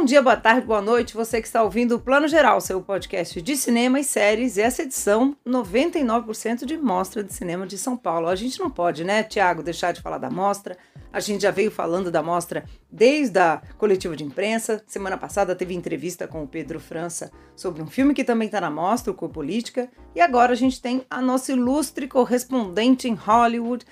Bom 0.00 0.06
dia, 0.06 0.22
boa 0.22 0.34
tarde, 0.34 0.66
boa 0.66 0.80
noite. 0.80 1.12
Você 1.12 1.42
que 1.42 1.46
está 1.46 1.62
ouvindo 1.62 1.94
o 1.94 2.00
Plano 2.00 2.26
Geral, 2.26 2.58
seu 2.62 2.80
podcast 2.80 3.42
de 3.42 3.54
cinema 3.54 4.00
e 4.00 4.02
séries, 4.02 4.56
e 4.56 4.62
essa 4.62 4.80
edição 4.80 5.36
99% 5.46 6.64
de 6.64 6.78
Mostra 6.78 7.22
de 7.22 7.34
Cinema 7.34 7.66
de 7.66 7.76
São 7.76 7.98
Paulo. 7.98 8.26
A 8.26 8.34
gente 8.34 8.58
não 8.58 8.70
pode, 8.70 9.04
né, 9.04 9.22
Tiago, 9.22 9.62
deixar 9.62 9.92
de 9.92 10.00
falar 10.00 10.16
da 10.16 10.30
mostra. 10.30 10.74
A 11.12 11.20
gente 11.20 11.42
já 11.42 11.50
veio 11.50 11.70
falando 11.70 12.10
da 12.10 12.22
mostra 12.22 12.64
desde 12.90 13.38
a 13.38 13.60
coletiva 13.76 14.16
de 14.16 14.24
imprensa. 14.24 14.82
Semana 14.86 15.18
passada 15.18 15.54
teve 15.54 15.74
entrevista 15.74 16.26
com 16.26 16.42
o 16.42 16.48
Pedro 16.48 16.80
França 16.80 17.30
sobre 17.54 17.82
um 17.82 17.86
filme 17.86 18.14
que 18.14 18.24
também 18.24 18.46
está 18.46 18.58
na 18.58 18.70
mostra, 18.70 19.12
o 19.12 19.14
Corpolítica. 19.14 19.90
E 20.14 20.20
agora 20.22 20.52
a 20.52 20.56
gente 20.56 20.80
tem 20.80 21.04
a 21.10 21.20
nossa 21.20 21.52
ilustre 21.52 22.08
correspondente 22.08 23.06
em 23.06 23.12
Hollywood, 23.12 23.84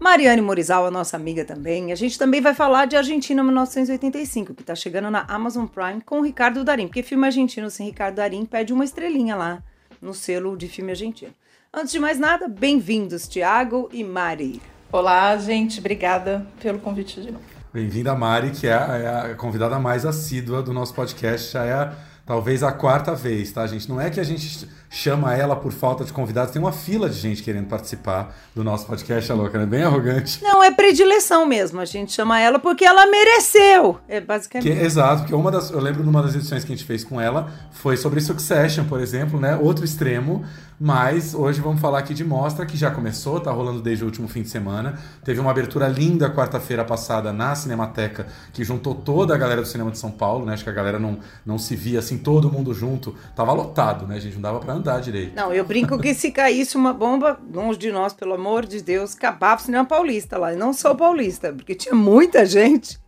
Mariane 0.00 0.40
Morizawa, 0.40 0.90
nossa 0.90 1.14
amiga 1.14 1.44
também. 1.44 1.92
A 1.92 1.94
gente 1.94 2.18
também 2.18 2.40
vai 2.40 2.54
falar 2.54 2.86
de 2.86 2.96
Argentina 2.96 3.44
1985, 3.44 4.54
que 4.54 4.62
está 4.62 4.74
chegando 4.74 5.10
na 5.10 5.26
Amazon 5.28 5.66
Prime 5.66 6.00
com 6.00 6.20
o 6.20 6.22
Ricardo 6.22 6.64
Darim, 6.64 6.86
porque 6.86 7.02
filme 7.02 7.26
argentino 7.26 7.68
sem 7.68 7.88
Ricardo 7.88 8.14
Darim 8.14 8.46
pede 8.46 8.72
uma 8.72 8.82
estrelinha 8.82 9.36
lá 9.36 9.62
no 10.00 10.14
selo 10.14 10.56
de 10.56 10.68
filme 10.68 10.92
argentino. 10.92 11.34
Antes 11.70 11.92
de 11.92 11.98
mais 11.98 12.18
nada, 12.18 12.48
bem-vindos, 12.48 13.28
Tiago 13.28 13.90
e 13.92 14.02
Mari. 14.02 14.62
Olá, 14.90 15.36
gente, 15.36 15.80
obrigada 15.80 16.46
pelo 16.62 16.78
convite 16.78 17.20
de 17.20 17.30
novo. 17.30 17.44
Bem-vinda, 17.70 18.14
Mari, 18.14 18.52
que 18.52 18.66
é 18.66 18.72
a, 18.72 18.96
é 18.96 19.32
a 19.32 19.34
convidada 19.34 19.78
mais 19.78 20.06
assídua 20.06 20.62
do 20.62 20.72
nosso 20.72 20.94
podcast, 20.94 21.52
já 21.52 21.64
é 21.66 21.72
a, 21.74 21.92
talvez 22.24 22.62
a 22.62 22.72
quarta 22.72 23.14
vez, 23.14 23.52
tá, 23.52 23.66
gente? 23.66 23.86
Não 23.86 24.00
é 24.00 24.08
que 24.08 24.18
a 24.18 24.24
gente 24.24 24.66
chama 24.92 25.32
ela 25.34 25.54
por 25.54 25.72
falta 25.72 26.04
de 26.04 26.12
convidados. 26.12 26.52
Tem 26.52 26.60
uma 26.60 26.72
fila 26.72 27.08
de 27.08 27.16
gente 27.16 27.44
querendo 27.44 27.68
participar 27.68 28.36
do 28.54 28.64
nosso 28.64 28.86
podcast, 28.86 29.30
a 29.30 29.34
louca, 29.36 29.56
né? 29.56 29.64
Bem 29.64 29.84
arrogante. 29.84 30.42
Não, 30.42 30.62
é 30.62 30.72
predileção 30.72 31.46
mesmo. 31.46 31.80
A 31.80 31.84
gente 31.84 32.12
chama 32.12 32.40
ela 32.40 32.58
porque 32.58 32.84
ela 32.84 33.06
mereceu. 33.06 33.98
É 34.08 34.20
basicamente. 34.20 34.70
Que, 34.70 34.84
exato, 34.84 35.22
porque 35.22 35.34
uma 35.34 35.50
das. 35.50 35.70
Eu 35.70 35.80
lembro 35.80 36.02
de 36.02 36.08
uma 36.08 36.20
das 36.20 36.34
edições 36.34 36.64
que 36.64 36.72
a 36.72 36.76
gente 36.76 36.84
fez 36.84 37.04
com 37.04 37.20
ela 37.20 37.52
foi 37.70 37.96
sobre 37.96 38.20
Succession, 38.20 38.84
por 38.84 39.00
exemplo, 39.00 39.38
né? 39.38 39.56
Outro 39.56 39.84
extremo. 39.84 40.44
Mas 40.82 41.34
hoje 41.34 41.60
vamos 41.60 41.78
falar 41.78 41.98
aqui 41.98 42.14
de 42.14 42.24
mostra 42.24 42.64
que 42.64 42.74
já 42.74 42.90
começou, 42.90 43.38
tá 43.38 43.50
rolando 43.50 43.82
desde 43.82 44.02
o 44.02 44.06
último 44.06 44.26
fim 44.26 44.40
de 44.40 44.48
semana. 44.48 44.98
Teve 45.22 45.38
uma 45.38 45.50
abertura 45.50 45.86
linda 45.86 46.30
quarta-feira 46.30 46.82
passada 46.86 47.34
na 47.34 47.54
Cinemateca, 47.54 48.26
que 48.50 48.64
juntou 48.64 48.94
toda 48.94 49.34
a 49.34 49.36
galera 49.36 49.60
do 49.60 49.66
cinema 49.66 49.90
de 49.90 49.98
São 49.98 50.10
Paulo, 50.10 50.46
né? 50.46 50.54
Acho 50.54 50.64
que 50.64 50.70
a 50.70 50.72
galera 50.72 50.98
não, 50.98 51.18
não 51.44 51.58
se 51.58 51.76
via 51.76 51.98
assim, 51.98 52.16
todo 52.16 52.50
mundo 52.50 52.72
junto. 52.72 53.14
Tava 53.36 53.52
lotado, 53.52 54.06
né, 54.06 54.18
gente? 54.18 54.36
Não 54.36 54.40
dava 54.40 54.58
pra 54.58 54.72
andar 54.72 55.02
direito. 55.02 55.36
Não, 55.36 55.52
eu 55.52 55.66
brinco 55.66 55.98
que 55.98 56.14
se 56.14 56.30
caísse 56.30 56.78
uma 56.78 56.94
bomba 56.94 57.38
longe 57.52 57.78
de 57.78 57.92
nós, 57.92 58.14
pelo 58.14 58.32
amor 58.32 58.64
de 58.64 58.80
Deus, 58.80 59.14
acabava 59.14 59.60
o 59.60 59.64
cinema 59.66 59.84
paulista 59.84 60.38
lá. 60.38 60.54
E 60.54 60.56
não 60.56 60.72
sou 60.72 60.94
paulista, 60.94 61.52
porque 61.52 61.74
tinha 61.74 61.94
muita 61.94 62.46
gente. 62.46 62.98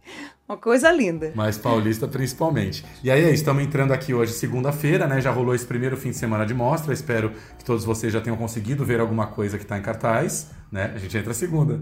Uma 0.49 0.57
coisa 0.57 0.91
linda. 0.91 1.33
Mas 1.35 1.57
paulista 1.57 2.07
principalmente. 2.07 2.85
E 3.03 3.11
aí 3.11 3.23
é 3.23 3.27
isso, 3.27 3.35
estamos 3.37 3.63
entrando 3.63 3.93
aqui 3.93 4.13
hoje, 4.13 4.33
segunda-feira, 4.33 5.07
né? 5.07 5.21
Já 5.21 5.31
rolou 5.31 5.55
esse 5.55 5.65
primeiro 5.65 5.97
fim 5.97 6.11
de 6.11 6.17
semana 6.17 6.45
de 6.45 6.53
mostra. 6.53 6.93
Espero 6.93 7.33
que 7.59 7.65
todos 7.65 7.85
vocês 7.85 8.13
já 8.13 8.21
tenham 8.21 8.37
conseguido 8.37 8.85
ver 8.85 9.01
alguma 9.01 9.29
coisa 9.29 9.57
que 9.57 9.65
está 9.65 9.79
em 9.79 9.83
cartaz, 9.83 10.51
né? 10.71 10.93
A 10.95 10.99
gente 10.99 11.17
entra 11.17 11.33
segunda. 11.33 11.81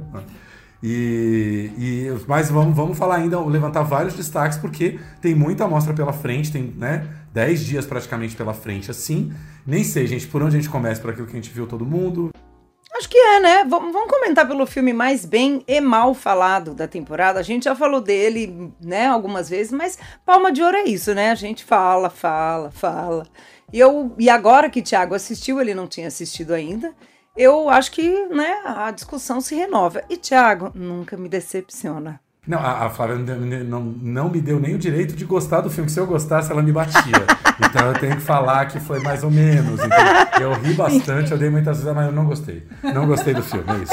E, 0.82 1.70
e, 1.76 2.24
mas 2.26 2.50
vamos, 2.50 2.74
vamos 2.74 2.96
falar 2.96 3.16
ainda, 3.16 3.38
levantar 3.40 3.82
vários 3.82 4.14
destaques, 4.14 4.56
porque 4.56 4.98
tem 5.20 5.34
muita 5.34 5.64
amostra 5.64 5.92
pela 5.92 6.12
frente, 6.12 6.50
tem 6.50 6.72
né, 6.76 7.06
10 7.34 7.64
dias 7.64 7.86
praticamente 7.86 8.34
pela 8.36 8.54
frente, 8.54 8.90
assim. 8.90 9.32
Nem 9.66 9.84
sei, 9.84 10.06
gente, 10.06 10.26
por 10.26 10.42
onde 10.42 10.56
a 10.56 10.60
gente 10.60 10.70
começa, 10.70 11.00
por 11.00 11.10
aquilo 11.10 11.26
que 11.26 11.32
a 11.32 11.40
gente 11.40 11.50
viu 11.50 11.66
todo 11.66 11.84
mundo. 11.84 12.30
Acho 13.00 13.08
que 13.08 13.16
é, 13.16 13.40
né? 13.40 13.64
Vamos 13.64 13.94
comentar 14.10 14.46
pelo 14.46 14.66
filme 14.66 14.92
mais 14.92 15.24
bem 15.24 15.64
e 15.66 15.80
mal 15.80 16.12
falado 16.12 16.74
da 16.74 16.86
temporada. 16.86 17.40
A 17.40 17.42
gente 17.42 17.64
já 17.64 17.74
falou 17.74 17.98
dele, 17.98 18.70
né, 18.78 19.06
algumas 19.06 19.48
vezes, 19.48 19.72
mas 19.72 19.98
Palma 20.22 20.52
de 20.52 20.62
Ouro 20.62 20.76
é 20.76 20.84
isso, 20.84 21.14
né? 21.14 21.30
A 21.30 21.34
gente 21.34 21.64
fala, 21.64 22.10
fala, 22.10 22.70
fala. 22.70 23.26
E, 23.72 23.80
eu, 23.80 24.14
e 24.18 24.28
agora 24.28 24.68
que 24.68 24.80
o 24.80 24.82
Thiago 24.82 25.14
assistiu, 25.14 25.58
ele 25.58 25.72
não 25.72 25.86
tinha 25.86 26.08
assistido 26.08 26.52
ainda, 26.52 26.94
eu 27.34 27.70
acho 27.70 27.90
que 27.90 28.26
né, 28.26 28.60
a 28.66 28.90
discussão 28.90 29.40
se 29.40 29.54
renova. 29.54 30.04
E 30.10 30.18
Thiago 30.18 30.70
nunca 30.74 31.16
me 31.16 31.26
decepciona. 31.26 32.20
Não, 32.46 32.58
a, 32.58 32.86
a 32.86 32.90
Flávia 32.90 33.16
não, 33.16 33.80
não 33.82 34.30
me 34.30 34.40
deu 34.40 34.58
nem 34.58 34.74
o 34.74 34.78
direito 34.78 35.14
de 35.14 35.24
gostar 35.24 35.60
do 35.60 35.70
filme. 35.70 35.90
Se 35.90 36.00
eu 36.00 36.06
gostasse, 36.06 36.50
ela 36.50 36.62
me 36.62 36.72
batia. 36.72 37.26
Então 37.62 37.88
eu 37.88 37.94
tenho 37.94 38.16
que 38.16 38.22
falar 38.22 38.66
que 38.66 38.80
foi 38.80 38.98
mais 39.00 39.22
ou 39.22 39.30
menos. 39.30 39.78
Então, 39.80 40.40
eu 40.40 40.52
ri 40.54 40.72
bastante, 40.72 41.30
eu 41.30 41.38
dei 41.38 41.50
muitas 41.50 41.78
vezes, 41.78 41.94
mas 41.94 42.06
eu 42.06 42.12
não 42.12 42.24
gostei. 42.24 42.66
Não 42.82 43.06
gostei 43.06 43.34
do 43.34 43.42
filme, 43.42 43.64
é 43.68 43.82
isso. 43.82 43.92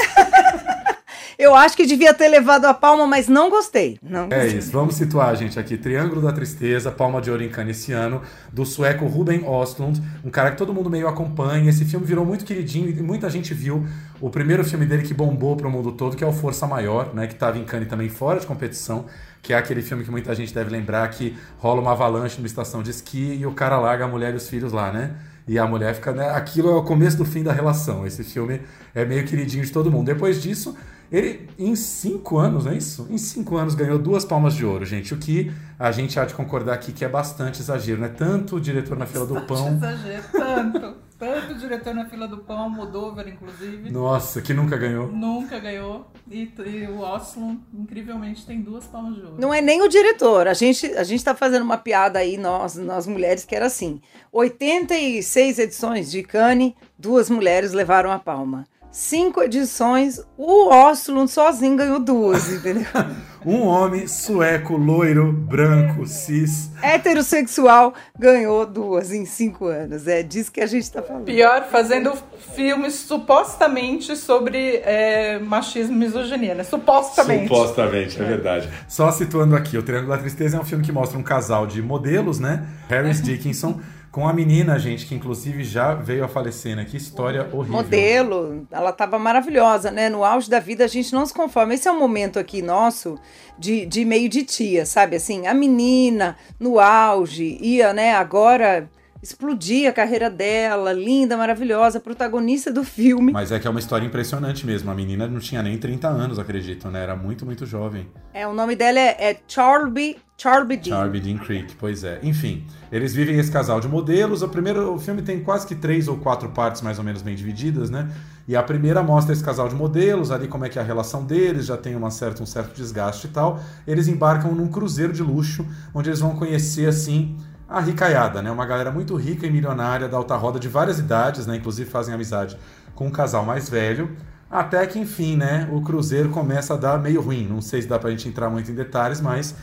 Eu 1.38 1.54
acho 1.54 1.76
que 1.76 1.86
devia 1.86 2.12
ter 2.12 2.26
levado 2.26 2.64
a 2.64 2.74
palma, 2.74 3.06
mas 3.06 3.28
não 3.28 3.48
gostei. 3.48 3.96
Não 4.02 4.26
é 4.28 4.48
isso. 4.48 4.72
Vamos 4.72 4.96
situar, 4.96 5.36
gente, 5.36 5.56
aqui. 5.56 5.76
Triângulo 5.76 6.20
da 6.20 6.32
Tristeza, 6.32 6.90
Palma 6.90 7.20
de 7.20 7.30
Ouro 7.30 7.44
em 7.44 7.48
Cannes 7.48 7.78
esse 7.78 7.92
ano, 7.92 8.20
do 8.52 8.66
sueco 8.66 9.06
Ruben 9.06 9.44
Ostlund, 9.46 10.02
um 10.24 10.30
cara 10.30 10.50
que 10.50 10.56
todo 10.56 10.74
mundo 10.74 10.90
meio 10.90 11.06
acompanha. 11.06 11.70
Esse 11.70 11.84
filme 11.84 12.04
virou 12.04 12.26
muito 12.26 12.44
queridinho 12.44 12.90
e 12.90 13.00
muita 13.00 13.30
gente 13.30 13.54
viu 13.54 13.86
o 14.20 14.28
primeiro 14.30 14.64
filme 14.64 14.84
dele 14.84 15.04
que 15.04 15.14
bombou 15.14 15.56
para 15.56 15.68
o 15.68 15.70
mundo 15.70 15.92
todo, 15.92 16.16
que 16.16 16.24
é 16.24 16.26
o 16.26 16.32
Força 16.32 16.66
Maior, 16.66 17.14
né, 17.14 17.28
que 17.28 17.34
estava 17.34 17.56
em 17.56 17.64
Cannes 17.64 17.88
também 17.88 18.08
fora 18.08 18.40
de 18.40 18.46
competição, 18.46 19.06
que 19.40 19.52
é 19.52 19.56
aquele 19.56 19.80
filme 19.80 20.02
que 20.02 20.10
muita 20.10 20.34
gente 20.34 20.52
deve 20.52 20.70
lembrar 20.70 21.08
que 21.08 21.38
rola 21.58 21.80
uma 21.80 21.92
avalanche 21.92 22.38
numa 22.38 22.48
estação 22.48 22.82
de 22.82 22.90
esqui 22.90 23.38
e 23.38 23.46
o 23.46 23.52
cara 23.52 23.78
larga 23.78 24.06
a 24.06 24.08
mulher 24.08 24.32
e 24.34 24.36
os 24.36 24.48
filhos 24.48 24.72
lá, 24.72 24.90
né? 24.90 25.12
E 25.46 25.56
a 25.56 25.66
mulher 25.66 25.94
fica, 25.94 26.10
né? 26.12 26.30
Aquilo 26.30 26.68
é 26.68 26.74
o 26.74 26.82
começo 26.82 27.16
do 27.16 27.24
fim 27.24 27.44
da 27.44 27.52
relação. 27.52 28.04
Esse 28.04 28.24
filme 28.24 28.60
é 28.92 29.04
meio 29.04 29.24
queridinho 29.24 29.64
de 29.64 29.70
todo 29.70 29.90
mundo. 29.90 30.04
Depois 30.04 30.42
disso, 30.42 30.76
ele, 31.10 31.48
em 31.58 31.74
cinco 31.74 32.38
anos, 32.38 32.66
não 32.66 32.72
é 32.72 32.76
isso? 32.76 33.06
Em 33.08 33.16
cinco 33.16 33.56
anos 33.56 33.74
ganhou 33.74 33.98
duas 33.98 34.24
palmas 34.24 34.54
de 34.54 34.64
ouro, 34.64 34.84
gente. 34.84 35.14
O 35.14 35.16
que 35.16 35.50
a 35.78 35.90
gente 35.90 36.20
há 36.20 36.24
de 36.24 36.34
concordar 36.34 36.74
aqui 36.74 36.92
que 36.92 37.04
é 37.04 37.08
bastante 37.08 37.60
exagero, 37.60 38.00
né? 38.00 38.08
Tanto 38.08 38.56
o 38.56 38.60
diretor 38.60 38.96
na 38.96 39.06
fila 39.06 39.24
do 39.24 39.40
pão. 39.42 39.68
exagero, 39.68 40.24
tanto. 40.32 41.08
Tanto 41.18 41.52
o 41.52 41.58
diretor 41.58 41.94
na 41.94 42.04
fila 42.04 42.28
do 42.28 42.38
pão, 42.38 42.70
Modover, 42.70 43.26
inclusive. 43.26 43.90
Nossa, 43.90 44.40
que 44.40 44.54
nunca 44.54 44.76
ganhou. 44.76 45.08
Nunca 45.08 45.58
ganhou. 45.58 46.06
E, 46.30 46.52
e 46.64 46.86
o 46.86 47.00
Oslo, 47.00 47.58
incrivelmente, 47.74 48.46
tem 48.46 48.60
duas 48.60 48.86
palmas 48.86 49.16
de 49.16 49.22
ouro. 49.22 49.34
Não 49.36 49.52
é 49.52 49.60
nem 49.60 49.82
o 49.82 49.88
diretor. 49.88 50.46
A 50.46 50.54
gente, 50.54 50.86
a 50.92 51.02
gente 51.02 51.24
tá 51.24 51.34
fazendo 51.34 51.62
uma 51.62 51.76
piada 51.76 52.20
aí, 52.20 52.36
nós, 52.36 52.76
nós 52.76 53.06
mulheres, 53.06 53.44
que 53.44 53.56
era 53.56 53.66
assim: 53.66 54.00
86 54.30 55.58
edições 55.58 56.08
de 56.08 56.22
Cannes, 56.22 56.74
duas 56.96 57.28
mulheres 57.28 57.72
levaram 57.72 58.12
a 58.12 58.18
palma 58.20 58.64
cinco 58.90 59.42
edições, 59.42 60.20
o 60.36 60.68
Oslund 60.68 61.30
sozinho 61.30 61.76
ganhou 61.76 62.00
duas, 62.00 62.50
entendeu? 62.50 62.86
um 63.44 63.66
homem 63.66 64.06
sueco, 64.06 64.76
loiro, 64.76 65.32
branco, 65.32 66.06
cis. 66.06 66.70
Heterossexual 66.82 67.94
ganhou 68.18 68.66
duas 68.66 69.12
em 69.12 69.24
cinco 69.24 69.66
anos. 69.66 70.06
É 70.06 70.22
disso 70.22 70.50
que 70.50 70.60
a 70.60 70.66
gente 70.66 70.82
está 70.82 71.02
falando. 71.02 71.24
Pior, 71.24 71.64
fazendo 71.70 72.12
filmes 72.54 72.94
supostamente 72.94 74.16
sobre 74.16 74.76
é, 74.84 75.38
machismo 75.38 75.94
e 75.94 75.98
misoginia, 75.98 76.54
né? 76.54 76.64
Supostamente. 76.64 77.48
Supostamente, 77.48 78.20
é, 78.20 78.24
é 78.24 78.26
verdade. 78.26 78.68
Só 78.88 79.10
situando 79.12 79.54
aqui, 79.54 79.78
O 79.78 79.82
Triângulo 79.82 80.14
da 80.14 80.18
Tristeza 80.18 80.56
é 80.56 80.60
um 80.60 80.64
filme 80.64 80.84
que 80.84 80.92
mostra 80.92 81.18
um 81.18 81.22
casal 81.22 81.66
de 81.66 81.80
modelos, 81.80 82.38
né? 82.38 82.66
Harris 82.88 83.22
Dickinson 83.22 83.80
com 84.18 84.26
a 84.26 84.32
menina, 84.32 84.76
gente, 84.80 85.06
que 85.06 85.14
inclusive 85.14 85.62
já 85.62 85.94
veio 85.94 86.24
a 86.24 86.28
falecer, 86.28 86.74
né? 86.74 86.84
Que 86.84 86.96
história 86.96 87.42
horrível. 87.52 87.76
Modelo, 87.76 88.66
ela 88.68 88.90
estava 88.90 89.16
maravilhosa, 89.16 89.92
né? 89.92 90.08
No 90.08 90.24
auge 90.24 90.50
da 90.50 90.58
vida 90.58 90.84
a 90.84 90.88
gente 90.88 91.12
não 91.12 91.24
se 91.24 91.32
conforma. 91.32 91.72
Esse 91.72 91.86
é 91.86 91.92
um 91.92 92.00
momento 92.00 92.36
aqui 92.36 92.60
nosso 92.60 93.16
de, 93.56 93.86
de 93.86 94.04
meio 94.04 94.28
de 94.28 94.42
tia, 94.42 94.84
sabe? 94.84 95.14
Assim, 95.14 95.46
a 95.46 95.54
menina 95.54 96.36
no 96.58 96.80
auge 96.80 97.58
ia, 97.62 97.92
né? 97.92 98.12
Agora 98.12 98.90
explodir 99.22 99.88
a 99.88 99.92
carreira 99.92 100.28
dela, 100.28 100.92
linda, 100.92 101.36
maravilhosa, 101.36 102.00
protagonista 102.00 102.72
do 102.72 102.82
filme. 102.82 103.30
Mas 103.30 103.52
é 103.52 103.60
que 103.60 103.68
é 103.68 103.70
uma 103.70 103.78
história 103.78 104.04
impressionante 104.04 104.66
mesmo. 104.66 104.90
A 104.90 104.94
menina 104.96 105.28
não 105.28 105.38
tinha 105.38 105.62
nem 105.62 105.78
30 105.78 106.08
anos, 106.08 106.40
acredito, 106.40 106.88
né? 106.88 107.04
Era 107.04 107.14
muito, 107.14 107.46
muito 107.46 107.64
jovem. 107.64 108.08
É, 108.34 108.48
o 108.48 108.52
nome 108.52 108.74
dela 108.74 108.98
é, 108.98 109.30
é 109.30 109.36
Charlie, 109.46 110.16
Charlie 110.40 110.76
Dean. 110.76 110.94
Charlie 110.94 111.20
Dean 111.20 111.36
Creek, 111.38 111.74
pois 111.74 112.04
é. 112.04 112.20
Enfim, 112.22 112.64
eles 112.92 113.12
vivem 113.12 113.36
esse 113.40 113.50
casal 113.50 113.80
de 113.80 113.88
modelos. 113.88 114.40
O 114.40 114.48
primeiro, 114.48 114.94
o 114.94 114.98
filme 114.98 115.20
tem 115.20 115.42
quase 115.42 115.66
que 115.66 115.74
três 115.74 116.06
ou 116.06 116.16
quatro 116.16 116.48
partes 116.50 116.80
mais 116.80 116.96
ou 116.96 117.02
menos 117.02 117.22
bem 117.22 117.34
divididas, 117.34 117.90
né? 117.90 118.08
E 118.46 118.54
a 118.54 118.62
primeira 118.62 119.02
mostra 119.02 119.32
esse 119.32 119.42
casal 119.42 119.68
de 119.68 119.74
modelos, 119.74 120.30
ali 120.30 120.46
como 120.46 120.64
é 120.64 120.68
que 120.68 120.78
é 120.78 120.82
a 120.82 120.84
relação 120.84 121.24
deles, 121.24 121.66
já 121.66 121.76
tem 121.76 121.96
uma 121.96 122.12
certa, 122.12 122.40
um 122.40 122.46
certo 122.46 122.72
desgaste 122.76 123.26
e 123.26 123.30
tal. 123.30 123.58
Eles 123.84 124.06
embarcam 124.06 124.54
num 124.54 124.68
cruzeiro 124.68 125.12
de 125.12 125.24
luxo, 125.24 125.66
onde 125.92 126.08
eles 126.08 126.20
vão 126.20 126.36
conhecer, 126.36 126.88
assim, 126.88 127.36
a 127.68 127.80
ricaiada, 127.80 128.40
né? 128.40 128.48
Uma 128.48 128.64
galera 128.64 128.92
muito 128.92 129.16
rica 129.16 129.44
e 129.44 129.50
milionária 129.50 130.08
da 130.08 130.16
alta 130.16 130.36
roda 130.36 130.60
de 130.60 130.68
várias 130.68 131.00
idades, 131.00 131.48
né? 131.48 131.56
Inclusive 131.56 131.90
fazem 131.90 132.14
amizade 132.14 132.56
com 132.94 133.08
um 133.08 133.10
casal 133.10 133.44
mais 133.44 133.68
velho. 133.68 134.16
Até 134.48 134.86
que, 134.86 135.00
enfim, 135.00 135.36
né? 135.36 135.68
O 135.72 135.82
Cruzeiro 135.82 136.28
começa 136.30 136.74
a 136.74 136.76
dar 136.76 136.96
meio 136.98 137.20
ruim. 137.20 137.46
Não 137.46 137.60
sei 137.60 137.82
se 137.82 137.88
dá 137.88 137.98
pra 137.98 138.10
gente 138.10 138.28
entrar 138.28 138.48
muito 138.48 138.70
em 138.70 138.74
detalhes, 138.74 139.20
mas 139.20 139.54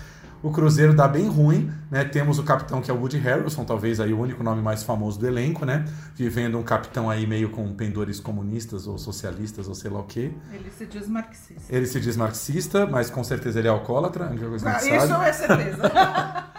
o 0.47 0.51
Cruzeiro 0.51 0.93
dá 0.93 1.07
bem 1.07 1.27
ruim, 1.27 1.71
né? 1.89 2.03
Temos 2.03 2.37
o 2.39 2.43
capitão 2.43 2.81
que 2.81 2.91
é 2.91 2.93
o 2.93 2.97
Woody 2.97 3.17
Harrelson, 3.17 3.63
talvez 3.65 3.99
aí 3.99 4.13
o 4.13 4.19
único 4.19 4.43
nome 4.43 4.61
mais 4.61 4.83
famoso 4.83 5.19
do 5.19 5.25
elenco, 5.27 5.65
né? 5.65 5.85
Vivendo 6.15 6.57
um 6.57 6.63
capitão 6.63 7.09
aí 7.09 7.25
meio 7.25 7.49
com 7.49 7.73
pendores 7.73 8.19
comunistas 8.19 8.85
ou 8.87 8.97
socialistas 8.97 9.67
ou 9.67 9.73
sei 9.75 9.89
lá 9.89 9.99
o 9.99 10.03
quê. 10.03 10.31
Ele 10.53 10.69
se 10.69 10.85
diz 10.85 11.07
marxista. 11.07 11.75
Ele 11.75 11.85
se 11.85 11.99
diz 11.99 12.15
marxista, 12.15 12.85
mas 12.85 13.09
com 13.09 13.23
certeza 13.23 13.59
ele 13.59 13.67
é 13.67 13.71
alcoólatra, 13.71 14.27
única 14.27 14.47
coisa 14.47 14.69
Ah, 14.69 14.77
isso 14.77 15.07
sabe. 15.07 15.29
é 15.29 15.33
certeza. 15.33 15.91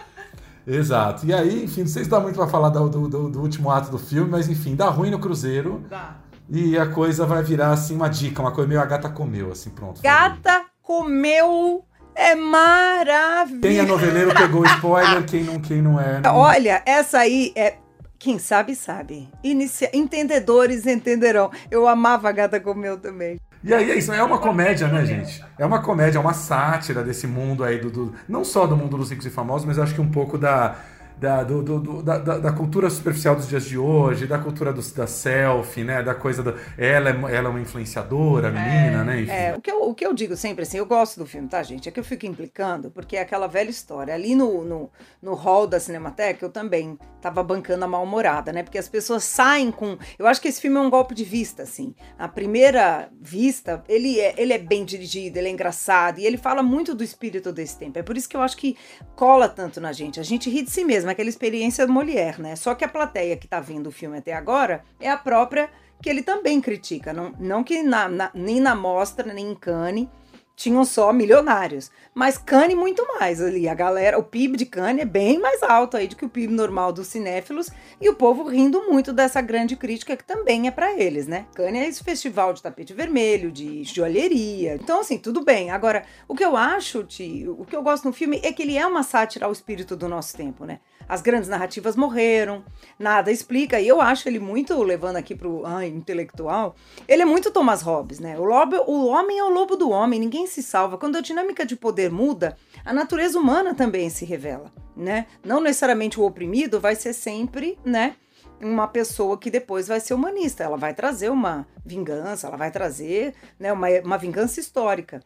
Exato. 0.67 1.25
E 1.25 1.33
aí, 1.33 1.63
enfim, 1.63 1.81
não 1.81 1.87
sei 1.87 2.03
se 2.03 2.09
dá 2.09 2.19
muito 2.19 2.35
pra 2.35 2.47
falar 2.47 2.69
do, 2.69 2.89
do- 2.89 3.07
do- 3.07 3.29
do 3.29 3.41
último 3.41 3.71
ato 3.71 3.89
do 3.89 3.97
filme, 3.97 4.29
mas 4.29 4.49
enfim, 4.49 4.75
dá 4.75 4.89
ruim 4.89 5.09
no 5.09 5.17
Cruzeiro 5.19 5.85
Dá. 5.89 6.17
e 6.49 6.77
a 6.77 6.85
coisa 6.87 7.25
vai 7.25 7.41
virar 7.41 7.71
assim 7.71 7.95
uma 7.95 8.09
dica, 8.09 8.41
uma 8.41 8.51
coisa 8.51 8.67
meio 8.67 8.81
a 8.81 8.85
gata 8.85 9.07
comeu, 9.07 9.49
assim, 9.51 9.69
pronto. 9.69 10.01
Gata 10.01 10.65
comeu 10.81 11.85
é 12.17 12.35
maravilhoso. 12.35 13.61
Quem 13.61 13.79
é 13.79 13.83
noveleiro 13.83 14.33
pegou 14.33 14.65
spoiler, 14.65 15.23
quem 15.25 15.43
não, 15.43 15.59
quem 15.59 15.81
não 15.81 15.99
é. 15.99 16.19
não- 16.21 16.35
Olha, 16.35 16.81
essa 16.85 17.19
aí 17.19 17.51
é. 17.55 17.75
Quem 18.19 18.39
sabe, 18.39 18.75
sabe. 18.75 19.29
Inicia... 19.43 19.91
Entendedores 19.93 20.87
entenderão. 20.87 21.51
Eu 21.69 21.87
amava 21.87 22.27
a 22.27 22.31
gata 22.31 22.59
comeu 22.59 22.97
também. 22.97 23.39
E 23.63 23.71
aí 23.73 23.91
é 23.91 23.95
isso, 23.95 24.11
é 24.11 24.23
uma 24.23 24.39
comédia, 24.39 24.87
né, 24.87 25.05
gente? 25.05 25.43
É 25.57 25.63
uma 25.65 25.81
comédia, 25.81 26.17
é 26.17 26.21
uma 26.21 26.33
sátira 26.33 27.03
desse 27.03 27.27
mundo 27.27 27.63
aí, 27.63 27.77
do, 27.79 27.89
do- 27.91 28.15
não 28.27 28.43
só 28.43 28.65
do 28.65 28.75
mundo 28.75 28.97
dos 28.97 29.11
ricos 29.11 29.25
e 29.27 29.29
famosos, 29.29 29.67
mas 29.67 29.77
acho 29.77 29.93
que 29.93 30.01
um 30.01 30.09
pouco 30.09 30.35
da, 30.37 30.75
da, 31.19 31.43
do- 31.43 31.63
do- 31.63 31.79
do- 31.79 32.03
da, 32.03 32.17
da- 32.19 32.51
cultura 32.51 32.89
superficial 32.89 33.35
dos 33.35 33.47
dias 33.47 33.65
de 33.65 33.77
hoje, 33.77 34.27
da 34.27 34.37
cultura 34.37 34.71
dos- 34.71 34.91
da 34.91 35.07
selfie, 35.07 35.83
né? 35.83 36.03
Da 36.03 36.13
coisa 36.13 36.43
da. 36.43 36.53
Ela 36.77 37.09
é, 37.09 37.35
ela 37.35 37.47
é 37.47 37.49
uma 37.49 37.59
influenciadora, 37.59 38.49
a 38.49 38.51
menina, 38.51 39.03
né? 39.03 39.21
Enfim. 39.21 39.31
É, 39.31 39.55
o 39.55 39.61
que, 39.61 39.71
eu, 39.71 39.81
o 39.89 39.95
que 39.95 40.05
eu 40.05 40.13
digo 40.13 40.35
sempre 40.35 40.63
assim, 40.63 40.77
eu 40.77 40.85
gosto 40.85 41.17
do 41.19 41.25
filme, 41.25 41.47
tá, 41.47 41.61
gente? 41.63 41.89
É 41.89 41.91
que 41.91 41.99
eu 41.99 42.03
fico 42.03 42.25
implicando, 42.25 42.91
porque 42.91 43.17
é 43.17 43.21
aquela 43.21 43.47
velha 43.47 43.69
história. 43.69 44.13
Ali 44.13 44.35
no, 44.35 44.63
no, 44.63 44.91
no 45.21 45.33
hall 45.33 45.65
da 45.67 45.79
Cinemateca, 45.79 46.45
eu 46.45 46.49
também 46.49 46.97
tava 47.21 47.41
bancando 47.43 47.83
a 47.85 47.87
mal-humorada, 47.87 48.53
né? 48.53 48.61
Porque 48.63 48.77
as 48.77 48.87
pessoas 48.87 49.23
saem 49.23 49.71
com. 49.71 49.97
Eu 50.19 50.27
acho 50.27 50.39
que 50.41 50.47
esse 50.47 50.61
filme 50.61 50.77
é 50.77 50.81
um 50.81 50.89
golpe 50.89 51.15
de 51.15 51.23
vista, 51.23 51.63
assim. 51.63 51.95
A 52.17 52.27
primeira 52.27 53.09
vista, 53.19 53.83
ele 53.89 54.19
é, 54.19 54.33
ele 54.37 54.53
é 54.53 54.57
bem 54.57 54.85
dirigido, 54.85 55.37
ele 55.37 55.47
é 55.47 55.51
engraçado, 55.51 56.19
e 56.19 56.25
ele 56.25 56.37
fala 56.37 56.61
muito 56.61 56.93
do 56.93 57.03
espírito 57.03 57.51
desse 57.51 57.77
tempo. 57.77 57.97
É 57.97 58.03
por 58.03 58.15
isso 58.15 58.29
que 58.29 58.37
eu 58.37 58.41
acho 58.41 58.55
que 58.57 58.77
cola 59.15 59.49
tanto 59.49 59.81
na 59.81 59.91
gente. 59.91 60.19
A 60.19 60.23
gente 60.23 60.49
ri 60.49 60.61
de 60.61 60.71
si 60.71 60.83
mesmo, 60.83 61.06
é 61.09 61.13
aquela 61.13 61.29
experiência 61.29 61.85
Molière, 61.87 62.41
né? 62.41 62.55
Só 62.55 62.75
que 62.75 62.83
a 62.85 62.89
plateia 62.89 63.37
que 63.37 63.47
tá 63.47 63.59
vendo 63.59 63.87
o 63.87 63.91
filme 63.91 64.17
até 64.17 64.33
agora 64.33 64.83
é 64.99 65.09
a 65.09 65.17
própria 65.17 65.69
que 66.01 66.09
ele 66.09 66.21
também 66.21 66.61
critica. 66.61 67.11
Não, 67.13 67.33
não 67.39 67.63
que 67.63 67.81
na, 67.83 68.07
na- 68.07 68.31
nem 68.33 68.59
na 68.59 68.75
mostra, 68.75 69.33
nem 69.33 69.51
em 69.51 69.55
Cannes 69.55 70.07
tinham 70.55 70.83
só 70.83 71.13
milionários. 71.13 71.91
Mas 72.15 72.35
Cannes 72.35 72.75
muito 72.75 73.05
mais 73.19 73.39
ali. 73.39 73.69
A 73.69 73.75
galera, 73.75 74.17
o 74.17 74.23
PIB 74.23 74.57
de 74.57 74.65
Cannes 74.65 75.03
é 75.03 75.05
bem 75.05 75.37
mais 75.39 75.61
alto 75.61 75.95
aí 75.95 76.07
do 76.07 76.15
que 76.15 76.25
o 76.25 76.29
PIB 76.29 76.51
normal 76.51 76.91
dos 76.91 77.05
cinéfilos. 77.07 77.69
E 78.01 78.09
o 78.09 78.15
povo 78.15 78.43
rindo 78.43 78.83
muito 78.89 79.13
dessa 79.13 79.39
grande 79.39 79.75
crítica 79.75 80.17
que 80.17 80.23
também 80.23 80.67
é 80.67 80.71
pra 80.71 80.93
eles, 80.99 81.27
né? 81.27 81.45
Cannes 81.53 81.81
é 81.83 81.87
esse 81.87 82.03
festival 82.03 82.53
de 82.53 82.63
tapete 82.63 82.91
vermelho, 82.91 83.51
de 83.51 83.83
joalheria. 83.83 84.75
Então, 84.81 85.01
assim, 85.01 85.19
tudo 85.19 85.43
bem. 85.43 85.69
Agora, 85.69 86.03
o 86.27 86.33
que 86.33 86.43
eu 86.43 86.57
acho, 86.57 87.01
o 87.01 87.63
que 87.65 87.75
eu 87.75 87.83
gosto 87.83 88.05
no 88.05 88.13
filme 88.13 88.39
é 88.43 88.51
que 88.51 88.63
ele 88.63 88.75
é 88.77 88.85
uma 88.87 89.03
sátira 89.03 89.45
ao 89.45 89.51
espírito 89.51 89.95
do 89.95 90.07
nosso 90.07 90.35
tempo, 90.35 90.65
né? 90.65 90.79
As 91.07 91.21
grandes 91.21 91.47
narrativas 91.47 91.95
morreram, 91.95 92.63
nada 92.99 93.31
explica. 93.31 93.79
E 93.79 93.87
eu 93.87 94.01
acho 94.01 94.27
ele 94.27 94.39
muito, 94.39 94.81
levando 94.83 95.15
aqui 95.15 95.33
pro 95.33 95.65
ai, 95.65 95.87
intelectual, 95.87 96.75
ele 97.07 97.21
é 97.21 97.25
muito 97.25 97.51
Thomas 97.51 97.81
Hobbes, 97.81 98.19
né? 98.19 98.37
O, 98.37 98.43
lobo, 98.43 98.75
o 98.87 99.07
homem 99.07 99.39
é 99.39 99.43
o 99.43 99.49
lobo 99.49 99.75
do 99.75 99.89
homem, 99.89 100.19
ninguém 100.19 100.45
se 100.47 100.61
salva. 100.61 100.97
Quando 100.97 101.15
a 101.15 101.21
dinâmica 101.21 101.65
de 101.65 101.75
poder 101.75 102.11
muda, 102.11 102.57
a 102.83 102.93
natureza 102.93 103.39
humana 103.39 103.73
também 103.73 104.09
se 104.09 104.25
revela, 104.25 104.71
né? 104.95 105.27
Não 105.43 105.61
necessariamente 105.61 106.19
o 106.19 106.25
oprimido 106.25 106.79
vai 106.79 106.95
ser 106.95 107.13
sempre, 107.13 107.79
né? 107.85 108.15
Uma 108.59 108.87
pessoa 108.87 109.37
que 109.37 109.51
depois 109.51 109.87
vai 109.87 109.99
ser 109.99 110.13
humanista. 110.13 110.63
Ela 110.63 110.77
vai 110.77 110.93
trazer 110.93 111.29
uma 111.29 111.67
vingança, 111.85 112.47
ela 112.47 112.57
vai 112.57 112.71
trazer 112.71 113.35
né, 113.59 113.71
uma, 113.71 113.87
uma 114.03 114.17
vingança 114.17 114.59
histórica. 114.59 115.21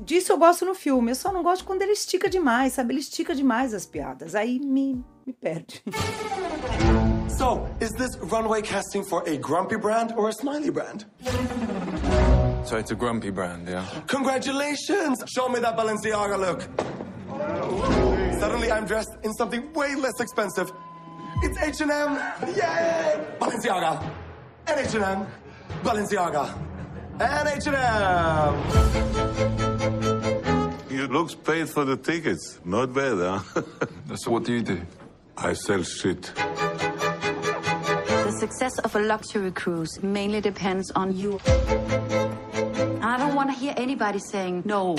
Disso 0.00 0.32
eu 0.32 0.38
gosto 0.38 0.64
no 0.64 0.74
filme, 0.74 1.12
eu 1.12 1.14
só 1.14 1.32
não 1.32 1.42
gosto 1.42 1.64
quando 1.64 1.82
ele 1.82 1.92
estica 1.92 2.28
demais, 2.28 2.72
sabe? 2.72 2.92
Ele 2.92 3.00
estica 3.00 3.34
demais 3.34 3.72
as 3.72 3.86
piadas, 3.86 4.34
aí 4.34 4.58
me, 4.58 5.04
me 5.26 5.34
perde. 5.42 5.80
So, 7.30 7.68
is 7.80 7.90
this 7.92 8.16
runway 8.18 8.62
casting 8.62 9.04
for 9.04 9.22
a 9.28 9.36
grumpy 9.36 9.76
brand 9.76 10.12
or 10.16 10.28
a 10.28 10.32
smiley 10.32 10.70
brand? 10.70 11.04
So 12.64 12.76
it's 12.78 12.90
a 12.90 12.94
grumpy 12.94 13.30
brand, 13.30 13.68
yeah? 13.68 13.84
Congratulations! 14.06 15.22
Show 15.26 15.48
me 15.48 15.60
that 15.60 15.76
Balenciaga 15.76 16.38
look. 16.38 16.62
Suddenly 18.40 18.70
I'm 18.72 18.86
dressed 18.86 19.16
in 19.22 19.32
something 19.34 19.72
way 19.74 19.94
less 19.94 20.18
expensive. 20.20 20.72
It's 21.42 21.58
H&M! 21.62 22.14
Yay! 22.56 23.20
Balenciaga! 23.38 24.10
And 24.66 24.80
H&M! 24.80 25.26
Balenciaga! 25.82 26.48
And 27.20 27.48
H&M! 27.48 28.54
You 30.90 31.06
looks 31.08 31.34
paid 31.34 31.68
for 31.68 31.84
the 31.84 31.96
tickets. 31.96 32.60
Not 32.64 32.92
bad, 32.94 33.18
huh? 33.18 33.62
So 34.16 34.30
what 34.30 34.44
do 34.44 34.52
you 34.54 34.62
do? 34.62 34.80
I 35.36 35.52
sell 35.52 35.82
shit. 35.82 36.22
The 36.34 38.36
success 38.38 38.78
of 38.80 38.94
a 38.96 39.00
luxury 39.00 39.50
cruise 39.50 40.02
mainly 40.02 40.40
depends 40.40 40.90
on 40.92 41.16
you. 41.16 41.40
I 43.02 43.16
don't 43.18 43.34
want 43.34 43.50
to 43.50 43.56
hear 43.56 43.74
anybody 43.76 44.18
saying 44.18 44.62
no. 44.64 44.94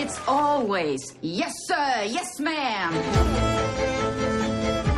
It's 0.00 0.18
always, 0.26 1.14
yes, 1.20 1.52
sir, 1.66 2.04
yes, 2.06 2.40
ma'am. 2.40 2.92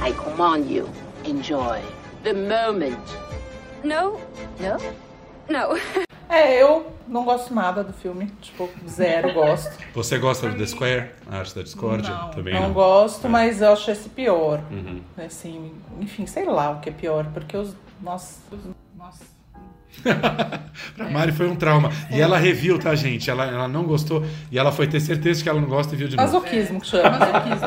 I 0.02 0.12
command 0.12 0.70
you, 0.70 0.88
enjoy 1.24 1.82
the 2.22 2.34
moment. 2.34 2.98
No, 3.84 4.20
No? 4.60 4.78
no. 5.48 5.78
É, 6.30 6.62
eu 6.62 6.92
não 7.08 7.24
gosto 7.24 7.52
nada 7.52 7.82
do 7.82 7.92
filme. 7.92 8.26
Tipo, 8.40 8.68
zero 8.88 9.32
gosto. 9.34 9.72
Você 9.94 10.16
gosta 10.18 10.48
do 10.48 10.56
The 10.56 10.66
Square, 10.66 11.10
a 11.30 11.38
arte 11.38 11.54
da 11.56 11.62
discórdia? 11.62 12.14
Não, 12.14 12.30
Também 12.30 12.54
não 12.54 12.62
não. 12.68 12.72
gosto, 12.72 13.26
É. 13.26 13.30
mas 13.30 13.60
eu 13.60 13.72
acho 13.72 13.90
esse 13.90 14.08
pior. 14.08 14.60
Uhum. 14.70 15.00
Assim, 15.18 15.72
enfim, 16.00 16.26
sei 16.26 16.44
lá 16.44 16.70
o 16.70 16.80
que 16.80 16.88
é 16.88 16.92
pior, 16.92 17.26
porque 17.34 17.56
os. 17.56 17.74
Nossa. 18.00 18.38
os- 18.52 18.60
Nossa. 18.96 19.24
Pra 20.96 21.10
Mari 21.10 21.32
foi 21.32 21.48
um 21.48 21.56
trauma. 21.56 21.90
E 22.10 22.20
ela 22.20 22.38
reviu, 22.38 22.78
tá, 22.78 22.94
gente? 22.94 23.28
Ela, 23.28 23.44
ela 23.46 23.68
não 23.68 23.82
gostou 23.84 24.24
e 24.50 24.58
ela 24.58 24.70
foi 24.70 24.86
ter 24.86 25.00
certeza 25.00 25.42
que 25.42 25.48
ela 25.48 25.60
não 25.60 25.68
gosta 25.68 25.94
e 25.94 25.98
viu 25.98 26.06
de 26.08 26.16
novo. 26.16 26.26
Masoquismo 26.32 26.80
que 26.80 26.86
chama. 26.86 27.18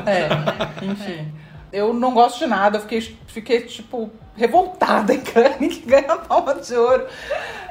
É, 0.09 0.85
enfim. 0.85 1.31
Eu 1.71 1.93
não 1.93 2.13
gosto 2.13 2.39
de 2.39 2.45
nada, 2.47 2.77
eu 2.77 2.81
fiquei, 2.81 3.01
fiquei 3.27 3.61
tipo, 3.61 4.09
revoltada 4.35 5.13
em 5.13 5.21
Cannes, 5.21 5.77
que 5.77 5.85
ganha 5.85 6.13
a 6.13 6.17
palma 6.17 6.55
de 6.55 6.75
ouro. 6.75 7.05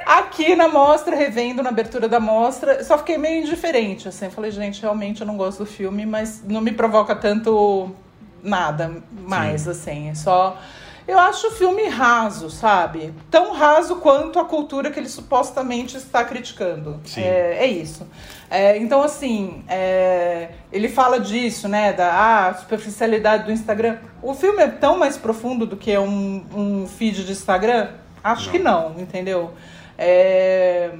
Aqui 0.06 0.56
na 0.56 0.68
mostra, 0.68 1.14
revendo 1.14 1.62
na 1.62 1.70
abertura 1.70 2.08
da 2.08 2.18
mostra, 2.18 2.82
só 2.82 2.98
fiquei 2.98 3.16
meio 3.16 3.42
indiferente, 3.42 4.08
assim. 4.08 4.30
Falei, 4.30 4.50
gente, 4.50 4.80
realmente 4.80 5.20
eu 5.20 5.26
não 5.26 5.36
gosto 5.36 5.58
do 5.58 5.66
filme, 5.66 6.04
mas 6.04 6.42
não 6.44 6.60
me 6.60 6.72
provoca 6.72 7.14
tanto 7.14 7.90
nada 8.42 9.02
mais, 9.12 9.68
assim. 9.68 10.10
É 10.10 10.14
só. 10.14 10.58
Eu 11.12 11.18
acho 11.18 11.48
o 11.48 11.50
filme 11.50 11.88
raso, 11.88 12.48
sabe? 12.48 13.12
Tão 13.30 13.52
raso 13.52 13.96
quanto 13.96 14.38
a 14.38 14.46
cultura 14.46 14.90
que 14.90 14.98
ele 14.98 15.10
supostamente 15.10 15.94
está 15.98 16.24
criticando. 16.24 16.98
Sim. 17.04 17.20
É, 17.20 17.58
é 17.58 17.66
isso. 17.66 18.08
É, 18.50 18.78
então, 18.78 19.02
assim, 19.02 19.62
é, 19.68 20.52
ele 20.72 20.88
fala 20.88 21.20
disso, 21.20 21.68
né? 21.68 21.92
Da 21.92 22.48
ah, 22.48 22.54
superficialidade 22.54 23.44
do 23.44 23.52
Instagram. 23.52 23.98
O 24.22 24.32
filme 24.32 24.62
é 24.62 24.68
tão 24.68 24.96
mais 24.96 25.18
profundo 25.18 25.66
do 25.66 25.76
que 25.76 25.98
um, 25.98 26.46
um 26.56 26.86
feed 26.86 27.26
de 27.26 27.32
Instagram? 27.32 27.88
Acho 28.24 28.50
que 28.50 28.58
não, 28.58 28.98
entendeu? 28.98 29.50
É, 29.98 30.92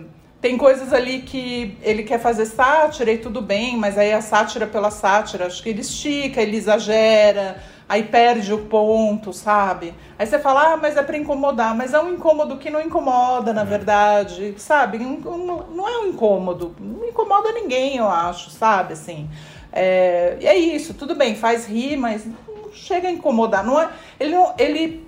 tem 0.43 0.59
coisas 0.59 0.93
ali 0.93 1.23
que 1.23 1.79
ele 1.83 2.03
quer 2.03 2.21
fazer 2.21 2.45
sátira 2.45 3.11
e 3.11 3.17
tudo 3.17 3.41
bem, 3.41 3.79
mas 3.79 3.97
aí 3.97 4.13
a 4.13 4.21
sátira 4.21 4.67
pela 4.67 4.91
sátira, 4.91 5.47
acho 5.47 5.63
que 5.63 5.71
ele 5.71 5.81
estica, 5.81 6.43
ele 6.43 6.59
exagera, 6.59 7.63
aí 7.93 8.05
perde 8.05 8.55
o 8.55 8.59
ponto, 8.59 9.35
sabe? 9.35 9.93
Aí 10.19 10.27
você 10.27 10.39
fala, 10.39 10.73
ah, 10.73 10.77
mas 10.79 10.97
é 10.97 11.03
pra 11.03 11.15
incomodar, 11.15 11.77
mas 11.77 11.93
é 11.93 12.01
um 12.01 12.15
incômodo 12.15 12.57
que 12.57 12.71
não 12.71 12.81
incomoda, 12.81 13.53
na 13.53 13.65
verdade, 13.65 14.55
sabe? 14.57 14.99
Não 14.99 15.87
é 15.87 15.99
um 15.99 16.07
incômodo, 16.07 16.75
não 16.81 17.07
incomoda 17.07 17.53
ninguém, 17.53 17.99
eu 17.99 18.09
acho, 18.09 18.49
sabe? 18.49 18.95
Assim, 18.95 19.29
é, 19.71 20.39
e 20.41 20.47
é 20.47 20.57
isso, 20.57 20.95
tudo 20.95 21.15
bem, 21.15 21.35
faz 21.35 21.67
rir, 21.67 21.99
mas 21.99 22.25
não 22.25 22.73
chega 22.73 23.09
a 23.09 23.11
incomodar. 23.11 23.63
Não 23.63 23.79
é, 23.79 23.91
ele, 24.19 24.35
não, 24.35 24.55
ele, 24.59 25.07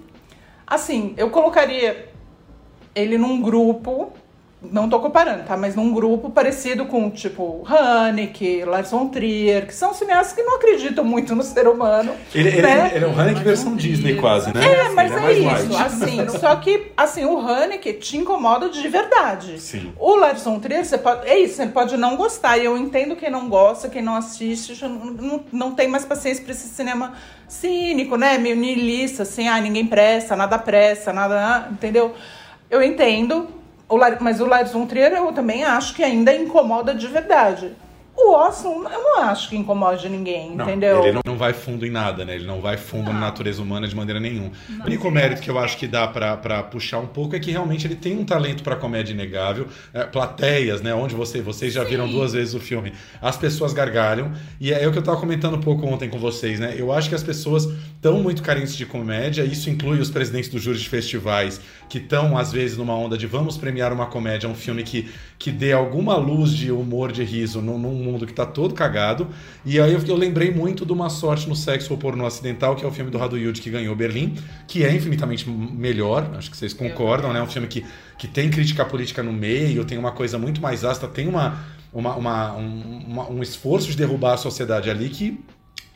assim, 0.67 1.15
eu 1.17 1.31
colocaria 1.31 2.13
ele 2.95 3.17
num 3.17 3.41
grupo 3.41 4.13
não 4.71 4.89
tô 4.89 5.01
comparando, 5.01 5.45
tá? 5.45 5.57
Mas 5.57 5.75
num 5.75 5.93
grupo 5.93 6.31
parecido 6.31 6.87
com, 6.87 7.11
tipo, 7.11 7.65
Haneke, 7.67 8.65
Lars 8.65 8.91
von 8.91 9.09
Trier, 9.09 9.67
que 9.67 9.75
são 9.75 9.95
cineastas 9.95 10.35
que 10.35 10.43
não 10.43 10.57
acreditam 10.57 11.05
muito 11.05 11.35
no 11.35 11.43
ser 11.43 11.69
humano. 11.69 12.13
Ele, 12.35 12.49
ele, 12.49 12.63
né? 12.63 12.93
ele 12.95 13.05
é 13.05 13.09
um 13.09 13.19
Haneke 13.19 13.43
versão 13.43 13.77
Disney, 13.77 14.17
quase, 14.17 14.53
né? 14.55 14.65
É, 14.65 14.89
mas 14.91 15.11
Ele 15.11 15.41
é, 15.41 15.45
mais 15.45 15.65
isso, 15.65 15.73
light. 15.73 15.87
assim, 15.87 16.29
só 16.39 16.57
que, 16.57 16.93
assim, 16.97 17.25
o 17.25 17.39
Haneke 17.39 17.93
te 17.95 18.17
incomoda 18.17 18.69
de 18.69 18.87
verdade. 18.89 19.61
Sim. 19.61 19.93
O 19.99 20.17
Lars 20.17 20.45
von 20.45 20.59
Trier, 20.59 20.85
você 20.85 20.99
pode, 20.99 21.29
é 21.29 21.39
isso, 21.39 21.57
você 21.57 21.67
pode 21.67 21.97
não 21.97 22.17
gostar, 22.17 22.59
e 22.59 22.65
eu 22.65 22.77
entendo 22.77 23.17
quem 23.17 23.31
não 23.31 23.49
gosta, 23.49 23.89
quem 23.89 24.03
não 24.03 24.17
assiste, 24.17 24.83
não, 24.85 25.45
não 25.53 25.71
tem 25.73 25.89
mais 25.89 26.05
paciência 26.05 26.43
pra 26.43 26.53
esse 26.53 26.69
cinema 26.69 27.15
cínico, 27.49 28.17
né, 28.17 28.39
meio 28.39 28.57
niilista, 28.57 29.23
assim, 29.23 29.49
ah, 29.49 29.61
ninguém 29.61 29.87
presta, 29.87 30.35
nada 30.35 30.59
presta, 30.59 31.13
nada, 31.13 31.69
entendeu? 31.71 32.15
Eu 32.71 32.83
entendo, 32.83 33.49
o 33.89 33.99
mas 34.21 34.41
o 34.41 34.47
Lars 34.47 34.73
von 34.73 34.87
Trier 34.87 35.13
eu 35.13 35.33
também 35.33 35.65
acho 35.65 35.95
que 35.95 36.03
ainda 36.03 36.35
incomoda 36.35 36.95
de 36.95 37.07
verdade. 37.07 37.77
O 38.17 38.33
Oslo, 38.33 38.89
eu 38.89 39.03
não 39.03 39.23
acho 39.23 39.49
que 39.49 39.57
incomode 39.57 40.09
ninguém, 40.09 40.55
Não, 40.55 40.65
entendeu? 40.65 41.03
Ele 41.03 41.13
não, 41.13 41.21
não 41.27 41.37
vai 41.37 41.53
fundo 41.53 41.85
em 41.85 41.91
nada, 41.91 42.25
né? 42.25 42.37
Ele 42.37 42.47
não 42.47 42.61
vai 42.61 42.77
fundo 42.77 43.13
na 43.13 43.19
natureza 43.19 43.61
humana 43.61 43.89
de 43.89 43.97
maneira 43.97 44.21
nenhuma. 44.21 44.53
O 44.81 44.87
único 44.87 45.11
mérito 45.11 45.43
que 45.43 45.51
eu 45.51 45.59
acho 45.59 45.77
que 45.77 45.89
dá 45.89 46.07
pra, 46.07 46.37
pra 46.37 46.63
puxar 46.63 47.01
um 47.01 47.09
pouco 47.09 47.35
é 47.35 47.41
que 47.41 47.51
realmente 47.51 47.87
ele 47.87 47.97
tem 47.97 48.17
um 48.17 48.25
talento 48.25 48.63
pra 48.63 48.77
comédia 48.77 49.13
inegável. 49.13 49.67
É, 49.93 50.05
plateias, 50.05 50.81
né? 50.81 50.95
Onde 50.95 51.15
você, 51.15 51.43
vocês 51.43 51.73
já 51.73 51.83
viram 51.83 52.09
duas 52.09 52.33
vezes 52.35 52.55
o 52.55 52.61
filme. 52.61 52.93
As 53.21 53.37
pessoas 53.37 53.73
gargalham. 53.73 54.33
E 54.61 54.73
é 54.73 54.87
o 54.87 54.93
que 54.93 54.99
eu 54.99 55.03
tava 55.03 55.19
comentando 55.19 55.57
um 55.57 55.61
pouco 55.61 55.85
ontem 55.85 56.09
com 56.09 56.19
vocês, 56.19 56.61
né? 56.61 56.75
Eu 56.79 56.93
acho 56.93 57.09
que 57.09 57.17
as 57.17 57.23
pessoas 57.23 57.65
estão 57.97 58.21
muito 58.21 58.45
carentes 58.45 58.77
de 58.77 58.87
comédia. 58.87 59.43
Isso 59.43 59.69
inclui 59.69 59.99
os 59.99 60.11
presidentes 60.11 60.49
dos 60.49 60.63
júris 60.63 60.83
de 60.83 60.89
festivais 60.89 61.61
que 61.89 61.99
estão, 61.99 62.39
às 62.39 62.53
vezes, 62.53 62.77
numa 62.77 62.97
onda 62.97 63.19
de 63.19 63.27
vamos 63.27 63.57
premiar 63.57 63.93
uma 63.93 64.07
comédia, 64.07 64.49
um 64.49 64.55
filme 64.55 64.85
que, 64.85 65.11
que 65.39 65.51
dê 65.51 65.73
alguma 65.73 66.17
luz 66.17 66.53
de 66.53 66.71
humor, 66.71 67.11
de 67.11 67.25
riso 67.25 67.61
num, 67.61 67.79
num 67.79 68.04
mundo 68.05 68.27
que 68.27 68.33
tá 68.33 68.47
todo 68.47 68.75
cagado. 68.75 69.27
E 69.65 69.81
aí 69.81 69.93
eu, 69.93 70.01
eu 70.07 70.17
lembrei 70.17 70.51
muito 70.51 70.85
de 70.87 70.93
Uma 70.93 71.09
Sorte 71.09 71.49
no 71.49 71.57
Sexo 71.57 71.93
ou 71.93 71.99
Porno 71.99 72.25
Acidental, 72.27 72.77
que 72.77 72.85
é 72.85 72.89
o 72.89 72.93
filme 72.93 73.11
do 73.11 73.19
Rado 73.19 73.37
Yud 73.39 73.61
que 73.61 73.71
ganhou 73.71 73.97
Berlim, 73.97 74.35
que 74.69 74.85
é 74.85 74.95
infinitamente 74.95 75.49
melhor, 75.49 76.31
acho 76.37 76.51
que 76.51 76.57
vocês 76.57 76.73
concordam, 76.73 77.33
né? 77.33 77.39
É 77.41 77.43
um 77.43 77.47
filme 77.47 77.67
que, 77.67 77.85
que 78.19 78.29
tem 78.29 78.51
crítica 78.51 78.85
política 78.85 79.23
no 79.23 79.33
meio, 79.33 79.85
tem 79.85 79.99
uma 79.99 80.13
coisa 80.13 80.39
muito 80.39 80.61
mais 80.61 80.85
ácida, 80.85 81.09
tem 81.09 81.27
uma, 81.27 81.59
uma, 81.93 82.15
uma- 82.17 82.57
um, 82.57 83.05
uma- 83.09 83.31
um 83.31 83.43
esforço 83.43 83.89
de 83.89 83.97
derrubar 83.97 84.35
a 84.35 84.37
sociedade 84.37 84.91
ali 84.91 85.09
que 85.09 85.41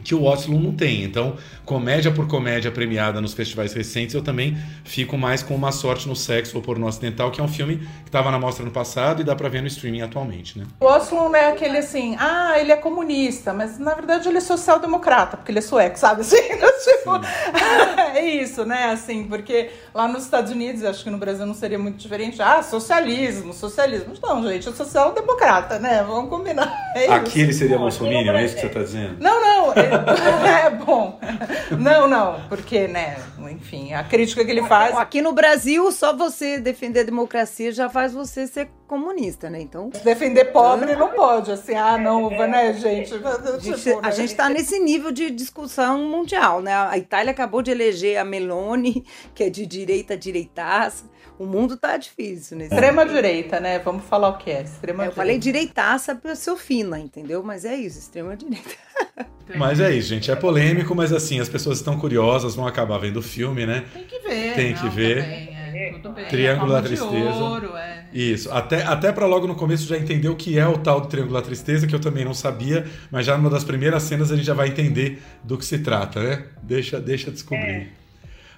que 0.02 0.14
o 0.14 0.24
Oslo 0.24 0.58
não 0.58 0.72
tem. 0.72 1.02
Então, 1.02 1.36
comédia 1.64 2.10
por 2.10 2.26
comédia 2.28 2.70
premiada 2.70 3.20
nos 3.20 3.34
festivais 3.34 3.72
recentes, 3.72 4.14
eu 4.14 4.22
também 4.22 4.56
fico 4.84 5.18
mais 5.18 5.42
com 5.42 5.54
Uma 5.54 5.72
Sorte 5.72 6.08
no 6.08 6.16
Sexo 6.16 6.56
ou 6.56 6.62
Porno 6.62 6.86
Ocidental, 6.86 7.30
que 7.30 7.40
é 7.40 7.44
um 7.44 7.48
filme 7.48 7.78
que 7.78 8.08
estava 8.08 8.30
na 8.30 8.38
mostra 8.38 8.64
no 8.64 8.70
passado 8.70 9.20
e 9.20 9.24
dá 9.24 9.34
pra 9.34 9.48
ver 9.48 9.60
no 9.60 9.66
streaming 9.66 10.02
atualmente, 10.02 10.58
né? 10.58 10.64
O 10.80 10.86
Oslo 10.86 11.34
é 11.34 11.48
aquele 11.48 11.78
assim, 11.78 12.16
ah, 12.18 12.54
ele 12.58 12.72
é 12.72 12.76
comunista, 12.76 13.52
mas 13.52 13.78
na 13.78 13.94
verdade 13.94 14.28
ele 14.28 14.38
é 14.38 14.40
social-democrata, 14.40 15.36
porque 15.36 15.50
ele 15.52 15.58
é 15.58 15.62
sueco, 15.62 15.98
sabe? 15.98 16.22
Assim, 16.28 16.36
tipo, 16.98 17.10
é 18.14 18.24
isso, 18.24 18.64
né? 18.64 18.86
Assim, 18.92 19.24
porque 19.24 19.70
lá 19.94 20.06
nos 20.08 20.24
Estados 20.24 20.52
Unidos, 20.52 20.84
acho 20.84 21.02
que 21.04 21.10
no 21.10 21.18
Brasil 21.18 21.44
não 21.44 21.54
seria 21.54 21.78
muito 21.78 21.96
diferente. 21.96 22.40
Ah, 22.40 22.62
socialismo, 22.62 23.52
socialismo. 23.52 24.14
Não, 24.22 24.46
gente, 24.48 24.68
é 24.68 24.72
social-democrata, 24.72 25.78
né? 25.78 26.04
Vamos 26.06 26.30
combinar. 26.30 26.72
É 26.98 27.04
isso. 27.04 27.12
Aqui 27.12 27.40
ele 27.42 27.52
seria 27.52 27.78
bolsominion, 27.78 28.34
é 28.34 28.44
isso 28.44 28.54
que 28.56 28.60
você 28.62 28.68
Brasil- 28.68 28.98
tá 28.98 29.00
dizendo? 29.02 29.22
Não, 29.22 29.40
não, 29.40 29.72
é, 29.88 30.66
é 30.66 30.70
bom. 30.70 31.18
Não, 31.78 32.08
não, 32.08 32.40
porque, 32.48 32.86
né, 32.88 33.16
enfim, 33.50 33.92
a 33.92 34.04
crítica 34.04 34.44
que 34.44 34.50
ele 34.50 34.62
faz. 34.62 34.96
Aqui 34.96 35.20
no 35.20 35.32
Brasil, 35.32 35.90
só 35.92 36.14
você 36.14 36.58
defender 36.58 37.00
a 37.00 37.04
democracia 37.04 37.72
já 37.72 37.88
faz 37.88 38.12
você 38.12 38.46
ser 38.46 38.68
comunista, 38.86 39.50
né? 39.50 39.60
Então, 39.60 39.90
Defender 40.02 40.46
pobre 40.46 40.96
não 40.96 41.10
pode, 41.10 41.52
assim, 41.52 41.74
ah, 41.74 41.98
não, 41.98 42.30
né, 42.30 42.72
gente? 42.72 43.14
a 43.14 43.58
gente, 43.58 43.82
Tipo, 43.82 43.98
a 43.98 44.02
né? 44.02 44.12
gente 44.12 44.34
tá 44.34 44.48
nesse 44.48 44.78
nível 44.78 45.12
de 45.12 45.30
discussão 45.30 45.98
mundial, 46.08 46.62
né? 46.62 46.74
A 46.74 46.96
Itália 46.96 47.30
acabou 47.30 47.60
de 47.60 47.70
eleger 47.70 48.18
a 48.18 48.24
Meloni, 48.24 49.04
que 49.34 49.44
é 49.44 49.50
de 49.50 49.66
direita 49.66 50.16
direitaça. 50.16 51.04
O 51.38 51.46
mundo 51.46 51.76
tá 51.76 51.96
difícil 51.96 52.56
nesse 52.56 52.74
Extrema 52.74 53.06
direita, 53.06 53.60
né? 53.60 53.78
Vamos 53.78 54.04
falar 54.04 54.28
o 54.30 54.38
que 54.38 54.50
é. 54.50 54.62
Extrema 54.62 55.04
Eu 55.04 55.10
direita. 55.10 55.14
falei 55.14 55.38
direitaça 55.38 56.14
pra 56.14 56.34
ser 56.34 56.56
fina, 56.56 56.98
entendeu? 56.98 57.42
Mas 57.42 57.64
é 57.64 57.76
isso, 57.76 57.98
extrema 57.98 58.36
direita. 58.36 58.74
Mas 59.56 59.80
é 59.80 59.94
isso, 59.94 60.08
gente. 60.08 60.30
É 60.30 60.36
polêmico, 60.36 60.94
mas 60.94 61.12
assim, 61.12 61.40
as 61.40 61.48
pessoas 61.48 61.78
estão 61.78 61.98
curiosas, 61.98 62.54
vão 62.54 62.66
acabar 62.66 62.98
vendo 62.98 63.18
o 63.18 63.22
filme, 63.22 63.64
né? 63.64 63.84
Tem 63.94 64.04
que 64.04 64.18
ver. 64.18 64.54
Tem 64.54 64.72
não, 64.74 64.82
que 64.82 64.88
ver. 64.88 65.22
também, 65.22 65.56
é, 65.56 65.92
tudo 65.92 66.10
bem. 66.10 66.24
Triângulo 66.26 66.72
da 66.72 66.82
Tristeza. 66.82 67.38
Ouro, 67.38 67.76
é. 67.76 68.04
Isso, 68.12 68.50
até, 68.50 68.82
até 68.84 69.12
para 69.12 69.26
logo 69.26 69.46
no 69.46 69.54
começo 69.54 69.86
já 69.86 69.96
entender 69.96 70.28
o 70.28 70.36
que 70.36 70.58
é 70.58 70.66
o 70.66 70.78
tal 70.78 71.00
do 71.00 71.08
Triângulo 71.08 71.34
da 71.34 71.42
Tristeza, 71.42 71.86
que 71.86 71.94
eu 71.94 72.00
também 72.00 72.24
não 72.24 72.34
sabia, 72.34 72.86
mas 73.10 73.24
já 73.26 73.36
numa 73.36 73.50
das 73.50 73.64
primeiras 73.64 74.02
cenas 74.02 74.32
a 74.32 74.36
gente 74.36 74.46
já 74.46 74.54
vai 74.54 74.68
entender 74.68 75.22
do 75.44 75.56
que 75.56 75.64
se 75.64 75.78
trata, 75.78 76.22
né? 76.22 76.44
Deixa, 76.62 77.00
deixa 77.00 77.30
descobrir. 77.30 77.92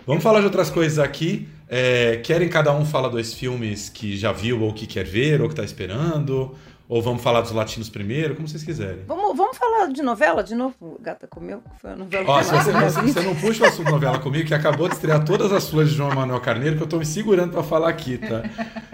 Vamos 0.06 0.22
falar 0.22 0.40
de 0.40 0.46
outras 0.46 0.70
coisas 0.70 0.98
aqui. 0.98 1.48
É, 1.72 2.16
querem 2.16 2.48
cada 2.48 2.72
um 2.74 2.84
falar 2.84 3.08
dois 3.08 3.32
filmes 3.32 3.88
que 3.88 4.16
já 4.16 4.32
viu 4.32 4.60
ou 4.62 4.72
que 4.74 4.88
quer 4.88 5.04
ver 5.04 5.40
ou 5.40 5.48
que 5.48 5.54
tá 5.54 5.62
esperando? 5.62 6.52
Ou 6.88 7.00
vamos 7.00 7.22
falar 7.22 7.40
dos 7.42 7.52
latinos 7.52 7.88
primeiro? 7.88 8.34
Como 8.34 8.48
vocês 8.48 8.64
quiserem. 8.64 9.04
Vamos, 9.06 9.36
vamos 9.36 9.56
falar 9.56 9.86
de 9.92 10.02
novela 10.02 10.42
de 10.42 10.56
novo? 10.56 10.98
Gata 11.00 11.28
comeu? 11.28 11.62
Foi 11.80 11.92
a 11.92 11.94
novela 11.94 12.24
Ó, 12.26 12.42
se 12.42 12.50
você, 12.50 12.70
eu 12.70 12.90
você- 13.12 13.20
não 13.22 13.36
puxa 13.36 13.62
o 13.62 13.66
assunto 13.68 13.88
novela 13.88 14.18
comigo, 14.18 14.48
que 14.48 14.54
acabou 14.54 14.88
de 14.88 14.94
estrear 14.96 15.24
todas 15.24 15.52
as 15.52 15.68
flores 15.68 15.90
de 15.90 15.96
João 15.96 16.12
Manuel 16.12 16.40
Carneiro, 16.40 16.76
que 16.76 16.82
eu 16.82 16.88
tô 16.88 16.98
me 16.98 17.06
segurando 17.06 17.52
pra 17.52 17.62
falar 17.62 17.88
aqui, 17.90 18.18
tá? 18.18 18.42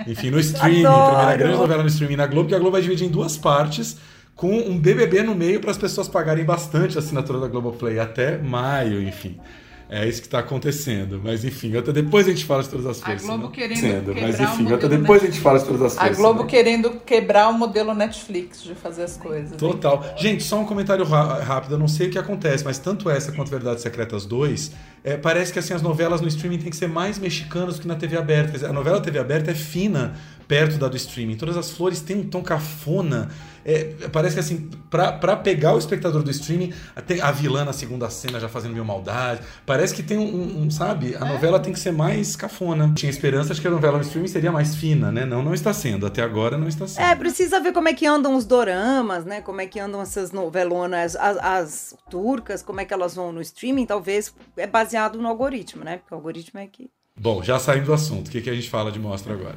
Enfim, 0.06 0.30
no 0.30 0.38
streaming, 0.38 0.82
primeira 0.82 1.36
grande 1.38 1.56
novela 1.56 1.82
no 1.82 1.88
streaming 1.88 2.16
na 2.16 2.26
Globo, 2.26 2.50
que 2.50 2.54
a 2.54 2.58
Globo 2.58 2.72
vai 2.72 2.82
dividir 2.82 3.06
em 3.06 3.10
duas 3.10 3.38
partes, 3.38 3.96
com 4.34 4.52
um 4.54 4.78
BBB 4.78 5.22
no 5.22 5.34
meio 5.34 5.60
para 5.60 5.70
as 5.70 5.78
pessoas 5.78 6.06
pagarem 6.06 6.44
bastante 6.44 6.98
a 6.98 7.00
assinatura 7.00 7.40
da 7.40 7.48
Globoplay, 7.48 7.98
até 7.98 8.36
maio, 8.36 9.00
enfim. 9.02 9.40
É 9.88 10.06
isso 10.08 10.20
que 10.20 10.28
tá 10.28 10.40
acontecendo. 10.40 11.20
Mas 11.22 11.44
enfim, 11.44 11.76
até 11.76 11.92
depois 11.92 12.26
a 12.26 12.30
gente 12.30 12.44
fala 12.44 12.62
de 12.62 12.68
todas 12.68 12.86
as 12.86 13.00
flores. 13.00 13.22
Globo 13.22 13.36
senão- 13.38 13.50
querendo 13.52 13.78
sendo, 13.80 14.14
Mas 14.14 14.36
quebrar 14.36 14.50
o 14.50 14.54
enfim, 14.54 14.72
até 14.74 14.88
depois 14.88 15.22
a 15.22 15.26
gente 15.26 15.40
fala 15.40 15.58
de 15.60 15.64
todas 15.64 15.82
as 15.82 15.96
A 15.96 16.00
flores. 16.00 16.16
Globo 16.16 16.34
senão- 16.38 16.46
querendo 16.48 16.90
quebrar 17.06 17.48
o 17.48 17.52
modelo 17.52 17.94
Netflix 17.94 18.62
de 18.62 18.74
fazer 18.74 19.04
as 19.04 19.16
coisas. 19.16 19.56
Total. 19.56 20.04
Gente, 20.16 20.42
só 20.42 20.58
um 20.60 20.64
comentário 20.64 21.04
rápido. 21.04 21.72
Eu 21.74 21.78
não 21.78 21.88
sei 21.88 22.08
o 22.08 22.10
que 22.10 22.18
acontece, 22.18 22.64
mas 22.64 22.78
tanto 22.78 23.08
essa 23.08 23.30
quanto 23.32 23.48
Verdades 23.50 23.82
Secretas 23.82 24.26
2, 24.26 24.72
é, 25.04 25.16
parece 25.16 25.52
que 25.52 25.58
assim 25.60 25.72
as 25.72 25.82
novelas 25.82 26.20
no 26.20 26.26
streaming 26.26 26.58
têm 26.58 26.70
que 26.70 26.76
ser 26.76 26.88
mais 26.88 27.18
mexicanas 27.18 27.76
do 27.76 27.82
que 27.82 27.86
na 27.88 27.94
TV 27.94 28.16
aberta. 28.16 28.66
A 28.66 28.72
novela 28.72 29.00
TV 29.00 29.18
aberta 29.20 29.52
é 29.52 29.54
fina 29.54 30.14
perto 30.46 30.78
da 30.78 30.88
do 30.88 30.96
streaming. 30.96 31.36
Todas 31.36 31.56
as 31.56 31.70
flores 31.70 32.00
têm 32.00 32.18
um 32.18 32.24
tom 32.28 32.42
cafona. 32.42 33.28
É, 33.68 33.94
parece 34.12 34.34
que 34.34 34.40
assim, 34.40 34.70
pra, 34.88 35.10
pra 35.10 35.34
pegar 35.34 35.74
o 35.74 35.78
espectador 35.78 36.22
do 36.22 36.30
streaming, 36.30 36.72
a 37.20 37.32
vilã 37.32 37.64
na 37.64 37.72
segunda 37.72 38.08
cena 38.08 38.38
já 38.38 38.48
fazendo 38.48 38.74
mil 38.74 38.84
maldade. 38.84 39.40
Parece 39.66 39.92
que 39.92 40.04
tem 40.04 40.16
um, 40.16 40.62
um- 40.62 40.70
sabe? 40.70 41.16
A 41.16 41.24
novela 41.24 41.58
tem 41.58 41.72
que 41.72 41.80
ser 41.80 41.90
mais 41.90 42.36
cafona. 42.36 42.92
Tinha 42.94 43.10
esperança 43.10 43.52
de 43.52 43.60
que 43.60 43.66
a 43.66 43.70
novela 43.70 43.96
no 43.98 44.04
streaming 44.04 44.28
seria 44.28 44.52
mais 44.52 44.76
fina, 44.76 45.10
né? 45.10 45.24
Não, 45.26 45.42
não 45.42 45.52
está 45.52 45.72
sendo. 45.72 46.06
Até 46.06 46.22
agora 46.22 46.56
não 46.56 46.68
está 46.68 46.86
sendo. 46.86 47.04
É, 47.04 47.16
precisa 47.16 47.58
ver 47.60 47.72
como 47.72 47.88
é 47.88 47.92
que 47.92 48.06
andam 48.06 48.36
os 48.36 48.44
doramas, 48.44 49.24
né? 49.24 49.40
Como 49.40 49.60
é 49.60 49.66
que 49.66 49.80
andam 49.80 50.00
essas 50.00 50.30
novelonas, 50.30 51.16
as, 51.16 51.36
as 51.38 51.96
turcas, 52.08 52.62
como 52.62 52.80
é 52.80 52.84
que 52.84 52.94
elas 52.94 53.16
vão 53.16 53.32
no 53.32 53.40
streaming. 53.40 53.84
Talvez 53.86 54.32
é 54.56 54.68
baseado 54.68 55.20
no 55.20 55.26
algoritmo, 55.26 55.82
né? 55.82 55.96
Porque 55.96 56.14
o 56.14 56.16
algoritmo 56.16 56.60
é 56.60 56.68
que. 56.68 56.88
Bom, 57.18 57.42
já 57.42 57.58
saindo 57.58 57.86
do 57.86 57.94
assunto, 57.94 58.28
o 58.28 58.30
que, 58.30 58.42
que 58.42 58.50
a 58.50 58.54
gente 58.54 58.68
fala 58.68 58.92
de 58.92 58.98
mostra 58.98 59.32
agora? 59.32 59.56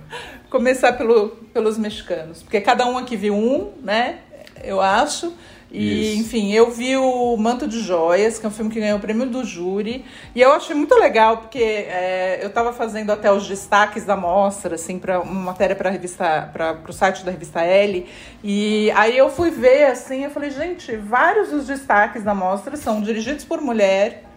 Começar 0.49 0.93
pelo, 0.93 1.29
pelos 1.53 1.77
mexicanos. 1.77 2.41
Porque 2.41 2.61
cada 2.61 2.85
um 2.87 2.97
aqui 2.97 3.17
viu 3.17 3.35
um, 3.35 3.73
né? 3.83 4.19
Eu 4.63 4.79
acho. 4.79 5.33
E, 5.71 6.13
Isso. 6.13 6.21
enfim, 6.21 6.51
eu 6.53 6.71
vi 6.71 6.95
o 6.95 7.37
Manto 7.37 7.67
de 7.67 7.81
Joias, 7.81 8.39
que 8.39 8.45
é 8.45 8.49
um 8.49 8.51
filme 8.51 8.71
que 8.71 8.79
ganhou 8.79 8.97
o 8.97 9.01
prêmio 9.01 9.27
do 9.27 9.43
júri. 9.43 10.05
E 10.33 10.41
eu 10.41 10.53
achei 10.53 10.75
muito 10.75 10.95
legal, 10.95 11.37
porque 11.37 11.59
é, 11.61 12.39
eu 12.41 12.47
estava 12.47 12.73
fazendo 12.73 13.11
até 13.11 13.31
os 13.31 13.47
destaques 13.47 14.05
da 14.05 14.15
mostra, 14.15 14.75
assim, 14.75 14.97
para 14.97 15.19
uma 15.19 15.41
matéria 15.41 15.75
para 15.75 15.89
revista, 15.89 16.49
para 16.51 16.79
o 16.87 16.93
site 16.93 17.23
da 17.23 17.31
revista 17.31 17.61
L. 17.61 18.05
E 18.41 18.89
aí 18.91 19.17
eu 19.17 19.29
fui 19.29 19.51
ver, 19.51 19.85
assim, 19.87 20.23
eu 20.23 20.31
falei, 20.31 20.49
gente, 20.49 20.95
vários 20.95 21.49
dos 21.49 21.67
destaques 21.67 22.23
da 22.23 22.33
mostra 22.33 22.75
são 22.77 23.01
dirigidos 23.01 23.43
por 23.43 23.61
mulher, 23.61 24.28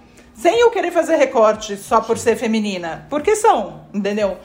sem 0.43 0.59
eu 0.59 0.71
querer 0.73 0.91
fazer 0.91 1.15
recorte 1.15 1.77
só 1.77 2.01
por 2.01 2.19
ser 2.19 2.35
feminina. 2.35 3.07
Porque 3.09 3.37
são, 3.37 3.83
entendeu? 3.95 4.39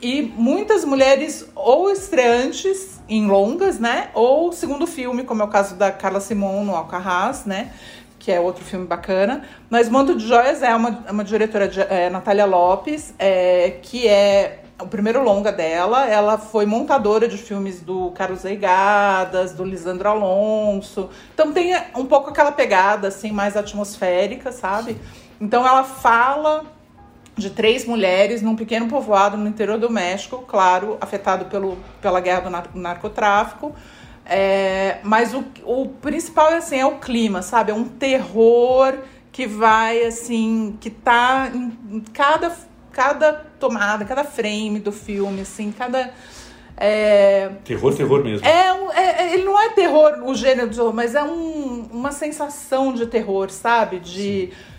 E 0.00 0.22
muitas 0.22 0.82
mulheres 0.82 1.46
ou 1.54 1.90
estreantes 1.90 3.02
em 3.06 3.26
longas, 3.26 3.78
né? 3.78 4.08
Ou 4.14 4.50
segundo 4.50 4.86
filme, 4.86 5.24
como 5.24 5.42
é 5.42 5.44
o 5.44 5.48
caso 5.48 5.76
da 5.76 5.92
Carla 5.92 6.20
Simon 6.20 6.64
no 6.64 6.74
Alcarrás, 6.74 7.44
né? 7.44 7.70
Que 8.18 8.32
é 8.32 8.40
outro 8.40 8.64
filme 8.64 8.86
bacana. 8.86 9.44
Mas 9.68 9.90
Manto 9.90 10.16
de 10.16 10.26
Joias 10.26 10.62
é 10.62 10.74
uma, 10.74 11.04
é 11.06 11.12
uma 11.12 11.22
diretora, 11.22 11.68
de, 11.68 11.82
é, 11.82 12.08
Natália 12.08 12.46
Lopes, 12.46 13.12
é, 13.18 13.78
que 13.82 14.08
é 14.08 14.62
o 14.80 14.86
primeiro 14.86 15.22
longa 15.22 15.52
dela. 15.52 16.06
Ela 16.08 16.38
foi 16.38 16.64
montadora 16.64 17.28
de 17.28 17.36
filmes 17.36 17.82
do 17.82 18.10
Carlos 18.12 18.42
Reigadas, 18.42 19.52
do 19.52 19.64
Lisandro 19.64 20.08
Alonso. 20.08 21.10
Então 21.34 21.52
tem 21.52 21.76
um 21.94 22.06
pouco 22.06 22.30
aquela 22.30 22.52
pegada, 22.52 23.08
assim, 23.08 23.30
mais 23.30 23.54
atmosférica, 23.54 24.50
sabe? 24.50 24.96
Então 25.42 25.66
ela 25.66 25.82
fala 25.82 26.64
de 27.36 27.50
três 27.50 27.84
mulheres 27.84 28.40
num 28.42 28.54
pequeno 28.54 28.86
povoado 28.86 29.36
no 29.36 29.48
interior 29.48 29.76
do 29.76 29.90
México, 29.90 30.44
claro, 30.46 30.96
afetado 31.00 31.46
pelo, 31.46 31.76
pela 32.00 32.20
guerra 32.20 32.42
do 32.42 32.50
nar 32.50 32.70
narcotráfico. 32.72 33.74
É, 34.24 34.98
mas 35.02 35.34
o, 35.34 35.44
o 35.64 35.88
principal 35.88 36.54
assim, 36.54 36.76
é 36.76 36.86
o 36.86 36.98
clima, 36.98 37.42
sabe? 37.42 37.72
É 37.72 37.74
um 37.74 37.82
terror 37.82 38.94
que 39.32 39.44
vai 39.44 40.04
assim, 40.04 40.78
que 40.80 40.88
tá 40.88 41.50
em 41.52 42.00
cada, 42.12 42.56
cada 42.92 43.32
tomada, 43.58 44.04
cada 44.04 44.22
frame 44.22 44.78
do 44.78 44.92
filme, 44.92 45.40
assim, 45.40 45.72
cada. 45.76 46.14
É, 46.76 47.50
terror, 47.64 47.92
terror 47.92 48.22
mesmo. 48.22 48.46
É, 48.46 48.68
é, 48.94 49.34
ele 49.34 49.42
não 49.42 49.60
é 49.60 49.70
terror, 49.70 50.22
o 50.24 50.36
gênero 50.36 50.70
de 50.70 50.76
terror, 50.76 50.94
mas 50.94 51.16
é 51.16 51.22
um, 51.24 51.88
uma 51.90 52.12
sensação 52.12 52.92
de 52.92 53.06
terror, 53.06 53.50
sabe? 53.50 53.98
De. 53.98 54.12
Sim 54.52 54.71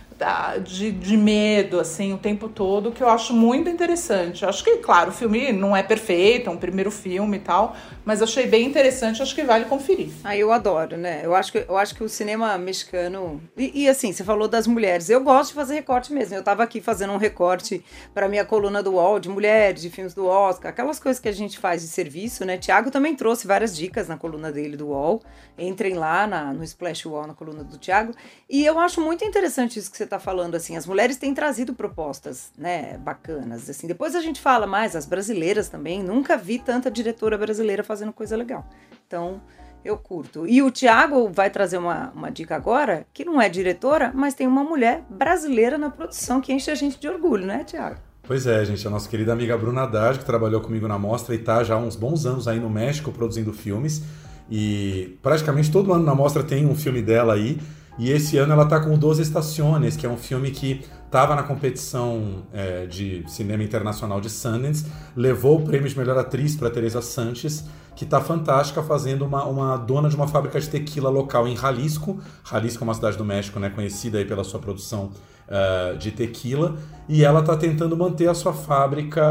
de, 0.62 0.90
de 0.90 1.16
medo, 1.16 1.80
assim, 1.80 2.12
o 2.12 2.18
tempo 2.18 2.48
todo, 2.48 2.92
que 2.92 3.02
eu 3.02 3.08
acho 3.08 3.32
muito 3.32 3.68
interessante. 3.68 4.42
Eu 4.42 4.48
acho 4.48 4.62
que, 4.62 4.76
claro, 4.78 5.10
o 5.10 5.12
filme 5.12 5.52
não 5.52 5.76
é 5.76 5.82
perfeito, 5.82 6.48
é 6.48 6.52
um 6.52 6.56
primeiro 6.56 6.90
filme 6.90 7.36
e 7.36 7.40
tal, 7.40 7.76
mas 8.04 8.20
achei 8.20 8.46
bem 8.46 8.66
interessante, 8.66 9.22
acho 9.22 9.34
que 9.34 9.42
vale 9.42 9.64
conferir. 9.64 10.10
Ah, 10.22 10.36
eu 10.36 10.52
adoro, 10.52 10.96
né? 10.96 11.22
Eu 11.24 11.34
acho 11.34 11.50
que, 11.50 11.64
eu 11.66 11.76
acho 11.76 11.94
que 11.94 12.04
o 12.04 12.08
cinema 12.08 12.56
mexicano. 12.58 13.42
E, 13.56 13.82
e 13.82 13.88
assim, 13.88 14.12
você 14.12 14.22
falou 14.22 14.46
das 14.46 14.66
mulheres. 14.66 15.08
Eu 15.08 15.22
gosto 15.22 15.50
de 15.50 15.54
fazer 15.54 15.74
recorte 15.74 16.12
mesmo. 16.12 16.34
Eu 16.34 16.42
tava 16.42 16.62
aqui 16.62 16.80
fazendo 16.80 17.14
um 17.14 17.16
recorte 17.16 17.82
para 18.12 18.28
minha 18.28 18.44
coluna 18.44 18.82
do 18.82 18.92
UOL 18.92 19.18
de 19.18 19.28
mulheres, 19.28 19.80
de 19.80 19.88
filmes 19.88 20.12
do 20.12 20.26
Oscar, 20.26 20.70
aquelas 20.70 21.00
coisas 21.00 21.20
que 21.20 21.28
a 21.28 21.32
gente 21.32 21.58
faz 21.58 21.80
de 21.80 21.88
serviço, 21.88 22.44
né? 22.44 22.58
Tiago 22.58 22.90
também 22.90 23.14
trouxe 23.16 23.46
várias 23.46 23.74
dicas 23.74 24.06
na 24.06 24.18
coluna 24.18 24.52
dele 24.52 24.76
do 24.76 24.88
UOL. 24.88 25.22
Entrem 25.56 25.94
lá 25.94 26.26
na, 26.26 26.52
no 26.52 26.62
Splash 26.62 27.06
UOL, 27.06 27.26
na 27.26 27.34
coluna 27.34 27.64
do 27.64 27.78
Tiago. 27.78 28.12
E 28.50 28.64
eu 28.64 28.78
acho 28.78 29.00
muito 29.00 29.24
interessante 29.24 29.78
isso 29.78 29.90
que 29.90 29.96
você 29.96 30.06
tá 30.06 30.18
falando, 30.18 30.54
assim. 30.54 30.76
As 30.76 30.86
mulheres 30.86 31.16
têm 31.16 31.32
trazido 31.32 31.72
propostas, 31.72 32.52
né? 32.56 32.98
Bacanas, 32.98 33.70
assim. 33.70 33.86
Depois 33.86 34.14
a 34.14 34.20
gente 34.20 34.40
fala 34.40 34.66
mais, 34.66 34.94
as 34.94 35.06
brasileiras 35.06 35.70
também. 35.70 36.02
Nunca 36.02 36.36
vi 36.36 36.58
tanta 36.58 36.90
diretora 36.90 37.38
brasileira 37.38 37.82
fazendo 37.82 37.93
fazendo 37.94 38.12
coisa 38.12 38.36
legal. 38.36 38.66
Então, 39.06 39.40
eu 39.84 39.96
curto. 39.96 40.46
E 40.48 40.60
o 40.62 40.70
Thiago 40.70 41.28
vai 41.28 41.48
trazer 41.48 41.78
uma, 41.78 42.10
uma 42.10 42.30
dica 42.30 42.56
agora, 42.56 43.06
que 43.14 43.24
não 43.24 43.40
é 43.40 43.48
diretora, 43.48 44.10
mas 44.12 44.34
tem 44.34 44.46
uma 44.46 44.64
mulher 44.64 45.04
brasileira 45.08 45.78
na 45.78 45.90
produção 45.90 46.40
que 46.40 46.52
enche 46.52 46.70
a 46.70 46.74
gente 46.74 46.98
de 46.98 47.08
orgulho, 47.08 47.46
né, 47.46 47.62
Thiago? 47.64 48.00
Pois 48.22 48.46
é, 48.46 48.64
gente, 48.64 48.84
a 48.86 48.90
nossa 48.90 49.08
querida 49.08 49.32
amiga 49.32 49.56
Bruna 49.56 49.82
Haddad, 49.82 50.18
que 50.18 50.24
trabalhou 50.24 50.60
comigo 50.60 50.88
na 50.88 50.98
mostra 50.98 51.34
e 51.34 51.38
está 51.38 51.62
já 51.62 51.74
há 51.74 51.78
uns 51.78 51.94
bons 51.94 52.24
anos 52.24 52.48
aí 52.48 52.58
no 52.58 52.70
México 52.70 53.12
produzindo 53.12 53.52
filmes. 53.52 54.02
E 54.50 55.18
praticamente 55.22 55.70
todo 55.70 55.92
ano 55.92 56.04
na 56.04 56.14
mostra 56.14 56.42
tem 56.42 56.66
um 56.66 56.74
filme 56.74 57.02
dela 57.02 57.34
aí. 57.34 57.60
E 57.98 58.10
esse 58.10 58.36
ano 58.38 58.54
ela 58.54 58.64
está 58.64 58.80
com 58.80 58.94
o 58.94 58.98
Doze 58.98 59.22
Estações, 59.22 59.96
que 59.96 60.04
é 60.06 60.08
um 60.08 60.16
filme 60.16 60.50
que 60.50 60.84
estava 61.14 61.36
na 61.36 61.44
competição 61.44 62.42
é, 62.52 62.86
de 62.86 63.22
cinema 63.28 63.62
internacional 63.62 64.20
de 64.20 64.28
Sundance, 64.28 64.84
levou 65.16 65.60
o 65.60 65.62
prêmio 65.64 65.88
de 65.88 65.96
melhor 65.96 66.18
atriz 66.18 66.56
para 66.56 66.68
Teresa 66.68 67.00
Sanches, 67.00 67.64
que 67.94 68.02
está 68.02 68.20
fantástica 68.20 68.82
fazendo 68.82 69.24
uma, 69.24 69.44
uma 69.44 69.76
dona 69.76 70.08
de 70.08 70.16
uma 70.16 70.26
fábrica 70.26 70.58
de 70.58 70.68
tequila 70.68 71.08
local 71.08 71.46
em 71.46 71.56
Jalisco. 71.56 72.20
Jalisco 72.44 72.82
é 72.82 72.84
uma 72.84 72.94
cidade 72.94 73.16
do 73.16 73.24
México, 73.24 73.60
né, 73.60 73.70
conhecida 73.70 74.18
aí 74.18 74.24
pela 74.24 74.42
sua 74.42 74.58
produção 74.58 75.12
uh, 75.46 75.96
de 75.96 76.10
tequila, 76.10 76.74
e 77.08 77.24
ela 77.24 77.38
está 77.38 77.56
tentando 77.56 77.96
manter 77.96 78.28
a 78.28 78.34
sua 78.34 78.52
fábrica 78.52 79.22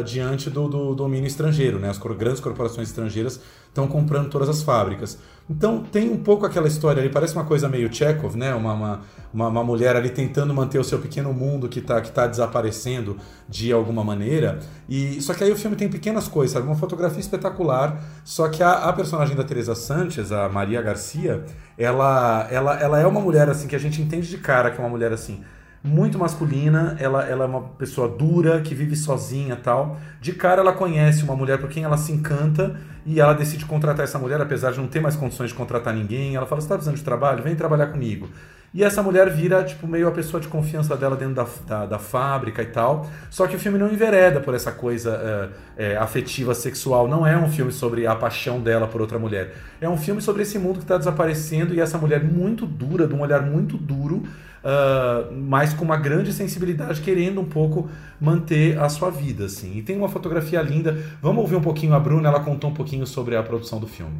uh, 0.00 0.04
diante 0.04 0.50
do, 0.50 0.68
do, 0.68 0.94
domínio 0.94 1.26
estrangeiro. 1.26 1.78
Né? 1.78 1.88
As 1.88 1.96
grandes 1.96 2.40
corporações 2.40 2.88
estrangeiras 2.88 3.40
estão 3.66 3.88
comprando 3.88 4.28
todas 4.28 4.50
as 4.50 4.62
fábricas. 4.62 5.18
Então 5.50 5.82
tem 5.82 6.08
um 6.08 6.16
pouco 6.16 6.46
aquela 6.46 6.68
história 6.68 7.02
ali, 7.02 7.10
parece 7.10 7.34
uma 7.34 7.44
coisa 7.44 7.68
meio 7.68 7.92
Chekhov, 7.92 8.36
né? 8.36 8.54
Uma, 8.54 8.72
uma, 8.72 9.00
uma, 9.34 9.48
uma 9.48 9.64
mulher 9.64 9.96
ali 9.96 10.08
tentando 10.08 10.54
manter 10.54 10.78
o 10.78 10.84
seu 10.84 11.00
pequeno 11.00 11.32
mundo 11.32 11.68
que 11.68 11.80
está 11.80 12.00
que 12.00 12.12
tá 12.12 12.28
desaparecendo 12.28 13.16
de 13.48 13.72
alguma 13.72 14.04
maneira. 14.04 14.60
E 14.88 15.20
Só 15.20 15.34
que 15.34 15.42
aí 15.42 15.50
o 15.50 15.56
filme 15.56 15.74
tem 15.74 15.88
pequenas 15.88 16.28
coisas, 16.28 16.52
sabe? 16.52 16.68
Uma 16.68 16.76
fotografia 16.76 17.18
espetacular, 17.18 18.00
só 18.22 18.48
que 18.48 18.62
a, 18.62 18.74
a 18.74 18.92
personagem 18.92 19.34
da 19.34 19.42
Teresa 19.42 19.74
Sanchez, 19.74 20.30
a 20.30 20.48
Maria 20.48 20.80
Garcia, 20.80 21.44
ela, 21.76 22.46
ela, 22.48 22.78
ela 22.78 23.00
é 23.00 23.06
uma 23.06 23.20
mulher 23.20 23.48
assim 23.48 23.66
que 23.66 23.74
a 23.74 23.80
gente 23.80 24.00
entende 24.00 24.28
de 24.28 24.38
cara 24.38 24.70
que 24.70 24.76
é 24.76 24.80
uma 24.80 24.90
mulher 24.90 25.12
assim 25.12 25.42
muito 25.82 26.18
masculina, 26.18 26.94
ela, 27.00 27.24
ela 27.24 27.44
é 27.44 27.48
uma 27.48 27.62
pessoa 27.62 28.06
dura, 28.06 28.60
que 28.60 28.74
vive 28.74 28.94
sozinha 28.94 29.56
tal. 29.56 29.98
De 30.20 30.32
cara 30.32 30.60
ela 30.60 30.74
conhece 30.74 31.24
uma 31.24 31.34
mulher 31.34 31.58
por 31.58 31.68
quem 31.70 31.82
ela 31.84 31.96
se 31.96 32.12
encanta 32.12 32.76
e 33.10 33.18
ela 33.18 33.32
decide 33.32 33.64
contratar 33.64 34.04
essa 34.04 34.20
mulher, 34.20 34.40
apesar 34.40 34.70
de 34.70 34.78
não 34.78 34.86
ter 34.86 35.00
mais 35.00 35.16
condições 35.16 35.50
de 35.50 35.56
contratar 35.56 35.92
ninguém. 35.92 36.36
Ela 36.36 36.46
fala: 36.46 36.60
Você 36.60 36.66
está 36.66 36.76
precisando 36.76 36.96
de 36.96 37.02
trabalho? 37.02 37.42
Vem 37.42 37.56
trabalhar 37.56 37.88
comigo. 37.88 38.28
E 38.72 38.84
essa 38.84 39.02
mulher 39.02 39.28
vira, 39.28 39.64
tipo, 39.64 39.84
meio 39.88 40.06
a 40.06 40.12
pessoa 40.12 40.40
de 40.40 40.46
confiança 40.46 40.96
dela 40.96 41.16
dentro 41.16 41.34
da, 41.34 41.46
da, 41.66 41.86
da 41.86 41.98
fábrica 41.98 42.62
e 42.62 42.66
tal. 42.66 43.10
Só 43.28 43.48
que 43.48 43.56
o 43.56 43.58
filme 43.58 43.76
não 43.78 43.92
envereda 43.92 44.38
por 44.38 44.54
essa 44.54 44.70
coisa 44.70 45.50
é, 45.76 45.96
afetiva, 45.96 46.54
sexual. 46.54 47.08
Não 47.08 47.26
é 47.26 47.36
um 47.36 47.50
filme 47.50 47.72
sobre 47.72 48.06
a 48.06 48.14
paixão 48.14 48.60
dela 48.60 48.86
por 48.86 49.00
outra 49.00 49.18
mulher. 49.18 49.54
É 49.80 49.88
um 49.88 49.96
filme 49.96 50.22
sobre 50.22 50.42
esse 50.42 50.56
mundo 50.56 50.76
que 50.76 50.84
está 50.84 50.96
desaparecendo 50.96 51.74
e 51.74 51.80
essa 51.80 51.98
mulher 51.98 52.22
muito 52.22 52.64
dura, 52.64 53.08
de 53.08 53.14
um 53.14 53.22
olhar 53.22 53.42
muito 53.42 53.76
duro, 53.76 54.22
uh, 54.64 55.32
mas 55.32 55.74
com 55.74 55.84
uma 55.84 55.96
grande 55.96 56.32
sensibilidade, 56.32 57.00
querendo 57.00 57.40
um 57.40 57.44
pouco 57.44 57.88
manter 58.20 58.78
a 58.78 58.88
sua 58.88 59.10
vida, 59.10 59.44
assim. 59.44 59.76
E 59.76 59.82
tem 59.82 59.96
uma 59.96 60.08
fotografia 60.08 60.60
linda. 60.62 60.96
Vamos 61.20 61.42
ouvir 61.42 61.56
um 61.56 61.62
pouquinho 61.62 61.94
a 61.94 62.00
Bruna, 62.00 62.28
ela 62.28 62.40
contou 62.40 62.70
um 62.70 62.74
pouquinho 62.74 63.06
sobre 63.06 63.36
a 63.36 63.42
produção 63.42 63.78
do 63.78 63.86
filme. 63.86 64.18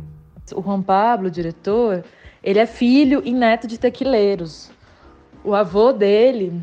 O 0.55 0.63
Juan 0.63 0.83
Pablo, 0.83 1.29
o 1.29 1.31
diretor, 1.31 2.03
ele 2.43 2.59
é 2.59 2.67
filho 2.67 3.23
e 3.25 3.33
neto 3.33 3.67
de 3.67 3.79
tequileiros. 3.79 4.71
O 5.45 5.55
avô 5.55 5.93
dele 5.93 6.61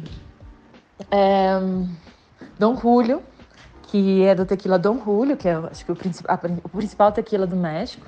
é 1.09 1.57
Dom 2.59 2.75
Julio, 2.75 3.21
que 3.83 4.23
é 4.23 4.35
do 4.35 4.45
tequila 4.45 4.77
Dom 4.77 5.01
Julio, 5.03 5.37
que 5.37 5.47
é 5.47 5.53
acho 5.53 5.85
que 5.85 5.91
o, 5.91 5.95
principal, 5.95 6.39
o 6.63 6.69
principal 6.69 7.11
tequila 7.11 7.47
do 7.47 7.55
México, 7.55 8.05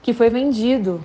que 0.00 0.14
foi 0.14 0.30
vendido 0.30 1.02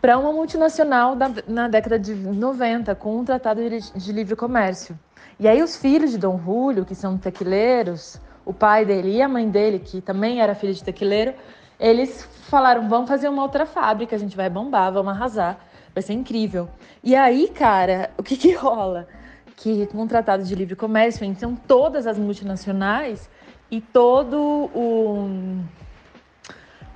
para 0.00 0.16
uma 0.18 0.32
multinacional 0.32 1.16
da, 1.16 1.30
na 1.46 1.68
década 1.68 1.98
de 1.98 2.14
90 2.14 2.94
com 2.94 3.18
um 3.18 3.24
tratado 3.24 3.60
de, 3.68 4.12
livre 4.12 4.36
comércio. 4.36 4.98
E 5.38 5.48
aí 5.48 5.62
os 5.62 5.76
filhos 5.76 6.10
de 6.10 6.18
Dom 6.18 6.40
Julio, 6.44 6.84
que 6.84 6.94
são 6.94 7.18
tequileiros, 7.18 8.20
o 8.44 8.52
pai 8.52 8.84
dele 8.84 9.16
e 9.16 9.22
a 9.22 9.28
mãe 9.28 9.48
dele, 9.48 9.78
que 9.78 10.00
também 10.00 10.40
era 10.40 10.54
filho 10.54 10.74
de 10.74 10.82
tequileiro, 10.82 11.34
eles 11.78 12.24
falaram: 12.48 12.88
vamos 12.88 13.08
fazer 13.08 13.28
uma 13.28 13.42
outra 13.42 13.66
fábrica, 13.66 14.16
a 14.16 14.18
gente 14.18 14.36
vai 14.36 14.48
bombar, 14.48 14.92
vamos 14.92 15.12
arrasar, 15.12 15.58
vai 15.94 16.02
ser 16.02 16.12
incrível. 16.12 16.68
E 17.02 17.14
aí, 17.14 17.48
cara, 17.48 18.10
o 18.16 18.22
que 18.22 18.36
que 18.36 18.52
rola? 18.52 19.06
Que 19.56 19.86
com 19.86 20.02
um 20.02 20.06
tratado 20.06 20.44
de 20.44 20.54
livre 20.54 20.76
comércio, 20.76 21.24
então 21.24 21.54
todas 21.54 22.06
as 22.06 22.18
multinacionais 22.18 23.28
e 23.70 23.80
todo 23.80 24.70
o 24.74 25.60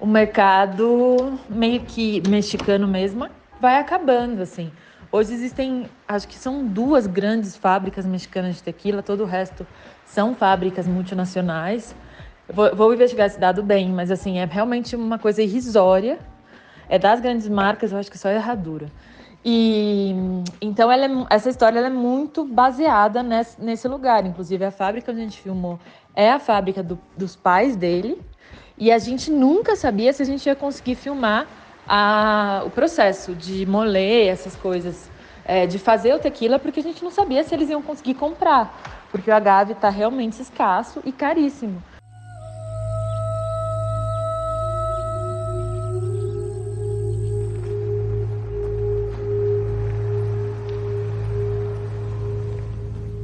o 0.03 0.07
mercado 0.07 1.39
meio 1.49 1.81
que 1.83 2.21
mexicano 2.29 2.89
mesmo 2.89 3.29
vai 3.61 3.79
acabando, 3.79 4.43
assim. 4.43 4.73
Hoje 5.13 5.33
existem, 5.33 5.87
acho 6.09 6.27
que 6.27 6.35
são 6.35 6.67
duas 6.67 7.07
grandes 7.07 7.57
fábricas 7.57 8.05
mexicanas 8.05 8.57
de 8.57 8.65
tequila, 8.65 9.01
todo 9.01 9.23
o 9.23 9.27
resto 9.27 9.65
são 10.05 10.35
fábricas 10.35 10.89
multinacionais. 10.89 11.95
Vou, 12.53 12.75
vou, 12.75 12.93
investigar 12.93 13.29
esse 13.29 13.39
dado 13.39 13.63
bem, 13.63 13.91
mas 13.91 14.11
assim, 14.11 14.41
é 14.41 14.45
realmente 14.45 14.97
uma 14.97 15.21
coisa 15.21 15.41
irrisória. 15.41 16.19
É 16.89 16.99
das 16.99 17.21
grandes 17.21 17.49
marcas, 17.49 17.93
eu 17.93 17.99
acho 17.99 18.11
que 18.11 18.19
só 18.19 18.29
é 18.29 18.35
erradura. 18.35 18.89
E 19.45 20.17
então 20.61 20.91
é, 20.91 20.99
essa 21.31 21.49
história 21.49 21.79
é 21.79 21.91
muito 21.91 22.45
baseada 22.45 23.23
nesse, 23.23 23.63
nesse, 23.63 23.87
lugar. 23.87 24.27
Inclusive, 24.27 24.65
a 24.65 24.73
fábrica 24.73 25.13
onde 25.13 25.21
a 25.21 25.25
gente 25.25 25.41
filmou 25.41 25.79
é 26.13 26.33
a 26.33 26.41
fábrica 26.41 26.83
do, 26.83 26.99
dos 27.17 27.37
pais 27.37 27.77
dele, 27.77 28.21
e 28.77 28.91
a 28.91 28.99
gente 28.99 29.31
nunca 29.31 29.77
sabia 29.77 30.13
se 30.13 30.23
a 30.23 30.27
gente 30.27 30.47
ia 30.47 30.57
conseguir 30.57 30.95
filmar 30.95 31.47
a, 31.87 32.63
o 32.65 32.71
processo 32.71 33.35
de 33.35 33.67
moler 33.67 34.29
essas 34.29 34.57
coisas, 34.57 35.11
é, 35.45 35.67
de 35.67 35.79
fazer 35.79 36.15
o 36.15 36.19
tequila, 36.19 36.59
porque 36.59 36.81
a 36.81 36.83
gente 36.83 37.03
não 37.03 37.11
sabia 37.11 37.43
se 37.45 37.55
eles 37.55 37.69
iam 37.69 37.83
conseguir 37.83 38.15
comprar, 38.15 39.07
porque 39.11 39.31
o 39.31 39.35
agave 39.35 39.73
está 39.73 39.89
realmente 39.89 40.41
escasso 40.41 41.01
e 41.05 41.13
caríssimo. 41.13 41.83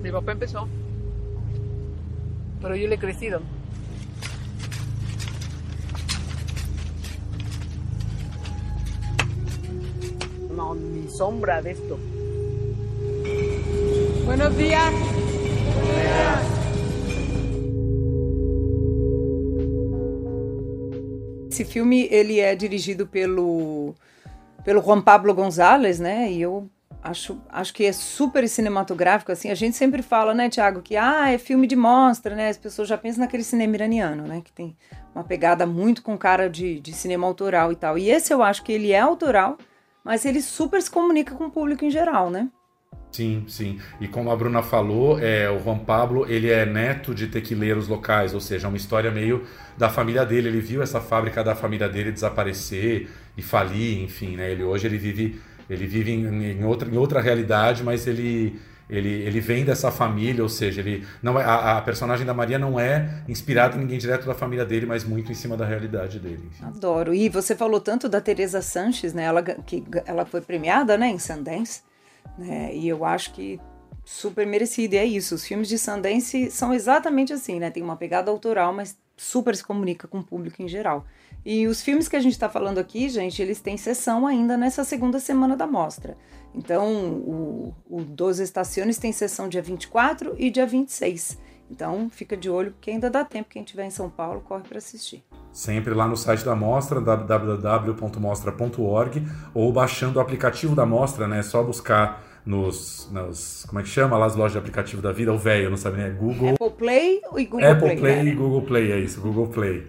Mi 0.02 0.12
papá 0.12 0.32
empezó, 0.32 0.66
pero 2.62 2.74
yo 2.74 2.88
le 2.88 2.94
he 2.94 2.98
crecido. 2.98 3.57
No, 10.58 10.74
ni 10.74 11.08
sombra 11.08 11.62
de 11.62 11.70
esto. 11.70 11.98
Buenos 14.24 14.56
días. 14.56 14.92
Esse 21.50 21.64
filme 21.64 22.08
ele 22.10 22.40
é 22.40 22.54
dirigido 22.54 23.06
pelo 23.06 23.94
pelo 24.64 24.82
Juan 24.82 25.00
Pablo 25.00 25.32
González, 25.32 25.98
né? 25.98 26.30
E 26.30 26.42
eu 26.42 26.68
acho, 27.02 27.40
acho 27.48 27.72
que 27.72 27.84
é 27.84 27.92
super 27.92 28.46
cinematográfico, 28.48 29.32
assim, 29.32 29.50
a 29.50 29.54
gente 29.54 29.76
sempre 29.76 30.02
fala, 30.02 30.34
né, 30.34 30.48
Tiago, 30.48 30.82
que 30.82 30.96
ah, 30.96 31.30
é 31.30 31.38
filme 31.38 31.66
de 31.66 31.76
mostra, 31.76 32.34
né, 32.34 32.48
as 32.48 32.58
pessoas 32.58 32.88
já 32.88 32.98
pensam 32.98 33.20
naquele 33.20 33.44
cinema 33.44 33.76
iraniano, 33.76 34.24
né, 34.24 34.42
que 34.44 34.52
tem 34.52 34.76
uma 35.14 35.22
pegada 35.22 35.64
muito 35.64 36.02
com 36.02 36.18
cara 36.18 36.50
de, 36.50 36.80
de 36.80 36.92
cinema 36.92 37.26
autoral 37.26 37.72
e 37.72 37.76
tal, 37.76 37.96
e 37.96 38.10
esse 38.10 38.34
eu 38.34 38.42
acho 38.42 38.64
que 38.64 38.72
ele 38.72 38.92
é 38.92 38.98
autoral, 38.98 39.56
mas 40.08 40.24
ele 40.24 40.40
super 40.40 40.80
se 40.80 40.90
comunica 40.90 41.34
com 41.34 41.44
o 41.44 41.50
público 41.50 41.84
em 41.84 41.90
geral, 41.90 42.30
né. 42.30 42.48
Sim, 43.12 43.44
sim. 43.46 43.78
E 44.00 44.08
como 44.08 44.30
a 44.30 44.36
Bruna 44.36 44.62
falou, 44.62 45.18
é, 45.18 45.50
o 45.50 45.58
Juan 45.62 45.80
Pablo 45.80 46.24
ele 46.26 46.48
é 46.48 46.64
neto 46.64 47.14
de 47.14 47.26
tequileiros 47.26 47.88
locais, 47.88 48.32
ou 48.32 48.40
seja, 48.40 48.66
é 48.66 48.68
uma 48.68 48.78
história 48.78 49.10
meio 49.10 49.44
da 49.76 49.90
família 49.90 50.24
dele. 50.24 50.48
Ele 50.48 50.62
viu 50.62 50.82
essa 50.82 50.98
fábrica 50.98 51.44
da 51.44 51.54
família 51.54 51.90
dele 51.90 52.10
desaparecer 52.10 53.10
e 53.36 53.42
falir, 53.42 54.02
enfim, 54.02 54.34
né? 54.34 54.50
Ele 54.50 54.64
hoje 54.64 54.86
ele 54.86 54.96
vive 54.96 55.38
ele 55.68 55.86
vive 55.86 56.10
em, 56.10 56.52
em 56.52 56.64
outra, 56.64 56.88
em 56.88 56.96
outra 56.96 57.20
realidade, 57.20 57.84
mas 57.84 58.06
ele, 58.06 58.58
ele, 58.88 59.09
ele 59.09 59.40
vem 59.40 59.64
dessa 59.64 59.90
família, 59.90 60.42
ou 60.42 60.48
seja, 60.48 60.81
ele 60.81 61.07
não 61.22 61.38
é, 61.38 61.44
a, 61.44 61.79
a, 61.79 61.83
personagem 61.83 62.24
da 62.24 62.33
Maria 62.33 62.59
não 62.59 62.81
é 62.81 63.22
inspirada 63.29 63.77
em 63.77 63.81
ninguém 63.81 63.98
direto 63.98 64.27
da 64.27 64.35
família 64.35 64.64
dele, 64.64 64.87
mas 64.87 65.05
muito 65.05 65.31
em 65.31 65.35
cima 65.35 65.57
da 65.57 65.66
realidade 65.66 66.18
dele. 66.18 66.51
Adoro. 66.62 67.12
E 67.12 67.29
você 67.29 67.55
falou 67.55 67.81
tanto 67.81 68.09
da 68.09 68.20
Teresa 68.20 68.62
Sanches, 68.62 69.12
né? 69.12 69.24
Ela, 69.24 69.42
que, 69.42 69.85
ela 70.07 70.24
foi 70.24 70.40
premiada 70.40 70.96
né, 70.96 71.09
em 71.09 71.18
Sundance, 71.18 71.83
né? 72.38 72.74
E 72.74 72.88
eu 72.88 73.05
acho 73.05 73.33
que 73.35 73.61
super 74.05 74.46
merecido. 74.46 74.94
E 74.94 74.98
é 74.98 75.05
isso. 75.05 75.35
Os 75.35 75.44
filmes 75.44 75.68
de 75.68 75.79
Sundance 75.79 76.51
são 76.51 76.72
exatamente 76.72 77.33
assim, 77.33 77.61
né? 77.61 77.70
Tem 77.70 77.83
uma 77.83 77.96
pegada 77.96 78.31
autoral, 78.31 78.72
mas 78.72 78.96
super 79.18 79.55
se 79.55 79.62
comunica 79.64 80.09
com 80.09 80.20
o 80.20 80.24
público 80.24 80.62
em 80.62 80.68
geral. 80.68 81.05
E 81.44 81.66
os 81.66 81.83
filmes 81.83 82.09
que 82.09 82.16
a 82.16 82.20
gente 82.20 82.33
está 82.33 82.48
falando 82.48 82.79
aqui, 82.79 83.09
gente, 83.09 83.40
eles 83.42 83.61
têm 83.61 83.77
sessão 83.77 84.27
ainda 84.27 84.57
nessa 84.57 84.83
segunda 84.83 85.20
semana 85.20 85.57
da 85.57 85.66
mostra. 85.66 86.16
Então, 86.58 86.92
o, 86.92 87.72
o 87.88 88.02
12 88.02 88.42
Estações 88.42 88.98
tem 88.98 89.12
sessão 89.12 89.48
dia 89.48 89.62
24 89.62 90.34
e 90.36 90.50
dia 90.50 90.66
26. 90.66 91.38
Então, 91.70 92.10
fica 92.10 92.36
de 92.36 92.50
olho, 92.50 92.72
porque 92.72 92.90
ainda 92.90 93.08
dá 93.08 93.24
tempo. 93.24 93.50
Quem 93.50 93.62
estiver 93.62 93.84
em 93.84 93.90
São 93.90 94.10
Paulo, 94.10 94.40
corre 94.40 94.64
para 94.64 94.78
assistir. 94.78 95.22
Sempre 95.52 95.94
lá 95.94 96.08
no 96.08 96.16
site 96.16 96.44
da 96.44 96.56
Mostra, 96.56 97.00
www.mostra.org, 97.00 99.22
ou 99.54 99.72
baixando 99.72 100.18
o 100.18 100.22
aplicativo 100.22 100.74
da 100.74 100.84
Mostra, 100.84 101.28
né? 101.28 101.38
É 101.38 101.42
só 101.42 101.62
buscar 101.62 102.26
nos, 102.44 103.08
nos, 103.12 103.64
Como 103.68 103.78
é 103.78 103.82
que 103.82 103.88
chama? 103.88 104.16
Lá 104.16 104.26
as 104.26 104.34
lojas 104.34 104.52
de 104.52 104.58
aplicativo 104.58 105.02
da 105.02 105.12
vida, 105.12 105.32
o 105.32 105.38
velho, 105.38 105.70
não 105.70 105.76
sabe 105.76 105.98
nem. 105.98 106.06
É 106.06 106.10
Google. 106.10 106.54
Apple 106.54 106.70
Play 106.70 107.20
e 107.36 107.44
Google 107.44 107.70
Apple 107.70 107.80
Play. 107.80 107.92
Apple 107.92 108.00
Play 108.00 108.24
né? 108.24 108.30
e 108.30 108.34
Google 108.34 108.62
Play, 108.62 108.90
é 108.92 108.98
isso, 108.98 109.20
Google 109.20 109.46
Play. 109.48 109.86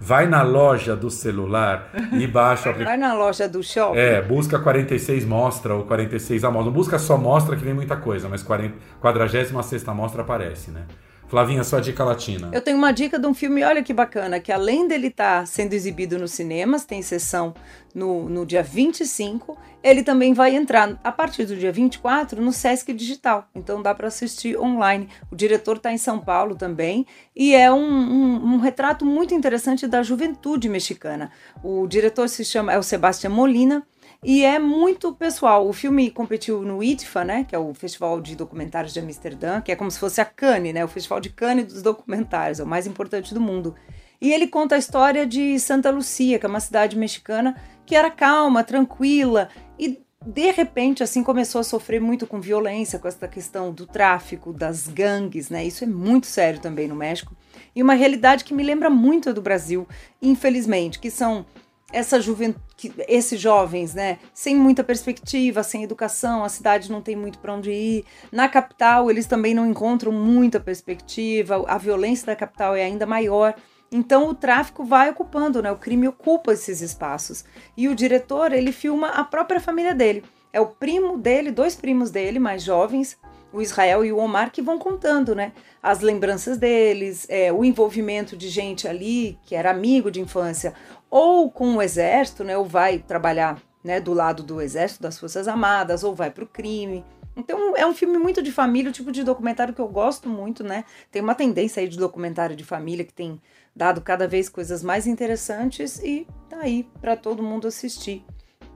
Vai 0.00 0.26
na 0.26 0.42
loja 0.42 0.94
do 0.94 1.10
celular 1.10 1.90
e 2.12 2.26
baixa 2.26 2.68
o 2.68 2.72
aplicativo. 2.72 2.84
Vai 2.84 2.96
na 2.96 3.14
loja 3.14 3.48
do 3.48 3.62
shopping. 3.62 3.98
É, 3.98 4.20
busca 4.20 4.58
46 4.58 5.24
mostra 5.24 5.74
ou 5.74 5.84
46 5.84 6.44
a 6.44 6.50
mostra. 6.50 6.66
Não 6.66 6.72
busca 6.72 6.98
só 6.98 7.16
mostra 7.16 7.56
que 7.56 7.64
vem 7.64 7.74
muita 7.74 7.96
coisa, 7.96 8.28
mas 8.28 8.42
40, 8.42 8.74
46 9.00 9.52
mostra 9.94 10.22
aparece, 10.22 10.70
né? 10.70 10.82
Flavinha, 11.28 11.64
sua 11.64 11.80
dica 11.80 12.04
latina. 12.04 12.50
Eu 12.52 12.60
tenho 12.60 12.78
uma 12.78 12.92
dica 12.92 13.18
de 13.18 13.26
um 13.26 13.34
filme, 13.34 13.64
olha 13.64 13.82
que 13.82 13.92
bacana, 13.92 14.38
que 14.38 14.52
além 14.52 14.86
dele 14.86 15.08
estar 15.08 15.40
tá 15.40 15.46
sendo 15.46 15.72
exibido 15.72 16.18
nos 16.18 16.30
cinemas, 16.30 16.84
tem 16.84 17.02
sessão 17.02 17.52
no, 17.92 18.28
no 18.28 18.46
dia 18.46 18.62
25, 18.62 19.58
ele 19.82 20.04
também 20.04 20.32
vai 20.32 20.54
entrar 20.54 21.00
a 21.02 21.10
partir 21.10 21.44
do 21.44 21.56
dia 21.56 21.72
24 21.72 22.40
no 22.40 22.52
Sesc 22.52 22.92
Digital. 22.92 23.48
Então 23.56 23.82
dá 23.82 23.92
para 23.92 24.06
assistir 24.06 24.56
online. 24.56 25.08
O 25.28 25.34
diretor 25.34 25.78
está 25.78 25.92
em 25.92 25.98
São 25.98 26.20
Paulo 26.20 26.54
também 26.54 27.04
e 27.34 27.54
é 27.54 27.72
um, 27.72 27.76
um, 27.76 28.54
um, 28.54 28.58
retrato 28.58 29.04
muito 29.04 29.34
interessante 29.34 29.88
da 29.88 30.04
juventude 30.04 30.68
mexicana. 30.68 31.32
O 31.60 31.88
diretor 31.88 32.28
se 32.28 32.44
chama 32.44 32.72
é 32.72 32.78
o 32.78 32.82
Sebastião 32.84 33.32
Molina 33.32 33.84
e 34.22 34.44
é 34.44 34.58
muito 34.58 35.12
pessoal. 35.14 35.68
O 35.68 35.72
filme 35.72 36.10
competiu 36.10 36.62
no 36.62 36.82
ITFA, 36.82 37.24
né, 37.24 37.44
que 37.44 37.54
é 37.54 37.58
o 37.58 37.72
Festival 37.74 38.20
de 38.20 38.34
Documentários 38.34 38.92
de 38.92 39.00
Amsterdã, 39.00 39.60
que 39.60 39.72
é 39.72 39.76
como 39.76 39.90
se 39.90 39.98
fosse 39.98 40.20
a 40.20 40.24
Cannes, 40.24 40.74
né, 40.74 40.84
o 40.84 40.88
Festival 40.88 41.20
de 41.20 41.30
Cannes 41.30 41.66
dos 41.66 41.82
documentários, 41.82 42.60
é 42.60 42.64
o 42.64 42.66
mais 42.66 42.86
importante 42.86 43.32
do 43.32 43.40
mundo. 43.40 43.74
E 44.20 44.32
ele 44.32 44.46
conta 44.46 44.74
a 44.74 44.78
história 44.78 45.26
de 45.26 45.58
Santa 45.60 45.90
Lucia, 45.90 46.38
que 46.38 46.46
é 46.46 46.48
uma 46.48 46.60
cidade 46.60 46.96
mexicana 46.96 47.56
que 47.84 47.94
era 47.94 48.10
calma, 48.10 48.64
tranquila 48.64 49.48
e 49.78 50.00
de 50.24 50.50
repente 50.50 51.02
assim 51.02 51.22
começou 51.22 51.60
a 51.60 51.64
sofrer 51.64 52.00
muito 52.00 52.26
com 52.26 52.40
violência, 52.40 52.98
com 52.98 53.06
essa 53.06 53.28
questão 53.28 53.72
do 53.72 53.86
tráfico, 53.86 54.52
das 54.52 54.88
gangues, 54.88 55.50
né? 55.50 55.64
Isso 55.64 55.84
é 55.84 55.86
muito 55.86 56.26
sério 56.26 56.60
também 56.60 56.88
no 56.88 56.96
México. 56.96 57.36
E 57.74 57.82
uma 57.82 57.94
realidade 57.94 58.42
que 58.42 58.54
me 58.54 58.64
lembra 58.64 58.90
muito 58.90 59.32
do 59.32 59.40
Brasil, 59.40 59.86
infelizmente, 60.20 60.98
que 60.98 61.10
são 61.10 61.46
essa 61.92 62.20
juventude, 62.20 62.92
esses 63.08 63.40
jovens, 63.40 63.94
né, 63.94 64.18
sem 64.34 64.56
muita 64.56 64.82
perspectiva, 64.82 65.62
sem 65.62 65.82
educação, 65.82 66.44
a 66.44 66.48
cidade 66.48 66.90
não 66.90 67.00
tem 67.00 67.16
muito 67.16 67.38
para 67.38 67.54
onde 67.54 67.70
ir. 67.70 68.04
Na 68.30 68.48
capital, 68.48 69.10
eles 69.10 69.26
também 69.26 69.54
não 69.54 69.66
encontram 69.66 70.12
muita 70.12 70.60
perspectiva, 70.60 71.64
a 71.66 71.78
violência 71.78 72.26
da 72.26 72.36
capital 72.36 72.74
é 72.74 72.84
ainda 72.84 73.06
maior. 73.06 73.54
Então 73.90 74.28
o 74.28 74.34
tráfico 74.34 74.84
vai 74.84 75.10
ocupando, 75.10 75.62
né? 75.62 75.70
O 75.70 75.78
crime 75.78 76.08
ocupa 76.08 76.52
esses 76.52 76.80
espaços. 76.80 77.44
E 77.76 77.88
o 77.88 77.94
diretor, 77.94 78.52
ele 78.52 78.72
filma 78.72 79.08
a 79.08 79.24
própria 79.24 79.60
família 79.60 79.94
dele. 79.94 80.24
É 80.52 80.60
o 80.60 80.66
primo 80.66 81.16
dele, 81.16 81.50
dois 81.50 81.76
primos 81.76 82.10
dele, 82.10 82.38
mais 82.38 82.62
jovens, 82.62 83.16
o 83.52 83.62
Israel 83.62 84.04
e 84.04 84.12
o 84.12 84.18
Omar, 84.18 84.50
que 84.50 84.60
vão 84.60 84.78
contando, 84.78 85.34
né? 85.34 85.52
As 85.82 86.00
lembranças 86.00 86.58
deles, 86.58 87.26
é, 87.28 87.52
o 87.52 87.64
envolvimento 87.64 88.36
de 88.36 88.48
gente 88.48 88.88
ali 88.88 89.38
que 89.44 89.54
era 89.54 89.70
amigo 89.70 90.10
de 90.10 90.20
infância, 90.20 90.74
ou 91.10 91.50
com 91.50 91.76
o 91.76 91.82
exército, 91.82 92.44
né? 92.44 92.56
Ou 92.56 92.64
vai 92.64 92.98
trabalhar 92.98 93.60
né, 93.82 94.00
do 94.00 94.12
lado 94.12 94.42
do 94.42 94.60
exército, 94.60 95.02
das 95.02 95.18
Forças 95.18 95.46
Armadas, 95.46 96.02
ou 96.02 96.14
vai 96.14 96.30
para 96.30 96.44
o 96.44 96.48
crime. 96.48 97.04
Então 97.36 97.76
é 97.76 97.86
um 97.86 97.94
filme 97.94 98.18
muito 98.18 98.42
de 98.42 98.50
família, 98.50 98.90
o 98.90 98.92
tipo 98.92 99.12
de 99.12 99.22
documentário 99.22 99.74
que 99.74 99.80
eu 99.80 99.88
gosto 99.88 100.28
muito, 100.28 100.64
né? 100.64 100.84
Tem 101.10 101.20
uma 101.20 101.34
tendência 101.34 101.80
aí 101.80 101.88
de 101.88 101.98
documentário 101.98 102.56
de 102.56 102.64
família 102.64 103.04
que 103.04 103.12
tem 103.12 103.40
dado 103.74 104.00
cada 104.00 104.26
vez 104.26 104.48
coisas 104.48 104.82
mais 104.82 105.06
interessantes 105.06 105.98
e 105.98 106.26
tá 106.48 106.58
aí 106.60 106.88
para 107.00 107.14
todo 107.14 107.42
mundo 107.42 107.68
assistir. 107.68 108.24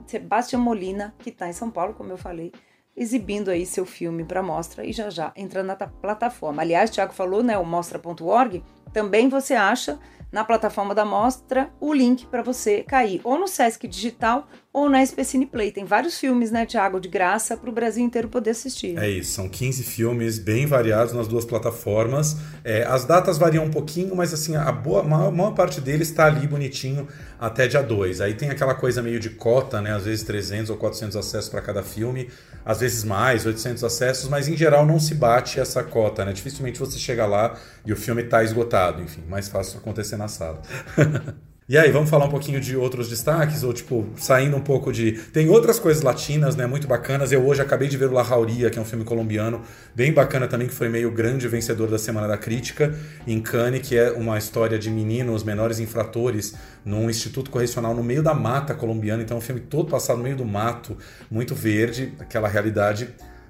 Sebastião 0.05 0.61
Molina, 0.61 1.15
que 1.19 1.29
está 1.29 1.47
em 1.47 1.53
São 1.53 1.71
Paulo, 1.71 1.93
como 1.93 2.11
eu 2.11 2.17
falei, 2.17 2.51
exibindo 2.95 3.49
aí 3.49 3.65
seu 3.65 3.85
filme 3.85 4.23
para 4.23 4.43
mostra 4.43 4.85
e 4.85 4.93
já 4.93 5.09
já 5.09 5.33
entrando 5.35 5.67
na 5.67 5.75
plataforma. 5.75 6.61
Aliás, 6.61 6.89
o 6.89 6.93
Thiago 6.93 7.13
falou, 7.13 7.41
né, 7.41 7.57
o 7.57 7.65
mostra.org, 7.65 8.63
também 8.93 9.27
você 9.27 9.55
acha 9.55 9.99
na 10.31 10.43
plataforma 10.43 10.95
da 10.95 11.03
mostra 11.03 11.71
o 11.79 11.93
link 11.93 12.25
para 12.27 12.41
você 12.41 12.83
cair 12.83 13.21
ou 13.23 13.37
no 13.37 13.47
Sesc 13.47 13.87
Digital 13.87 14.47
ou 14.73 14.89
na 14.89 15.05
Specine 15.05 15.45
Play. 15.45 15.71
Tem 15.71 15.83
vários 15.83 16.17
filmes, 16.17 16.49
né, 16.49 16.65
Thiago, 16.65 16.99
de 16.99 17.09
graça 17.09 17.57
para 17.57 17.69
o 17.69 17.73
Brasil 17.73 18.03
inteiro 18.03 18.29
poder 18.29 18.51
assistir. 18.51 18.97
É 18.97 19.09
isso, 19.09 19.33
são 19.33 19.49
15 19.49 19.83
filmes 19.83 20.39
bem 20.39 20.65
variados 20.65 21.13
nas 21.13 21.27
duas 21.27 21.43
plataformas. 21.43 22.37
É, 22.63 22.83
as 22.83 23.03
datas 23.03 23.37
variam 23.37 23.65
um 23.65 23.69
pouquinho, 23.69 24.15
mas 24.15 24.33
assim, 24.33 24.55
a 24.55 24.71
boa, 24.71 25.03
maior, 25.03 25.31
maior 25.31 25.51
parte 25.51 25.81
deles 25.81 26.09
está 26.09 26.25
ali 26.25 26.47
bonitinho 26.47 27.07
até 27.39 27.67
dia 27.67 27.81
2. 27.81 28.21
Aí 28.21 28.33
tem 28.33 28.49
aquela 28.49 28.73
coisa 28.73 29.01
meio 29.01 29.19
de 29.19 29.31
cota, 29.31 29.81
né, 29.81 29.93
às 29.93 30.05
vezes 30.05 30.23
300 30.23 30.69
ou 30.69 30.77
400 30.77 31.17
acessos 31.17 31.49
para 31.49 31.61
cada 31.61 31.83
filme, 31.83 32.29
às 32.65 32.79
vezes 32.79 33.03
mais, 33.03 33.45
800 33.45 33.83
acessos, 33.83 34.29
mas 34.29 34.47
em 34.47 34.55
geral 34.55 34.85
não 34.85 34.99
se 34.99 35.15
bate 35.15 35.59
essa 35.59 35.83
cota, 35.83 36.23
né? 36.23 36.31
Dificilmente 36.31 36.79
você 36.79 36.97
chega 36.97 37.25
lá 37.25 37.57
e 37.85 37.91
o 37.91 37.97
filme 37.97 38.21
está 38.21 38.43
esgotado, 38.43 39.01
enfim, 39.01 39.23
mais 39.27 39.49
fácil 39.49 39.79
acontecer 39.79 40.15
na 40.15 40.27
sala. 40.27 40.61
E 41.71 41.77
aí, 41.77 41.89
vamos 41.89 42.09
falar 42.09 42.25
um 42.25 42.29
pouquinho 42.29 42.59
de 42.59 42.75
outros 42.75 43.07
destaques, 43.07 43.63
ou 43.63 43.71
tipo, 43.71 44.05
saindo 44.17 44.57
um 44.57 44.61
pouco 44.61 44.91
de. 44.91 45.13
Tem 45.31 45.47
outras 45.47 45.79
coisas 45.79 46.03
latinas, 46.03 46.53
né? 46.53 46.67
Muito 46.67 46.85
bacanas. 46.85 47.31
Eu 47.31 47.47
hoje 47.47 47.61
acabei 47.61 47.87
de 47.87 47.95
ver 47.95 48.09
o 48.09 48.11
La 48.11 48.25
Jauria, 48.25 48.69
que 48.69 48.77
é 48.77 48.81
um 48.81 48.83
filme 48.83 49.05
colombiano, 49.05 49.61
bem 49.95 50.11
bacana 50.11 50.49
também, 50.49 50.67
que 50.67 50.73
foi 50.73 50.89
meio 50.89 51.09
grande 51.11 51.47
vencedor 51.47 51.89
da 51.89 51.97
Semana 51.97 52.27
da 52.27 52.37
Crítica, 52.37 52.93
em 53.25 53.39
Cannes, 53.39 53.87
que 53.87 53.97
é 53.97 54.11
uma 54.11 54.37
história 54.37 54.77
de 54.77 54.89
meninos 54.89 55.45
menores 55.45 55.79
infratores 55.79 56.55
num 56.83 57.09
instituto 57.09 57.49
correcional 57.49 57.95
no 57.95 58.03
meio 58.03 58.21
da 58.21 58.33
mata 58.33 58.73
colombiana. 58.73 59.23
Então, 59.23 59.37
é 59.37 59.39
um 59.39 59.41
filme 59.41 59.61
todo 59.61 59.89
passado 59.89 60.17
no 60.17 60.23
meio 60.23 60.35
do 60.35 60.43
mato, 60.43 60.97
muito 61.31 61.55
verde, 61.55 62.11
aquela 62.19 62.49
realidade 62.49 63.07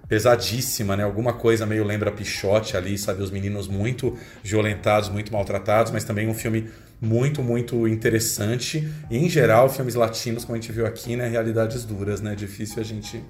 pesadíssima, 0.07 0.95
né? 0.95 1.03
Alguma 1.03 1.33
coisa 1.33 1.65
meio 1.65 1.83
lembra 1.83 2.11
Pichote 2.11 2.77
ali, 2.77 2.99
sabe? 2.99 3.23
Os 3.23 3.31
meninos 3.31 3.67
muito 3.67 4.15
violentados, 4.43 5.09
muito 5.09 5.33
maltratados, 5.33 5.91
mas 5.91 6.03
também 6.03 6.27
um 6.29 6.35
filme 6.35 6.69
muito, 7.01 7.41
muito 7.41 7.87
interessante. 7.87 8.87
E, 9.09 9.17
em 9.17 9.27
geral, 9.27 9.67
filmes 9.67 9.95
latinos, 9.95 10.45
como 10.45 10.55
a 10.55 10.61
gente 10.61 10.71
viu 10.71 10.85
aqui, 10.85 11.15
né? 11.15 11.27
Realidades 11.27 11.83
duras, 11.83 12.21
né? 12.21 12.35
Difícil 12.35 12.79
a 12.79 12.83
gente 12.83 13.23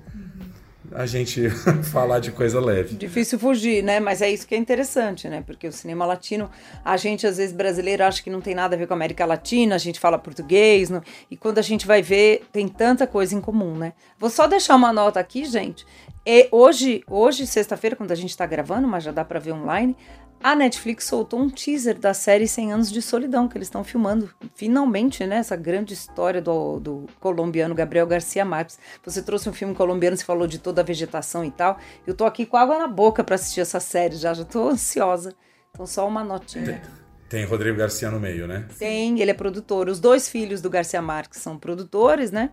a 0.93 1.05
gente 1.05 1.49
falar 1.91 2.19
de 2.19 2.31
coisa 2.31 2.59
leve. 2.59 2.95
Difícil 2.95 3.39
fugir, 3.39 3.81
né? 3.81 3.99
Mas 3.99 4.21
é 4.21 4.29
isso 4.29 4.45
que 4.45 4.53
é 4.53 4.57
interessante, 4.57 5.29
né? 5.29 5.41
Porque 5.45 5.67
o 5.67 5.71
cinema 5.71 6.05
latino, 6.05 6.49
a 6.83 6.97
gente 6.97 7.25
às 7.25 7.37
vezes 7.37 7.55
brasileiro 7.55 8.03
acha 8.03 8.21
que 8.21 8.29
não 8.29 8.41
tem 8.41 8.53
nada 8.53 8.75
a 8.75 8.77
ver 8.77 8.87
com 8.87 8.93
a 8.93 8.97
América 8.97 9.25
Latina, 9.25 9.75
a 9.75 9.77
gente 9.77 9.99
fala 9.99 10.19
português, 10.19 10.89
não... 10.89 11.01
e 11.29 11.37
quando 11.37 11.59
a 11.59 11.61
gente 11.61 11.87
vai 11.87 12.01
ver, 12.01 12.43
tem 12.51 12.67
tanta 12.67 13.07
coisa 13.07 13.33
em 13.33 13.41
comum, 13.41 13.77
né? 13.77 13.93
Vou 14.19 14.29
só 14.29 14.47
deixar 14.47 14.75
uma 14.75 14.91
nota 14.91 15.19
aqui, 15.19 15.45
gente. 15.45 15.85
E 16.25 16.47
hoje, 16.51 17.03
hoje 17.07 17.47
sexta-feira, 17.47 17.95
quando 17.95 18.11
a 18.11 18.15
gente 18.15 18.29
está 18.29 18.45
gravando, 18.45 18.87
mas 18.87 19.03
já 19.03 19.11
dá 19.11 19.25
para 19.25 19.39
ver 19.39 19.53
online, 19.53 19.95
A 20.43 20.55
Netflix 20.55 21.05
soltou 21.05 21.39
um 21.39 21.49
teaser 21.49 21.99
da 21.99 22.15
série 22.15 22.47
100 22.47 22.73
Anos 22.73 22.91
de 22.91 22.99
Solidão, 22.99 23.47
que 23.47 23.55
eles 23.55 23.67
estão 23.67 23.83
filmando. 23.83 24.29
Finalmente, 24.55 25.25
né? 25.25 25.37
Essa 25.37 25.55
grande 25.55 25.93
história 25.93 26.41
do, 26.41 26.79
do 26.79 27.05
colombiano 27.19 27.75
Gabriel 27.75 28.07
Garcia 28.07 28.43
Marques. 28.43 28.79
Você 29.05 29.21
trouxe 29.21 29.47
um 29.47 29.53
filme 29.53 29.75
colombiano, 29.75 30.17
você 30.17 30.25
falou 30.25 30.47
de 30.47 30.57
toda 30.57 30.81
a 30.81 30.83
vegetação 30.83 31.45
e 31.45 31.51
tal. 31.51 31.77
Eu 32.07 32.15
tô 32.15 32.25
aqui 32.25 32.45
com 32.45 32.57
água 32.57 32.79
na 32.79 32.87
boca 32.87 33.23
para 33.23 33.35
assistir 33.35 33.61
essa 33.61 33.79
série 33.79 34.15
já, 34.15 34.33
já 34.33 34.43
tô 34.43 34.69
ansiosa. 34.69 35.35
Então, 35.71 35.85
só 35.85 36.07
uma 36.07 36.23
notinha. 36.23 36.81
Tem 37.29 37.45
Rodrigo 37.45 37.77
Garcia 37.77 38.11
no 38.11 38.19
meio, 38.19 38.45
né? 38.45 38.67
Tem, 38.77 39.21
ele 39.21 39.31
é 39.31 39.33
produtor. 39.33 39.87
Os 39.87 40.01
dois 40.01 40.27
filhos 40.27 40.59
do 40.59 40.69
Garcia 40.69 41.01
Marques 41.01 41.39
são 41.39 41.57
produtores, 41.57 42.29
né? 42.29 42.49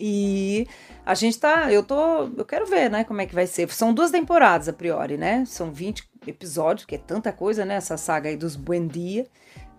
E 0.00 0.66
a 1.04 1.14
gente 1.14 1.38
tá. 1.38 1.72
Eu 1.72 1.82
tô. 1.82 2.30
Eu 2.36 2.44
quero 2.44 2.66
ver, 2.66 2.90
né? 2.90 3.04
Como 3.04 3.20
é 3.20 3.26
que 3.26 3.34
vai 3.34 3.46
ser. 3.46 3.68
São 3.70 3.92
duas 3.92 4.10
temporadas 4.10 4.68
a 4.68 4.72
priori, 4.72 5.16
né? 5.16 5.44
São 5.46 5.72
20 5.72 6.08
episódios, 6.26 6.84
que 6.86 6.94
é 6.94 6.98
tanta 6.98 7.32
coisa, 7.32 7.64
né? 7.64 7.74
Essa 7.74 7.96
saga 7.96 8.28
aí 8.28 8.36
dos 8.36 8.54
Buendia. 8.54 9.26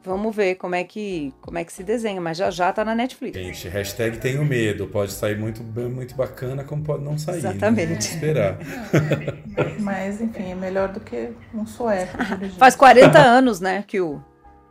Vamos 0.03 0.33
ver 0.33 0.55
como 0.55 0.75
é 0.75 0.83
que 0.83 1.33
como 1.41 1.57
é 1.57 1.63
que 1.63 1.73
se 1.73 1.83
desenha, 1.83 2.21
mas 2.21 2.37
já 2.37 2.49
já 2.49 2.71
tá 2.71 2.85
na 2.85 2.95
Netflix. 2.95 3.37
Gente, 3.37 3.67
hashtag 3.67 4.17
tenho 4.17 4.43
medo. 4.45 4.87
Pode 4.87 5.11
sair 5.11 5.37
muito, 5.37 5.61
muito 5.61 6.15
bacana, 6.15 6.63
como 6.63 6.83
pode 6.83 7.03
não 7.03 7.17
sair. 7.17 7.41
né? 7.41 7.49
Exatamente. 7.49 8.07
Esperar. 8.07 8.57
Mas, 9.79 10.21
enfim, 10.21 10.51
é 10.51 10.55
melhor 10.55 10.89
do 10.89 10.99
que 11.01 11.31
um 11.53 11.65
sueco. 11.65 12.17
dirigindo. 12.35 12.57
Faz 12.59 12.75
40 12.75 13.19
anos, 13.19 13.59
né, 13.59 13.83
que 13.85 13.99
o, 13.99 14.23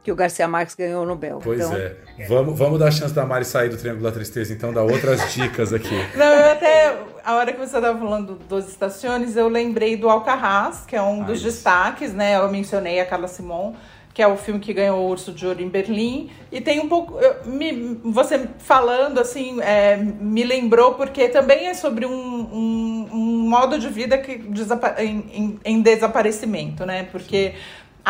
que 0.02 0.12
o 0.12 0.16
Garcia 0.16 0.48
Marques 0.48 0.74
ganhou 0.74 1.02
o 1.02 1.06
Nobel. 1.06 1.40
Pois 1.42 1.60
Então, 1.60 1.76
é. 1.76 1.96
Vamos, 2.28 2.58
vamos 2.58 2.78
dar 2.78 2.88
a 2.88 2.90
chance 2.90 3.12
da 3.14 3.26
Mari 3.26 3.44
sair 3.44 3.68
do 3.68 3.76
Triângulo 3.76 4.04
da 4.04 4.12
Tristeza, 4.12 4.52
então, 4.52 4.72
dar 4.72 4.82
outras 4.82 5.32
dicas 5.34 5.72
aqui. 5.72 5.94
Não, 6.16 6.24
eu 6.26 6.52
até, 6.52 6.96
a 7.24 7.34
hora 7.34 7.52
que 7.52 7.58
você 7.58 7.76
estava 7.76 7.98
falando 7.98 8.34
dos 8.48 8.68
estações, 8.68 9.36
eu 9.36 9.48
lembrei 9.48 9.96
do 9.96 10.08
Alcarrás, 10.08 10.84
que 10.86 10.96
é 10.96 11.02
um 11.02 11.22
dos 11.24 11.42
destaques, 11.42 12.12
né? 12.14 12.36
Eu 12.36 12.50
mencionei 12.50 13.00
a 13.00 13.06
Carla 13.06 13.28
Simon, 13.28 13.74
que 14.14 14.22
é 14.22 14.26
o 14.26 14.36
filme 14.36 14.58
que 14.58 14.72
ganhou 14.72 14.98
o 14.98 15.08
Urso 15.10 15.30
de 15.30 15.46
Ouro 15.46 15.60
em 15.62 15.68
Berlim. 15.68 16.30
E 16.50 16.60
tem 16.60 16.80
um 16.80 16.88
pouco. 16.88 17.18
me- 17.44 18.00
você 18.02 18.48
falando, 18.58 19.20
assim, 19.20 19.60
é, 19.60 19.96
me 19.96 20.42
lembrou, 20.42 20.94
porque 20.94 21.28
também 21.28 21.66
é 21.66 21.74
sobre 21.74 22.06
um, 22.06 22.10
um, 22.12 23.08
um 23.12 23.48
modo 23.48 23.78
de 23.78 23.88
vida 23.88 24.16
que 24.18 24.36
desapa 24.38 24.94
em, 25.02 25.18
em- 25.32 25.60
em 25.64 25.82
desaparecimento, 25.82 26.86
né? 26.86 27.06
Porque. 27.12 27.54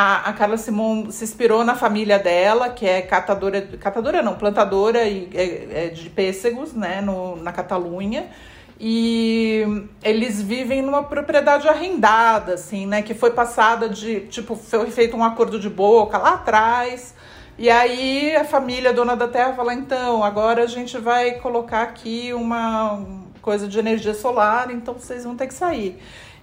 A, 0.01 0.31
a 0.31 0.33
Carla 0.33 0.57
Simon 0.57 1.11
se 1.11 1.25
inspirou 1.25 1.65
na 1.65 1.75
família 1.75 2.21
dela, 2.21 2.69
que 2.69 2.87
é 2.87 3.03
catadora, 3.03 3.61
catadora 3.81 4.23
não, 4.23 4.37
plantadora 4.37 5.03
e, 5.09 5.29
é- 5.35 5.87
é 5.87 5.89
de 5.89 6.09
pêssegos, 6.09 6.73
né, 6.73 7.01
no, 7.01 7.35
na 7.35 7.51
Catalunha. 7.51 8.29
E 8.79 9.65
eles 10.05 10.41
vivem 10.41 10.83
numa 10.83 11.03
propriedade 11.03 11.67
arrendada, 11.67 12.55
assim, 12.55 12.87
né, 12.87 13.03
que 13.03 13.13
foi 13.13 13.33
passada 13.33 13.89
de, 13.89 14.21
tipo, 14.29 14.55
foi 14.55 14.89
feito 14.93 15.17
um 15.17 15.25
acordo 15.25 15.59
de 15.59 15.69
boca 15.69 16.17
lá 16.17 16.35
atrás. 16.35 17.13
E 17.59 17.69
aí 17.69 18.37
a 18.37 18.45
família 18.45 18.93
dona 18.93 19.17
da 19.17 19.27
terra 19.27 19.53
fala, 19.55 19.75
então, 19.75 20.23
agora 20.23 20.63
a 20.63 20.67
gente 20.67 20.97
vai 20.97 21.33
colocar 21.41 21.83
aqui 21.83 22.33
uma 22.33 23.05
coisa 23.43 23.67
de 23.67 23.77
energia 23.81 24.15
solar, 24.15 24.71
então 24.71 24.95
vocês 24.95 25.25
vão 25.25 25.35
ter 25.35 25.49
que 25.49 25.55
sair. 25.55 25.99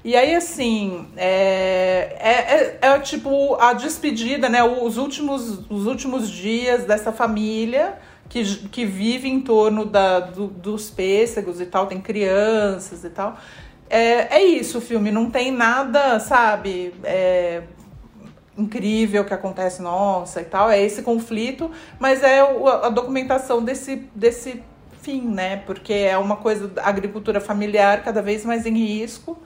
E 0.06 0.15
aí, 0.15 0.36
assim, 0.36 1.08
é, 1.18 2.15
é, 2.20 2.30
é, 2.30 2.89
é, 2.94 3.00
tipo 3.00 3.56
a 3.56 3.74
despedida, 3.74 4.48
né? 4.48 4.63
Os 4.63 4.98
últimos, 4.98 5.68
os 5.68 5.88
últimos 5.88 6.30
dias 6.30 6.84
dessa 6.86 7.12
família 7.12 7.98
que, 8.30 8.44
que 8.70 8.86
vive 8.86 9.28
em 9.28 9.41
torno 9.41 9.84
da, 9.84 10.20
do- 10.20 10.46
dos 10.46 10.91
pêssegos 10.91 11.60
e 11.60 11.65
tal, 11.65 11.88
tem 11.88 12.00
crianças 12.00 13.04
e 13.04 13.10
tal. 13.10 13.36
É, 13.89 14.38
é 14.38 14.44
isso 14.44 14.78
o 14.78 14.82
filme, 14.82 15.12
não 15.12 15.32
tem 15.32 15.50
nada, 15.52 16.20
sabe, 16.20 16.94
é, 17.04 17.63
incrível 18.56 19.26
que 19.26 19.34
acontece, 19.34 19.82
nossa 19.82 20.39
e 20.39 20.46
tal. 20.46 20.70
É 20.70 20.80
esse 20.80 21.02
conflito, 21.02 21.72
mas 21.98 22.22
é 22.22 22.41
a 22.41 22.89
documentação 22.89 23.63
desse, 23.63 24.08
desse 24.13 24.62
fim, 25.06 25.22
né? 25.22 25.58
Porque 25.65 25.94
é 25.94 26.18
uma 26.18 26.36
coisa 26.36 26.68
da 26.68 26.84
agricultura 26.86 27.39
familiar 27.39 28.04
cada 28.04 28.22
vez 28.22 28.44
mais 28.44 28.65
em 28.65 28.74
risco, 28.76 29.38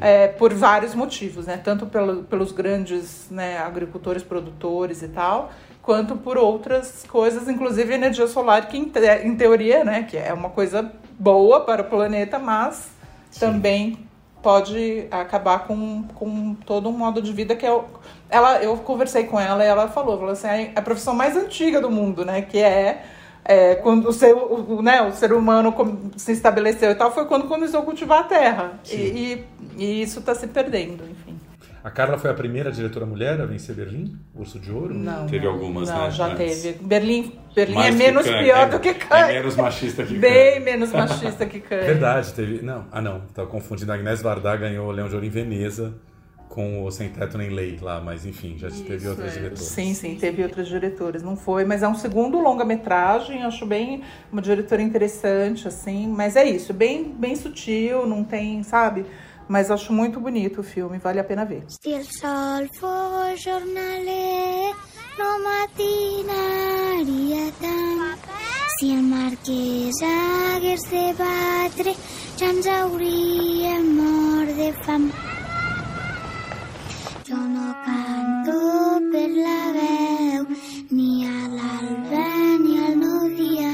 é, 0.00 0.28
por 0.28 0.52
vários 0.52 0.94
motivos, 0.94 1.46
né? 1.46 1.56
Tanto 1.62 1.86
pelo, 1.86 2.22
pelos 2.24 2.52
grandes 2.52 3.28
né, 3.30 3.58
agricultores, 3.58 4.22
produtores 4.22 5.02
e 5.02 5.08
tal, 5.08 5.50
quanto 5.82 6.16
por 6.16 6.36
outras 6.36 7.04
coisas, 7.08 7.48
inclusive 7.48 7.94
energia 7.94 8.26
solar, 8.26 8.68
que 8.68 8.76
em, 8.76 8.84
te- 8.84 9.22
em 9.24 9.34
teoria, 9.36 9.84
né, 9.84 10.02
que 10.02 10.16
é 10.16 10.32
uma 10.32 10.50
coisa 10.50 10.92
boa 11.18 11.60
para 11.60 11.82
o 11.82 11.84
planeta, 11.86 12.38
mas 12.38 12.88
também 13.40 13.98
pode 14.42 15.06
acabar 15.10 15.60
com, 15.66 16.04
com 16.14 16.54
todo 16.66 16.88
um 16.88 16.92
modo 16.92 17.20
de 17.22 17.32
vida 17.32 17.56
que 17.56 17.66
é 17.66 17.72
o, 17.72 17.84
ela 18.28 18.62
eu 18.62 18.76
conversei 18.76 19.24
com 19.24 19.40
ela 19.40 19.64
e 19.64 19.66
ela 19.66 19.88
falou, 19.88 20.16
falou 20.18 20.32
assim, 20.32 20.46
é 20.46 20.72
a 20.76 20.82
profissão 20.82 21.14
mais 21.14 21.36
antiga 21.36 21.80
do 21.80 21.90
mundo, 21.90 22.24
né, 22.24 22.42
que 22.42 22.58
é, 22.58 23.04
é, 23.48 23.76
quando 23.76 24.08
o 24.08 24.12
ser, 24.12 24.34
o, 24.34 24.82
né, 24.82 25.02
o 25.02 25.12
ser 25.12 25.32
humano 25.32 25.74
se 26.16 26.32
estabeleceu 26.32 26.90
e 26.90 26.94
tal, 26.94 27.12
foi 27.12 27.26
quando 27.26 27.46
começou 27.46 27.80
a 27.80 27.82
cultivar 27.84 28.20
a 28.20 28.24
terra. 28.24 28.80
E, 28.90 28.94
e, 28.96 29.44
e 29.76 30.02
isso 30.02 30.18
está 30.20 30.34
se 30.34 30.46
perdendo, 30.48 31.04
enfim. 31.08 31.38
A 31.84 31.90
Carla 31.90 32.18
foi 32.18 32.28
a 32.30 32.34
primeira 32.34 32.72
diretora 32.72 33.06
mulher 33.06 33.40
a 33.40 33.46
vencer 33.46 33.72
Berlim? 33.72 34.18
Urso 34.34 34.58
de 34.58 34.72
Ouro? 34.72 34.92
Não. 34.92 35.26
Teve 35.26 35.46
algumas, 35.46 35.88
Não, 35.88 36.02
né? 36.06 36.10
já 36.10 36.26
antes. 36.26 36.62
teve. 36.62 36.78
Berlim, 36.84 37.38
Berlim 37.54 37.74
Mais 37.76 37.94
é 37.94 37.98
menos 37.98 38.24
Cannes, 38.24 38.42
pior 38.44 38.58
é- 38.58 38.68
do 38.70 38.80
que 38.80 38.88
é 38.88 38.94
Cannes. 38.94 39.28
menos 39.34 39.56
machista 39.56 40.02
que 40.04 40.14
Bem 40.18 40.32
Cannes. 40.54 40.64
menos 40.64 40.92
machista 40.92 41.46
que 41.46 41.60
Cannes. 41.62 41.86
Verdade, 41.86 42.32
teve. 42.34 42.60
Não, 42.60 42.86
ah 42.90 43.00
não, 43.00 43.20
tava 43.32 43.46
confundindo. 43.48 43.92
A 43.92 43.94
Agnès 43.94 44.20
Varda 44.20 44.56
ganhou 44.56 44.88
o 44.88 44.90
Leão 44.90 45.08
de 45.08 45.14
Ouro 45.14 45.24
em 45.24 45.30
Veneza 45.30 45.94
com 46.56 46.82
o 46.82 46.90
Sem 46.90 47.10
Teto 47.10 47.36
Nem 47.36 47.50
Lei 47.50 47.78
lá, 47.82 48.00
mas 48.00 48.24
enfim, 48.24 48.56
já 48.56 48.70
teve 48.70 49.06
outras 49.06 49.34
diretoras. 49.34 49.60
Sim, 49.60 49.92
sim, 49.92 50.16
teve 50.16 50.42
outros 50.42 50.66
diretores, 50.66 51.22
não 51.22 51.36
foi, 51.36 51.66
mas 51.66 51.82
é 51.82 51.88
um 51.88 51.94
segundo 51.94 52.40
longa-metragem, 52.40 53.42
acho 53.42 53.66
bem 53.66 54.02
uma 54.32 54.40
diretora 54.40 54.80
interessante, 54.80 55.68
assim, 55.68 56.08
mas 56.08 56.34
é 56.34 56.48
isso, 56.48 56.72
bem, 56.72 57.04
bem 57.04 57.36
sutil, 57.36 58.06
não 58.06 58.24
tem, 58.24 58.62
sabe? 58.62 59.04
Mas 59.46 59.70
acho 59.70 59.92
muito 59.92 60.18
bonito 60.18 60.62
o 60.62 60.64
filme, 60.64 60.96
vale 60.96 61.20
a 61.20 61.24
pena 61.24 61.44
ver. 61.44 61.62
Si 61.68 61.92
el 61.92 62.06
sol 62.06 62.66
fos 62.80 63.38
jornaler, 63.38 64.74
no 65.18 65.38
matinaria 65.44 66.72
tant. 67.60 68.18
Si 68.80 68.94
el 68.94 69.02
marquès 69.02 70.00
hagués 70.02 70.82
de 70.88 71.12
batre, 71.20 71.94
ja 72.38 72.46
ens 72.46 72.66
hauríem 72.66 73.84
mort 73.84 74.56
de 74.56 74.72
fam. 74.84 75.10
Jo 77.26 77.34
no 77.36 77.74
canto 77.84 79.00
per 79.10 79.30
la 79.34 79.72
veu, 79.76 80.46
ni 80.90 81.24
a 81.26 81.48
l'alba 81.56 82.26
ni 82.64 82.74
al 82.86 82.94
nou 82.96 83.28
dia. 83.34 83.72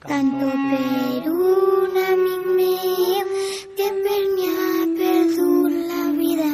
Canto 0.00 0.50
per 0.68 1.30
un 1.32 1.96
amic 1.96 2.44
meu 2.58 3.26
que 3.76 3.88
per 4.04 4.20
mi 4.34 4.46
ha 4.52 4.84
perdut 4.98 5.72
la 5.92 6.02
vida, 6.20 6.50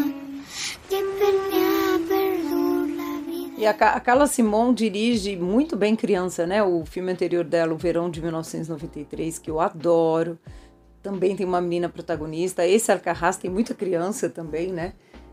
que 0.88 1.00
per 1.18 1.34
mi 1.48 1.64
ha 1.64 1.98
vida. 1.98 3.58
E 3.58 3.66
a, 3.66 3.74
Ca- 3.74 3.94
a 3.94 4.00
Carla 4.00 4.26
Simon 4.28 4.72
dirige 4.72 5.36
muito 5.36 5.76
bem 5.76 5.96
criança, 5.96 6.46
né? 6.46 6.62
O 6.62 6.84
filme 6.84 7.10
anterior 7.10 7.44
dela, 7.44 7.74
O 7.74 7.76
Verão 7.76 8.08
de 8.08 8.20
1993, 8.22 9.38
que 9.40 9.50
eu 9.50 9.58
adoro. 9.60 10.38
Também 11.02 11.34
tem 11.34 11.44
uma 11.46 11.60
menina 11.60 11.88
protagonista. 11.88 12.64
Esse 12.66 12.92
Alcarrás 12.92 13.36
tem 13.36 13.50
muita 13.50 13.74
criança 13.74 14.28
também, 14.30 14.68
né? 14.68 14.92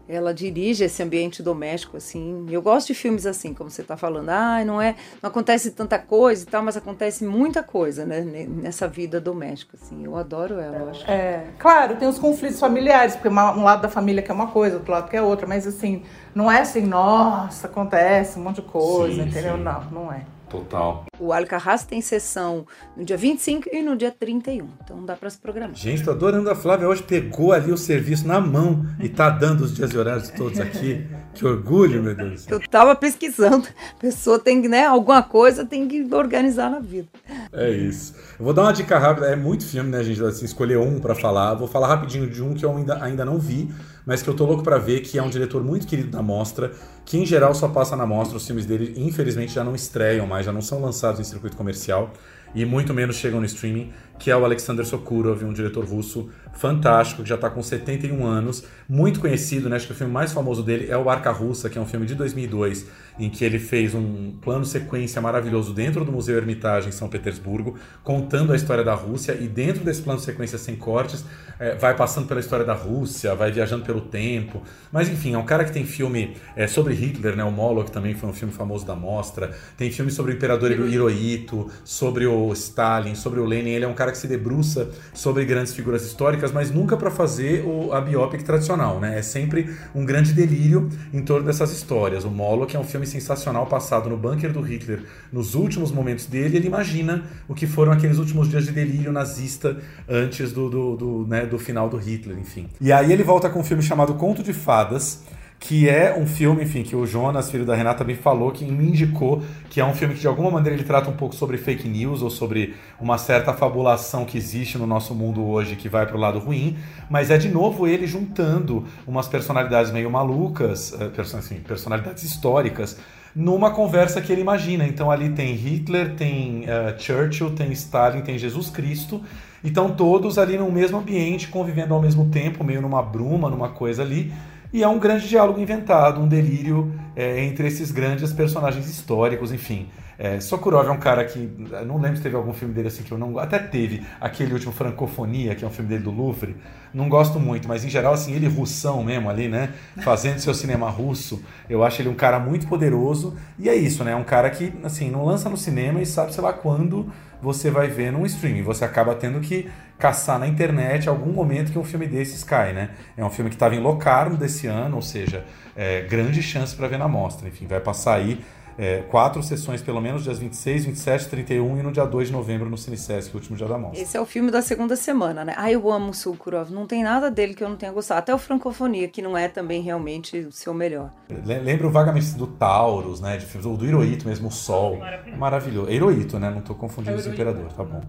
Ela 0.10 0.34
dirige 0.34 0.86
esse 0.86 1.04
ambiente 1.04 1.43
doméstico, 1.43 1.98
assim. 1.98 2.46
Eu 2.50 2.62
gosto 2.62 2.88
de 2.88 2.93
filmes 2.93 3.26
assim, 3.26 3.54
como 3.54 3.70
você 3.70 3.84
tá 3.84 3.98
falando. 3.98 4.30
Ah, 4.30 4.63
não 4.63 4.82
é, 4.82 4.96
não 5.22 5.30
acontece 5.30 5.72
tanta 5.72 6.00
coisa 6.00 6.43
e 6.43 6.46
tal, 6.46 6.63
mas 6.63 6.78
acontece 6.78 7.26
muita 7.26 7.62
coisa, 7.62 8.06
né? 8.06 8.22
ne- 8.22 8.48
Nessa 8.48 8.88
vida 8.88 9.20
doméstica, 9.20 9.78
assim. 9.82 10.06
Eu 10.06 10.15
adoro 10.15 10.60
ela, 10.60 10.78
eu 10.78 10.89
acho. 10.89 11.10
É, 11.12 11.48
claro, 11.60 11.96
tem 11.98 12.08
os 12.08 12.17
conflitos 12.17 12.60
familiares, 12.60 13.15
porque 13.15 13.28
um 13.28 13.63
lado 13.63 13.82
da 13.82 13.89
família 13.89 14.22
quer 14.24 14.34
uma 14.34 14.48
coisa, 14.48 14.78
outro 14.78 14.91
lado 14.91 15.10
quer 15.10 15.22
outra, 15.22 15.46
mas 15.46 15.67
assim, 15.67 16.04
não 16.34 16.50
é 16.50 16.62
assim, 16.62 16.82
nossa, 16.82 17.67
acontece 17.67 18.39
um 18.39 18.43
monte 18.43 18.62
de 18.62 18.62
coisa, 18.63 19.24
Sim, 19.24 19.30
entendeu? 19.30 19.58
sim. 19.58 19.63
Não, 19.63 19.84
não 19.91 20.13
é. 20.13 20.22
Total. 20.49 21.05
O 21.19 21.33
Alcarrás 21.33 21.83
tem 21.83 21.99
sessão 21.99 22.65
no 22.95 23.03
dia 23.03 23.17
25 23.17 23.69
e 23.71 23.81
no 23.81 23.95
dia 23.97 24.12
31. 24.12 24.67
Então 24.83 25.05
dá 25.05 25.15
para 25.15 25.29
se 25.29 25.38
programar. 25.38 25.75
Gente, 25.75 26.03
tô 26.03 26.12
adorando 26.12 26.49
a 26.49 26.55
Flávia. 26.55 26.88
Hoje 26.88 27.03
pegou 27.03 27.51
ali 27.51 27.71
o 27.71 27.77
serviço 27.77 28.27
na 28.27 28.39
mão 28.39 28.86
e 28.99 29.10
tá 29.10 29.29
dando 29.29 29.62
os 29.62 29.75
dias 29.75 29.91
e 29.91 29.97
horários 29.97 30.29
todos 30.29 30.60
aqui. 30.60 31.05
Que 31.38 31.45
orgulho, 31.45 32.01
meu 32.01 32.15
Deus. 32.15 32.47
Eu 32.49 32.60
tava 32.67 32.95
pesquisando. 32.95 33.67
A 33.95 33.99
pessoa 33.99 34.39
tem 34.39 34.60
que, 34.60 34.67
né? 34.67 34.88
Alguma 34.88 35.21
coisa 35.21 35.63
tem 35.63 35.88
que 35.88 36.01
organizar 36.12 36.67
na 36.67 36.79
vida. 36.79 37.07
É 37.51 37.69
isso. 37.69 38.13
Eu 38.38 38.45
vou 38.45 38.53
dar 38.53 38.63
uma 38.63 38.73
dica 38.73 38.97
rápida. 38.97 39.27
É 39.27 39.36
muito 39.36 39.65
filme, 39.65 39.89
né, 39.89 40.03
gente? 40.03 40.23
Assim, 40.23 40.45
escolher 40.45 40.77
um 40.77 40.99
pra 40.99 41.15
falar. 41.15 41.53
Vou 41.55 41.67
falar 41.67 41.88
rapidinho 41.88 42.29
de 42.29 42.43
um 42.43 42.53
que 42.53 42.65
eu 42.65 42.75
ainda, 42.75 43.03
ainda 43.03 43.25
não 43.25 43.39
vi, 43.39 43.71
mas 44.05 44.21
que 44.21 44.29
eu 44.29 44.33
tô 44.33 44.45
louco 44.45 44.63
pra 44.63 44.77
ver, 44.77 45.01
que 45.01 45.17
é 45.17 45.23
um 45.23 45.29
diretor 45.29 45.63
muito 45.63 45.88
querido 45.88 46.10
da 46.10 46.21
mostra, 46.21 46.71
que 47.05 47.17
em 47.17 47.25
geral 47.25 47.53
só 47.55 47.67
passa 47.67 47.95
na 47.95 48.05
mostra. 48.05 48.38
Os 48.38 48.45
filmes 48.45 48.65
dele, 48.65 48.93
infelizmente, 48.97 49.53
já 49.53 49.63
não 49.63 49.75
estreiam 49.75 50.27
mais, 50.27 50.45
já 50.45 50.51
não 50.51 50.62
são 50.62 50.81
lançados 50.81 51.19
em 51.19 51.23
circuito 51.23 51.55
comercial 51.55 52.12
e 52.55 52.65
muito 52.65 52.93
menos 52.93 53.17
chegam 53.17 53.39
no 53.39 53.45
streaming, 53.45 53.91
que 54.17 54.31
é 54.31 54.38
o 54.38 54.43
Alexander 54.43 54.86
Sokurov, 54.86 55.43
um 55.43 55.53
diretor 55.53 55.86
russo 55.86 56.29
fantástico, 56.53 57.21
que 57.21 57.29
já 57.29 57.36
está 57.36 57.49
com 57.49 57.62
71 57.62 58.25
anos, 58.25 58.63
muito 58.88 59.19
conhecido, 59.19 59.69
né? 59.69 59.75
Acho 59.75 59.88
que 59.88 59.93
o 59.93 59.95
filme 59.95 60.12
mais 60.12 60.31
famoso 60.31 60.63
dele 60.63 60.88
é 60.89 60.97
o 60.97 61.10
Arca 61.10 61.31
Russa, 61.31 61.69
que 61.69 61.77
é 61.77 61.81
um 61.81 61.86
filme 61.86 62.05
de 62.05 62.15
2002, 62.15 62.88
em 63.19 63.30
que 63.30 63.43
ele 63.43 63.60
fez 63.60 63.93
um 63.93 64.34
plano 64.41 64.65
sequência 64.65 65.21
maravilhoso 65.21 65.73
dentro 65.73 66.06
do 66.06 66.12
Museu 66.12 66.38
Hermitage 66.38 66.89
em 66.89 66.91
São 66.91 67.10
Petersburgo, 67.10 67.75
contando 68.03 68.53
a 68.53 68.56
história 68.56 68.84
da 68.84 68.93
Rússia, 68.93 69.38
e 69.39 69.47
dentro 69.47 69.84
desse 69.84 70.01
plano 70.01 70.19
sequência 70.19 70.58
sem 70.58 70.75
cortes, 70.75 71.25
é, 71.60 71.75
vai 71.75 71.95
passando 71.95 72.27
pela 72.27 72.39
história 72.39 72.63
da 72.63 72.73
Rússia, 72.73 73.34
vai 73.34 73.51
viajando 73.51 73.84
pelo 73.84 74.01
tempo. 74.01 74.62
Mas 74.91 75.10
enfim, 75.10 75.34
é 75.34 75.38
um 75.38 75.45
cara 75.45 75.65
que 75.65 75.71
tem 75.71 75.86
filme 75.86 76.38
é, 76.56 76.67
sobre 76.67 76.93
Hitler, 76.93 77.36
né? 77.36 77.43
O 77.43 77.51
Moloch 77.51 77.91
também 77.91 78.13
foi 78.13 78.30
um 78.30 78.34
filme 78.34 78.53
famoso 78.53 78.86
da 78.86 78.95
mostra. 78.95 79.51
Tem 79.75 79.89
filme 79.91 80.12
sobre 80.12 80.34
o 80.34 80.36
imperador 80.36 80.71
Hirohito, 80.71 81.69
sobre 81.84 82.27
o 82.27 82.53
Stalin, 82.53 83.15
sobre 83.15 83.39
o 83.39 83.45
Lenin. 83.45 83.71
Ele 83.71 83.86
é 83.86 83.88
um 83.88 83.93
cara 83.93 84.12
que 84.12 84.17
se 84.17 84.27
debruça 84.27 84.89
sobre 85.13 85.45
grandes 85.45 85.73
figuras 85.73 86.06
históricas, 86.06 86.51
mas 86.51 86.71
nunca 86.71 86.95
para 86.95 87.10
fazer 87.10 87.65
o, 87.65 87.91
a 87.91 88.01
biopic 88.01 88.43
tradicional, 88.43 88.99
né? 88.99 89.17
É 89.17 89.21
sempre 89.21 89.75
um 89.95 90.06
grande 90.06 90.34
delírio 90.34 90.89
em 91.12 91.23
torno 91.23 91.47
dessas 91.47 91.71
histórias. 91.71 92.23
O 92.23 92.30
Moloch 92.30 92.75
é 92.75 92.80
um 92.80 92.84
filme 92.84 93.07
sensacional 93.08 93.65
passado 93.65 94.10
no 94.10 94.17
bunker 94.17 94.52
do 94.52 94.62
Hitler, 94.62 95.04
nos 95.32 95.56
últimos 95.56 95.91
momentos 95.91 96.26
dele, 96.26 96.58
ele 96.58 96.67
imagina 96.67 97.24
o 97.48 97.56
que 97.56 97.65
foram 97.65 97.91
aqueles 97.91 98.17
últimos 98.17 98.50
dias 98.50 98.65
de 98.65 98.72
delírio 98.72 99.12
nazista 99.12 99.78
antes 100.08 100.52
do, 100.52 100.70
do, 100.70 100.96
do, 100.96 101.28
né, 101.28 101.46
do 101.46 101.58
final 101.58 101.89
do 101.89 101.98
Hitler, 101.98 102.38
enfim. 102.38 102.67
E 102.80 102.91
aí 102.91 103.12
ele 103.12 103.24
volta 103.24 103.50
com 103.50 103.60
um 103.60 103.63
filme 103.63 103.82
chamado 103.82 104.13
Conto 104.13 104.43
de 104.43 104.54
Fadas, 104.54 105.24
que 105.60 105.89
é 105.89 106.15
um 106.15 106.28
filme, 106.28 106.63
enfim, 106.63 106.84
que 106.84 106.96
o 106.96 107.06
Jonas, 107.06 107.50
filho 107.50 107.65
da 107.65 107.76
Renata, 107.76 108.04
me 108.04 108.13
falou, 108.13 108.52
que 108.52 108.63
me 108.63 108.89
indicou 108.89 109.41
que 109.70 109.82
é 109.82 109.86
um 109.86 109.93
filme 109.93 110.13
que 110.13 110.22
de 110.22 110.28
alguma 110.28 110.52
maneira 110.52 110.76
ele 110.76 110.84
trata 110.84 111.10
um 111.10 111.13
pouco 111.13 111.36
sobre 111.36 111.58
fake 111.58 111.88
news 111.88 112.22
ou 112.22 112.30
sobre 112.30 112.76
uma 113.00 113.17
certa 113.17 113.54
fabulação 113.54 114.24
que 114.24 114.38
existe 114.38 114.78
no 114.78 114.86
nosso 114.86 115.15
mundo 115.15 115.43
hoje 115.46 115.76
que 115.76 115.89
vai 115.89 116.06
para 116.06 116.15
o 116.15 116.20
lado 116.20 116.39
ruim, 116.39 116.78
mas 117.10 117.32
é 117.32 117.38
de 117.38 117.50
novo 117.50 117.88
ele 117.88 118.06
juntando 118.06 118.86
umas 119.06 119.28
personalidades 119.28 119.91
meio 119.91 120.10
malucas, 120.10 120.93
assim, 121.38 121.56
personalidades 121.56 122.24
históricas, 122.24 123.00
numa 123.36 123.72
conversa 123.72 124.22
que 124.22 124.32
ele 124.32 124.41
imagina. 124.41 124.88
Então 124.88 125.12
ali 125.12 125.30
tem 125.30 125.54
Hitler, 125.54 126.15
tem 126.15 126.62
uh, 126.62 127.00
Churchill, 127.00 127.52
tem 127.52 127.72
Stalin, 127.72 128.22
tem 128.22 128.38
Jesus 128.38 128.70
Cristo. 128.70 129.22
Então 129.63 129.91
todos 129.91 130.38
ali 130.38 130.58
no 130.58 130.72
mesmo 130.72 130.98
ambiente, 130.98 131.48
convivendo 131.48 131.93
ao 131.93 132.02
mesmo 132.02 132.30
tempo, 132.30 132.63
meio 132.63 132.82
numa 132.82 133.02
bruma, 133.02 133.50
numa 133.50 133.70
coisa 133.70 134.02
ali. 134.02 134.32
E 134.71 134.84
é 134.84 134.88
um 134.88 134.99
grande 134.99 135.27
diálogo 135.27 135.60
inventado, 135.60 136.21
um 136.21 136.27
delírio 136.27 136.93
é, 137.15 137.43
entre 137.43 137.67
esses 137.67 137.91
grandes 137.91 138.32
personagens 138.34 138.88
históricos, 138.89 139.51
enfim. 139.51 139.88
É, 140.19 140.39
Sokurov 140.39 140.88
é 140.88 140.91
um 140.91 140.97
cara 140.97 141.23
que. 141.23 141.39
Não 141.86 141.99
lembro 141.99 142.17
se 142.17 142.23
teve 142.23 142.36
algum 142.36 142.51
filme 142.51 142.73
dele 142.73 142.88
assim 142.88 143.03
que 143.03 143.12
eu 143.12 143.17
não. 143.17 143.38
Até 143.38 143.60
teve 143.60 144.03
aquele 144.19 144.51
último 144.51 144.71
Francofonia, 144.71 145.53
que 145.53 145.63
é 145.63 145.67
um 145.67 145.71
filme 145.71 145.88
dele 145.88 146.03
do 146.03 146.12
Louvre. 146.12 146.56
Não 146.91 147.08
gosto 147.08 147.39
muito, 147.39 147.67
mas 147.67 147.86
em 147.86 147.89
geral, 147.89 148.13
assim, 148.13 148.34
ele 148.34 148.47
russão 148.47 149.03
mesmo 149.03 149.30
ali, 149.30 149.47
né? 149.47 149.73
Fazendo 150.01 150.39
seu 150.39 150.56
cinema 150.56 150.89
russo. 150.89 151.43
Eu 151.69 151.84
acho 151.84 152.01
ele 152.01 152.10
um 152.10 152.15
cara 152.15 152.39
muito 152.39 152.67
poderoso. 152.67 153.36
E 153.60 153.69
é 153.69 153.75
isso, 153.75 154.03
né? 154.03 154.13
É 154.13 154.15
um 154.15 154.23
cara 154.23 154.49
que, 154.49 154.73
assim, 154.84 155.12
não 155.12 155.23
lança 155.23 155.49
no 155.49 155.58
cinema 155.58 156.01
e 156.01 156.06
sabe, 156.06 156.34
sei 156.34 156.43
lá, 156.43 156.51
quando 156.51 157.12
você 157.41 157.69
vai 157.69 157.88
ver 157.88 158.12
num 158.12 158.26
streaming. 158.26 158.63
Você 158.63 158.86
acaba 158.86 159.15
tendo 159.15 159.39
que 159.39 159.69
caçar 159.97 160.39
na 160.39 160.47
internet 160.47 161.10
algum 161.10 161.32
momento 161.32 161.71
que 161.71 161.80
um 161.80 161.84
filme 161.84 162.08
desses 162.08 162.43
cai, 162.43 162.73
né? 162.73 162.91
É 163.15 163.23
um 163.23 163.30
filme 163.30 163.50
que 163.50 163.56
estava 163.56 163.76
em 163.76 163.80
Locarno 163.80 164.38
desse 164.38 164.67
ano, 164.67 164.95
ou 164.95 165.02
seja, 165.02 165.45
é, 165.76 166.02
grande 166.02 166.41
chance 166.41 166.76
para 166.76 166.88
ver 166.88 166.97
na 166.97 167.08
mostra. 167.08 167.47
Enfim, 167.47 167.67
vai 167.67 167.80
passar 167.80 168.15
aí 168.15 168.43
é, 168.77 169.01
quatro 169.09 169.41
sessões, 169.41 169.81
pelo 169.81 169.99
menos, 169.99 170.23
dias 170.23 170.37
26, 170.37 170.85
27, 170.85 171.29
31 171.29 171.79
e 171.79 171.83
no 171.83 171.91
dia 171.91 172.05
2 172.05 172.27
de 172.27 172.33
novembro 172.33 172.69
no 172.69 172.77
Cinesesc, 172.77 173.33
o 173.33 173.37
último 173.37 173.57
dia 173.57 173.67
da 173.67 173.77
mostra. 173.77 173.99
Esse 174.01 174.15
é 174.15 174.21
o 174.21 174.25
filme 174.25 174.51
da 174.51 174.61
segunda 174.61 174.95
semana, 174.95 175.43
né? 175.43 175.53
Ah, 175.57 175.71
eu 175.71 175.91
amo 175.91 176.11
o 176.11 176.13
Sukurov. 176.13 176.71
Não 176.71 176.85
tem 176.85 177.03
nada 177.03 177.31
dele 177.31 177.53
que 177.55 177.63
eu 177.63 177.69
não 177.69 177.75
tenha 177.75 177.91
gostado. 177.91 178.19
Até 178.19 178.33
o 178.33 178.37
Francofonia, 178.37 179.07
que 179.07 179.21
não 179.21 179.35
é 179.37 179.47
também 179.47 179.81
realmente 179.81 180.37
o 180.39 180.51
seu 180.51 180.73
melhor. 180.73 181.11
Lembro 181.45 181.89
vagamente 181.89 182.35
do 182.35 182.45
Taurus, 182.45 183.19
né? 183.19 183.37
De, 183.37 183.45
do 183.45 183.85
Hirohito 183.85 184.27
mesmo, 184.27 184.49
o 184.49 184.51
Sol. 184.51 184.97
Maravilhoso. 184.97 185.39
Maravilhoso. 185.39 185.89
É 185.89 185.93
Hirohito, 185.93 186.39
né? 186.39 186.51
Não 186.51 186.61
tô 186.61 186.75
confundindo 186.75 187.15
é 187.15 187.19
os 187.19 187.25
imperador, 187.27 187.71
tá 187.73 187.83
bom. 187.83 188.01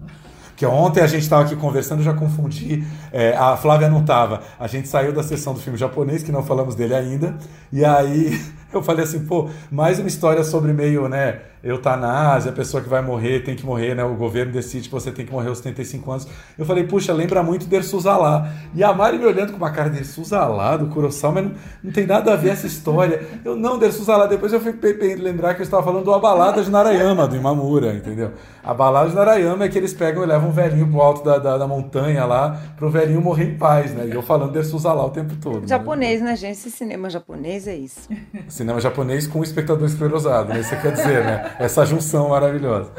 Porque 0.49 0.65
ontem 0.65 1.01
a 1.01 1.07
gente 1.07 1.23
estava 1.23 1.43
aqui 1.43 1.55
conversando, 1.55 2.03
já 2.03 2.13
confundi. 2.13 2.83
É, 3.13 3.33
a 3.35 3.55
Flávia 3.55 3.87
não 3.87 4.01
estava. 4.01 4.43
A 4.59 4.67
gente 4.67 4.89
saiu 4.89 5.13
da 5.13 5.23
sessão 5.23 5.53
do 5.53 5.59
filme 5.61 5.79
japonês, 5.79 6.21
que 6.21 6.33
não 6.33 6.43
falamos 6.43 6.75
dele 6.75 6.93
ainda. 6.93 7.37
E 7.71 7.85
aí 7.85 8.37
eu 8.75 8.83
falei 8.83 9.03
assim, 9.03 9.25
pô, 9.25 9.49
mais 9.71 9.99
uma 9.99 10.07
história 10.07 10.43
sobre 10.43 10.73
meio, 10.73 11.07
né? 11.09 11.41
Eutanásia, 11.61 12.51
a 12.51 12.53
pessoa 12.53 12.81
que 12.81 12.87
vai 12.87 13.01
morrer 13.01 13.41
tem 13.41 13.55
que 13.55 13.65
morrer, 13.65 13.93
né? 13.93 14.03
O 14.03 14.15
governo 14.15 14.51
decide 14.51 14.87
que 14.87 14.93
você 14.93 15.11
tem 15.11 15.25
que 15.25 15.31
morrer 15.31 15.49
aos 15.49 15.57
75 15.57 16.11
anos. 16.11 16.27
Eu 16.57 16.65
falei, 16.65 16.85
puxa, 16.85 17.11
lembra 17.11 17.43
muito 17.43 17.65
Dersuzalá. 17.65 18.49
E 18.73 18.83
a 18.83 18.93
Mari 18.93 19.17
me 19.17 19.25
olhando 19.25 19.51
com 19.51 19.57
uma 19.57 19.71
cara 19.71 19.89
Dersuzalá, 19.89 20.77
do 20.77 20.87
Kurosawa, 20.87 21.33
mas 21.33 21.43
não, 21.45 21.51
não, 21.83 21.91
tem 21.91 22.05
nada 22.05 22.33
a 22.33 22.35
ver 22.37 22.49
essa 22.49 22.65
história. 22.65 23.27
Eu, 23.43 23.55
não, 23.55 23.77
Dersuzalá. 23.77 24.25
Depois 24.25 24.53
eu 24.53 24.61
fui 24.61 24.73
lembrar 25.17 25.53
que 25.53 25.61
eu 25.61 25.63
estava 25.65 25.83
falando 25.83 26.05
do 26.05 26.13
A 26.13 26.19
Balada 26.19 26.63
de 26.63 26.71
Narayama, 26.71 27.27
do 27.27 27.35
Imamura, 27.35 27.93
entendeu? 27.93 28.31
A 28.63 28.73
Balada 28.73 29.09
de 29.09 29.15
Narayama 29.15 29.65
é 29.65 29.69
que 29.69 29.77
eles 29.77 29.93
pegam 29.93 30.23
e 30.23 30.25
levam 30.25 30.49
um 30.49 30.53
velhinho 30.53 30.87
pro 30.87 31.01
alto 31.01 31.23
da, 31.23 31.37
da, 31.37 31.57
da 31.57 31.67
montanha 31.67 32.25
lá, 32.25 32.57
pro 32.77 32.89
velhinho 32.89 33.21
morrer 33.21 33.45
em 33.45 33.57
paz, 33.57 33.93
né? 33.93 34.07
E 34.07 34.11
eu 34.11 34.21
falando 34.21 34.53
Dersuzalá 34.53 35.05
o 35.05 35.09
tempo 35.09 35.35
todo. 35.35 35.67
Japonês, 35.67 36.21
né, 36.21 36.31
né 36.31 36.35
gente? 36.37 36.53
Esse 36.53 36.71
cinema 36.71 37.09
japonês 37.09 37.67
é 37.67 37.75
isso. 37.75 38.09
Cinema 38.47 38.79
japonês 38.79 39.27
com 39.27 39.39
o 39.39 39.43
espectador 39.43 39.85
esclerosado, 39.87 40.53
né? 40.53 40.59
Isso 40.59 40.75
quer 40.81 40.91
dizer, 40.93 41.23
né? 41.23 41.48
Essa 41.57 41.85
junção 41.85 42.29
maravilhosa. 42.29 42.91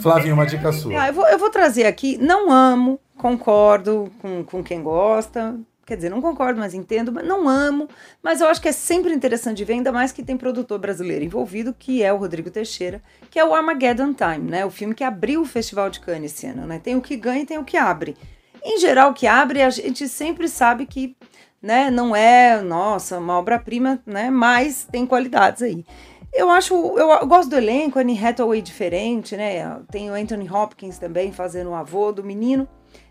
Flavinho, 0.00 0.34
uma 0.34 0.46
dica 0.46 0.72
sua. 0.72 1.02
Ah, 1.02 1.08
eu, 1.08 1.14
vou, 1.14 1.26
eu 1.26 1.38
vou 1.38 1.50
trazer 1.50 1.86
aqui, 1.86 2.16
não 2.18 2.50
amo, 2.50 3.00
concordo 3.16 4.10
com, 4.20 4.44
com 4.44 4.62
quem 4.62 4.82
gosta, 4.82 5.56
Quer 5.88 5.96
dizer, 5.96 6.10
não 6.10 6.20
concordo, 6.20 6.60
mas 6.60 6.74
entendo, 6.74 7.10
mas 7.10 7.26
não 7.26 7.48
amo. 7.48 7.88
Mas 8.22 8.42
eu 8.42 8.48
acho 8.48 8.60
que 8.60 8.68
é 8.68 8.72
sempre 8.72 9.10
interessante 9.10 9.56
de 9.56 9.64
ver, 9.64 9.72
ainda 9.72 9.90
mais 9.90 10.12
que 10.12 10.22
tem 10.22 10.36
produtor 10.36 10.78
brasileiro 10.78 11.24
envolvido, 11.24 11.72
que 11.72 12.02
é 12.02 12.12
o 12.12 12.18
Rodrigo 12.18 12.50
Teixeira, 12.50 13.02
que 13.30 13.38
é 13.38 13.44
o 13.44 13.54
Armageddon 13.54 14.12
Time, 14.12 14.50
né? 14.50 14.66
O 14.66 14.70
filme 14.70 14.94
que 14.94 15.02
abriu 15.02 15.40
o 15.40 15.46
Festival 15.46 15.88
de 15.88 16.00
Cannes 16.00 16.34
esse 16.34 16.46
ano, 16.46 16.66
né? 16.66 16.78
Tem 16.78 16.94
o 16.94 17.00
que 17.00 17.16
ganha 17.16 17.40
e 17.40 17.46
tem 17.46 17.56
o 17.56 17.64
que 17.64 17.78
abre. 17.78 18.18
Em 18.62 18.78
geral, 18.78 19.12
o 19.12 19.14
que 19.14 19.26
abre, 19.26 19.62
a 19.62 19.70
gente 19.70 20.06
sempre 20.08 20.46
sabe 20.46 20.84
que 20.84 21.16
né, 21.62 21.90
não 21.90 22.14
é, 22.14 22.60
nossa, 22.60 23.16
uma 23.16 23.38
obra-prima, 23.38 23.98
né? 24.04 24.28
Mas 24.28 24.86
tem 24.92 25.06
qualidades 25.06 25.62
aí. 25.62 25.86
Eu 26.32 26.50
acho, 26.50 26.74
eu, 26.74 27.10
eu 27.10 27.26
gosto 27.26 27.48
do 27.48 27.56
elenco, 27.56 27.98
Annie 27.98 28.22
Hathaway 28.22 28.60
diferente, 28.60 29.36
né? 29.36 29.80
Tem 29.90 30.10
o 30.10 30.14
Anthony 30.14 30.48
Hopkins 30.50 30.98
também 30.98 31.32
fazendo 31.32 31.70
o 31.70 31.74
avô 31.74 32.12
do 32.12 32.22
menino. 32.22 32.68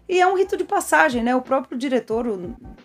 E 0.09 0.21
é 0.21 0.27
um 0.27 0.37
rito 0.37 0.55
de 0.55 0.63
passagem, 0.63 1.21
né? 1.21 1.35
O 1.35 1.41
próprio 1.41 1.77
diretor 1.77 2.25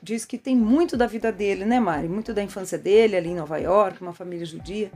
diz 0.03 0.25
que 0.25 0.37
tem 0.37 0.57
muito 0.57 0.97
da 0.97 1.07
vida 1.07 1.31
dele, 1.31 1.65
né, 1.65 1.79
Mari? 1.79 2.09
Muito 2.09 2.35
da 2.35 2.43
infância 2.43 2.77
dele 2.77 3.17
ali 3.17 3.31
em 3.31 3.37
Nova 3.37 3.59
York, 3.59 4.03
uma 4.03 4.13
família 4.13 4.45
judia. 4.45 4.91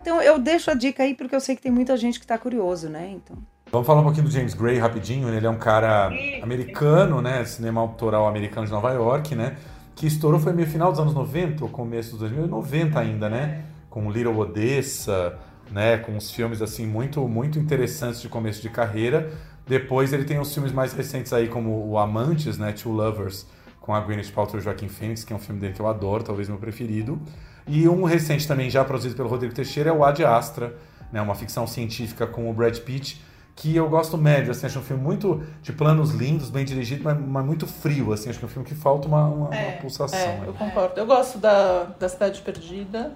Então 0.00 0.20
eu 0.20 0.38
deixo 0.40 0.70
a 0.70 0.74
dica 0.74 1.04
aí 1.04 1.14
porque 1.14 1.34
eu 1.34 1.40
sei 1.40 1.54
que 1.54 1.62
tem 1.62 1.70
muita 1.70 1.96
gente 1.96 2.18
que 2.18 2.24
está 2.24 2.36
curioso, 2.36 2.88
né? 2.88 3.08
Então. 3.14 3.36
Vamos 3.70 3.86
falar 3.86 4.00
um 4.00 4.04
pouquinho 4.04 4.24
do 4.24 4.32
James 4.32 4.54
Gray 4.54 4.78
rapidinho. 4.78 5.28
Ele 5.28 5.46
é 5.46 5.50
um 5.50 5.58
cara 5.58 6.10
americano, 6.42 7.22
né? 7.22 7.44
Cinema 7.44 7.80
autoral 7.80 8.26
americano 8.26 8.66
de 8.66 8.72
Nova 8.72 8.90
York, 8.90 9.36
né? 9.36 9.56
Que 9.94 10.06
estourou 10.06 10.40
foi 10.40 10.52
meio 10.52 10.66
final 10.66 10.90
dos 10.90 10.98
anos 10.98 11.14
90 11.14 11.62
ou 11.62 11.70
começo 11.70 12.10
dos 12.10 12.20
2000, 12.20 12.48
90 12.48 12.98
ainda, 12.98 13.30
né? 13.30 13.64
Com 13.92 14.10
Little 14.10 14.38
Odessa, 14.38 15.38
né, 15.70 15.98
com 15.98 16.16
os 16.16 16.30
filmes 16.30 16.62
assim 16.62 16.86
muito 16.86 17.28
muito 17.28 17.58
interessantes 17.58 18.22
de 18.22 18.28
começo 18.28 18.62
de 18.62 18.70
carreira. 18.70 19.30
Depois 19.68 20.14
ele 20.14 20.24
tem 20.24 20.40
os 20.40 20.52
filmes 20.52 20.72
mais 20.72 20.94
recentes 20.94 21.30
aí 21.32 21.46
como 21.46 21.86
o 21.86 21.98
Amantes, 21.98 22.56
né, 22.56 22.72
Two 22.72 22.90
Lovers, 22.90 23.46
com 23.80 23.94
a 23.94 24.00
Gwyneth 24.00 24.32
Paltrow 24.34 24.58
e 24.58 24.64
Joaquim 24.64 24.88
Phoenix, 24.88 25.24
que 25.24 25.32
é 25.32 25.36
um 25.36 25.38
filme 25.38 25.60
dele 25.60 25.74
que 25.74 25.80
eu 25.80 25.86
adoro, 25.86 26.24
talvez 26.24 26.48
meu 26.48 26.56
preferido. 26.56 27.20
E 27.66 27.86
um 27.86 28.04
recente 28.04 28.48
também 28.48 28.70
já 28.70 28.82
produzido 28.82 29.14
pelo 29.14 29.28
Rodrigo 29.28 29.54
Teixeira 29.54 29.90
é 29.90 29.92
o 29.92 30.02
Ad 30.02 30.24
Astra, 30.24 30.74
né, 31.12 31.20
uma 31.20 31.34
ficção 31.34 31.66
científica 31.66 32.26
com 32.26 32.50
o 32.50 32.54
Brad 32.54 32.78
Pitt, 32.78 33.22
que 33.54 33.76
eu 33.76 33.90
gosto 33.90 34.16
médio, 34.16 34.52
assim, 34.52 34.64
acho 34.64 34.78
um 34.78 34.82
filme 34.82 35.02
muito 35.02 35.42
de 35.60 35.70
planos 35.70 36.12
lindos, 36.12 36.48
bem 36.48 36.64
dirigido, 36.64 37.04
mas, 37.04 37.20
mas 37.20 37.44
muito 37.44 37.66
frio, 37.66 38.10
assim, 38.10 38.30
acho 38.30 38.38
que 38.38 38.44
é 38.46 38.48
um 38.48 38.50
filme 38.50 38.66
que 38.66 38.74
falta 38.74 39.06
uma, 39.06 39.26
uma, 39.26 39.54
é, 39.54 39.68
uma 39.68 39.82
pulsação. 39.82 40.18
É, 40.18 40.44
eu 40.46 40.54
concordo. 40.54 40.98
Eu 40.98 41.04
gosto 41.04 41.36
da, 41.36 41.84
da 41.84 42.08
Cidade 42.08 42.40
Perdida, 42.40 43.12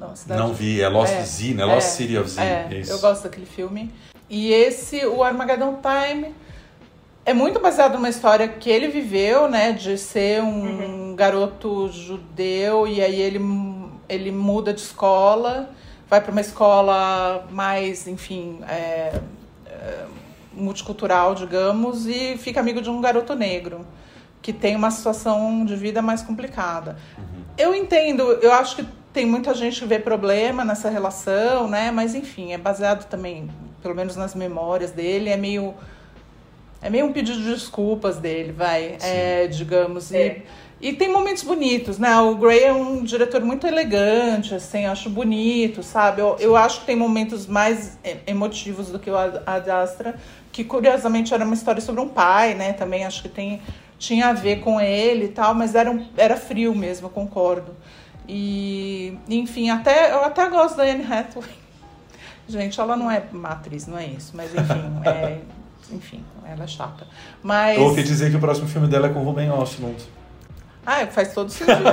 não, 0.00 0.16
cidade... 0.16 0.40
não 0.40 0.54
vi, 0.54 0.80
é 0.80 0.88
Lost 0.88 1.12
é, 1.12 1.22
Z, 1.22 1.54
né? 1.54 1.64
Lost 1.64 1.86
é, 1.86 1.90
City 1.90 2.16
of 2.16 2.30
Z. 2.30 2.40
É, 2.40 2.82
eu 2.88 2.98
gosto 2.98 3.24
daquele 3.24 3.44
filme. 3.44 3.92
E 4.30 4.50
esse, 4.50 5.04
o 5.04 5.22
Armageddon 5.22 5.78
Time, 5.82 6.34
é 7.24 7.34
muito 7.34 7.60
baseado 7.60 7.94
numa 7.94 8.08
história 8.08 8.48
que 8.48 8.70
ele 8.70 8.88
viveu, 8.88 9.46
né? 9.48 9.72
De 9.72 9.98
ser 9.98 10.42
um 10.42 11.10
uhum. 11.10 11.14
garoto 11.14 11.90
judeu 11.92 12.88
e 12.88 13.02
aí 13.02 13.20
ele, 13.20 13.40
ele 14.08 14.30
muda 14.32 14.72
de 14.72 14.80
escola, 14.80 15.68
vai 16.08 16.20
para 16.20 16.32
uma 16.32 16.40
escola 16.40 17.46
mais, 17.50 18.08
enfim, 18.08 18.60
é, 18.66 19.20
é, 19.66 20.04
multicultural, 20.54 21.34
digamos, 21.34 22.06
e 22.06 22.38
fica 22.38 22.58
amigo 22.58 22.80
de 22.80 22.88
um 22.88 23.02
garoto 23.02 23.34
negro 23.34 23.86
que 24.40 24.52
tem 24.54 24.74
uma 24.74 24.90
situação 24.90 25.66
de 25.66 25.76
vida 25.76 26.00
mais 26.00 26.22
complicada. 26.22 26.96
Uhum. 27.18 27.44
Eu 27.58 27.74
entendo, 27.74 28.22
eu 28.40 28.52
acho 28.54 28.76
que 28.76 28.99
tem 29.12 29.26
muita 29.26 29.54
gente 29.54 29.80
que 29.80 29.86
vê 29.86 29.98
problema 29.98 30.64
nessa 30.64 30.88
relação, 30.88 31.68
né? 31.68 31.90
Mas 31.90 32.14
enfim, 32.14 32.52
é 32.52 32.58
baseado 32.58 33.08
também, 33.08 33.50
pelo 33.82 33.94
menos 33.94 34.16
nas 34.16 34.34
memórias 34.34 34.90
dele, 34.90 35.30
é 35.30 35.36
meio 35.36 35.74
é 36.82 36.88
meio 36.88 37.06
um 37.06 37.12
pedido 37.12 37.38
de 37.38 37.52
desculpas 37.52 38.16
dele, 38.16 38.52
vai, 38.52 38.96
é, 39.02 39.46
digamos. 39.48 40.10
E, 40.12 40.42
e 40.80 40.94
tem 40.94 41.12
momentos 41.12 41.42
bonitos, 41.42 41.98
né? 41.98 42.18
O 42.20 42.34
Gray 42.36 42.64
é 42.64 42.72
um 42.72 43.04
diretor 43.04 43.42
muito 43.42 43.66
elegante, 43.66 44.54
assim, 44.54 44.86
acho 44.86 45.10
bonito, 45.10 45.82
sabe? 45.82 46.22
Eu, 46.22 46.36
eu 46.40 46.56
acho 46.56 46.80
que 46.80 46.86
tem 46.86 46.96
momentos 46.96 47.46
mais 47.46 47.98
emotivos 48.26 48.88
do 48.88 48.98
que 48.98 49.10
o 49.10 49.16
Ad 49.16 49.42
Ad 49.44 49.70
Astra, 49.70 50.14
que 50.50 50.64
curiosamente 50.64 51.34
era 51.34 51.44
uma 51.44 51.54
história 51.54 51.82
sobre 51.82 52.00
um 52.00 52.08
pai, 52.08 52.54
né? 52.54 52.72
Também 52.72 53.04
acho 53.04 53.20
que 53.20 53.28
tem, 53.28 53.60
tinha 53.98 54.28
a 54.28 54.32
ver 54.32 54.60
com 54.60 54.80
ele 54.80 55.26
e 55.26 55.28
tal, 55.28 55.54
mas 55.54 55.74
era, 55.74 55.90
um, 55.90 56.06
era 56.16 56.36
frio 56.36 56.74
mesmo, 56.74 57.10
concordo. 57.10 57.76
E, 58.32 59.18
enfim, 59.28 59.70
até, 59.70 60.12
eu 60.12 60.24
até 60.24 60.48
gosto 60.48 60.76
da 60.76 60.84
Anne 60.84 61.02
Hathaway. 61.02 61.50
Gente, 62.48 62.80
ela 62.80 62.96
não 62.96 63.10
é 63.10 63.24
uma 63.32 63.48
atriz, 63.48 63.88
não 63.88 63.98
é 63.98 64.06
isso, 64.06 64.30
mas 64.34 64.54
enfim, 64.54 65.00
é, 65.04 65.40
enfim, 65.90 66.24
ela 66.44 66.62
é 66.62 66.66
chata. 66.68 67.08
Mas. 67.42 67.76
Eu 67.76 67.86
ouvi 67.86 68.04
dizer 68.04 68.30
que 68.30 68.36
o 68.36 68.40
próximo 68.40 68.68
filme 68.68 68.86
dela 68.86 69.08
é 69.08 69.10
com 69.10 69.18
o 69.18 69.24
Ruben 69.24 69.50
Ostlund. 69.50 70.00
Ah, 70.86 71.04
faz 71.08 71.34
todo 71.34 71.50
sentido. 71.50 71.82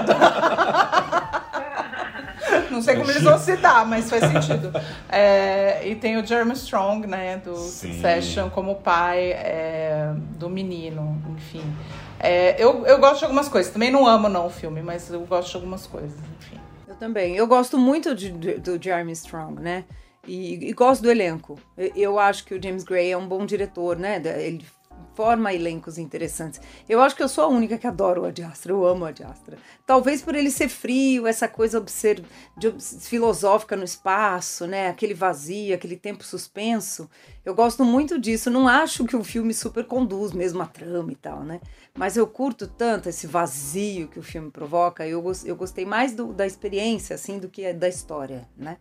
Não 2.69 2.81
sei 2.83 2.95
como 2.95 3.09
eles 3.09 3.23
vão 3.23 3.39
se 3.39 3.57
dar, 3.57 3.85
mas 3.88 4.07
faz 4.07 4.23
sentido. 4.25 4.71
É, 5.09 5.88
e 5.88 5.95
tem 5.95 6.17
o 6.17 6.25
Jeremy 6.25 6.53
Strong, 6.53 7.07
né, 7.07 7.38
do 7.38 7.55
Sim. 7.55 7.93
Succession, 7.93 8.49
como 8.49 8.75
pai 8.75 9.31
é, 9.31 10.13
do 10.38 10.47
menino, 10.47 11.19
enfim. 11.35 11.63
É, 12.20 12.55
eu, 12.61 12.86
eu 12.86 12.99
gosto 12.99 13.20
de 13.20 13.26
algumas 13.26 13.47
coisas. 13.47 13.72
Também 13.72 13.91
não 13.91 14.05
amo, 14.07 14.28
não, 14.30 14.47
o 14.47 14.49
filme, 14.49 14.82
mas 14.82 15.09
eu 15.11 15.22
gosto 15.22 15.49
de 15.51 15.55
algumas 15.57 15.86
coisas, 15.86 16.18
enfim. 16.39 16.59
Eu 16.88 16.95
também. 16.95 17.36
Eu 17.36 17.45
gosto 17.47 17.78
muito 17.78 18.15
de- 18.15 18.32
de- 18.32 18.55
do 18.59 18.82
Jeremy 18.82 19.11
Strong, 19.13 19.61
né? 19.61 19.86
E, 20.28 20.70
e 20.70 20.74
gosto 20.74 21.01
do 21.03 21.11
elenco. 21.11 21.57
Eu, 21.95 22.20
acho 22.20 22.43
que 22.43 22.53
o 22.53 22.61
James 22.61 22.84
Gray 22.84 23.11
é 23.11 23.18
um 23.18 23.28
bom 23.28 23.45
diretor, 23.45 23.97
né? 23.97 24.22
Ele 24.39 24.65
forma 25.18 25.51
elencos 25.51 25.97
interessantes. 25.97 26.61
Eu 26.88 27.01
acho 27.01 27.15
que 27.15 27.24
eu 27.24 27.28
sou 27.28 27.43
a 27.43 27.47
única 27.47 27.76
que 27.76 27.88
adoro 27.88 28.22
o 28.22 28.26
Ad 28.26 28.39
Astra. 28.43 28.72
Eu 28.72 28.86
amo 28.86 29.03
o 29.03 29.07
Ad 29.07 29.24
Astra. 29.24 29.57
Talvez 29.84 30.22
por 30.22 30.36
ele 30.36 30.51
ser 30.51 30.70
frio, 30.70 31.26
essa 31.26 31.47
coisa 31.47 31.80
obser- 31.80 32.24
de 32.55 32.72
filosófica 33.01 33.76
no 33.76 33.84
espaço, 33.84 34.68
né? 34.68 34.89
Aquele 34.89 35.15
vazio, 35.15 35.74
aquele 35.74 35.97
tempo 35.97 36.24
suspenso. 36.24 37.09
Eu 37.43 37.55
gosto 37.55 37.84
muito 37.84 38.20
disso. 38.20 38.51
Não 38.51 38.68
acho 38.68 39.05
que 39.05 39.15
o 39.15 39.24
filme 39.24 39.55
super 39.55 39.86
conduz 39.86 40.34
mesmo 40.34 40.61
a 40.61 40.68
trama 40.68 41.11
e 41.11 41.15
tal, 41.15 41.43
né? 41.43 41.61
Mas 41.97 42.15
eu 42.15 42.28
curto 42.28 42.68
tanto 42.68 43.09
esse 43.09 43.26
vazio 43.26 44.07
que 44.09 44.20
o 44.20 44.24
filme 44.24 44.51
provoca. 44.51 45.07
Eu, 45.07 45.24
eu 45.45 45.55
gostei 45.55 45.84
mais 45.84 46.13
do- 46.13 46.32
da 46.32 46.45
experiência, 46.45 47.15
assim, 47.15 47.39
do 47.39 47.49
que 47.49 47.74
da 47.74 47.89
história, 47.89 48.47
né? 48.55 48.78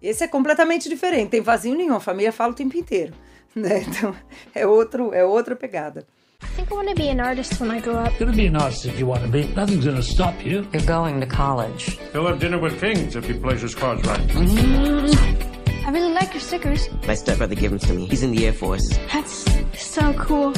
Esse 0.00 0.24
é 0.24 0.28
completamente 0.28 0.88
diferente. 0.88 1.28
Tem 1.30 1.42
vazio 1.42 1.74
nenhum. 1.74 1.96
A 1.96 2.00
família 2.00 2.32
fala 2.32 2.52
o 2.52 2.56
tempo 2.56 2.74
inteiro, 2.76 3.12
né? 3.56 3.84
Então 3.86 4.14
é 4.54 4.66
outro, 4.66 5.12
é 5.14 5.24
outra 5.24 5.56
pegada. 5.56 6.06
I 6.40 6.46
think 6.46 6.70
I 6.70 6.74
want 6.74 6.88
to 6.88 6.94
be 6.94 7.08
an 7.08 7.18
artist 7.20 7.60
when 7.60 7.70
I 7.70 7.80
grow 7.80 7.96
up. 7.96 8.12
You're 8.12 8.26
gonna 8.26 8.36
be 8.36 8.46
an 8.46 8.56
artist 8.56 8.86
if 8.86 8.96
you 8.98 9.06
want 9.06 9.22
to 9.22 9.28
be. 9.28 9.48
Nothing's 9.56 9.84
gonna 9.84 10.02
stop 10.02 10.44
you. 10.44 10.66
You're 10.72 10.86
going 10.86 11.20
to 11.20 11.26
college. 11.26 11.98
He'll 12.12 12.26
have 12.28 12.38
dinner 12.38 12.58
with 12.58 12.78
kings 12.80 13.16
if 13.16 13.26
he 13.26 13.34
plays 13.34 13.62
his 13.62 13.74
cards 13.74 14.06
right. 14.06 14.20
Mm. 14.28 15.84
I 15.84 15.90
really 15.90 16.12
like 16.12 16.32
your 16.34 16.40
stickers. 16.40 16.88
My 17.06 17.14
stepbrother 17.14 17.56
gave 17.56 17.70
them 17.70 17.80
to 17.80 17.92
me. 17.92 18.06
He's 18.06 18.22
in 18.22 18.30
the 18.30 18.46
Air 18.46 18.52
Force. 18.52 18.86
That's 19.12 19.46
so 19.80 20.12
cool. 20.12 20.54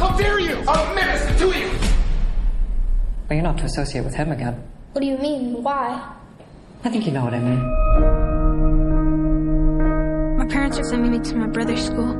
How 0.00 0.16
dare 0.16 0.40
you! 0.40 0.56
I'm 0.66 0.90
a 0.90 0.94
menace 0.94 1.38
to 1.38 1.46
you! 1.46 1.70
But 3.28 3.34
you're 3.34 3.44
not 3.44 3.58
to 3.58 3.64
associate 3.64 4.04
with 4.04 4.14
him 4.14 4.32
again. 4.32 4.62
What 4.92 5.00
do 5.00 5.06
you 5.06 5.18
mean? 5.18 5.62
Why? 5.62 6.12
I 6.86 6.90
think 6.90 7.06
you 7.06 7.12
know 7.12 7.24
what 7.24 7.32
I 7.32 7.38
mean. 7.38 7.62
My 10.36 10.44
parents 10.44 10.78
are 10.78 10.84
sending 10.84 11.12
me 11.12 11.18
to 11.30 11.34
my 11.34 11.46
brother's 11.46 11.86
school. 11.86 12.14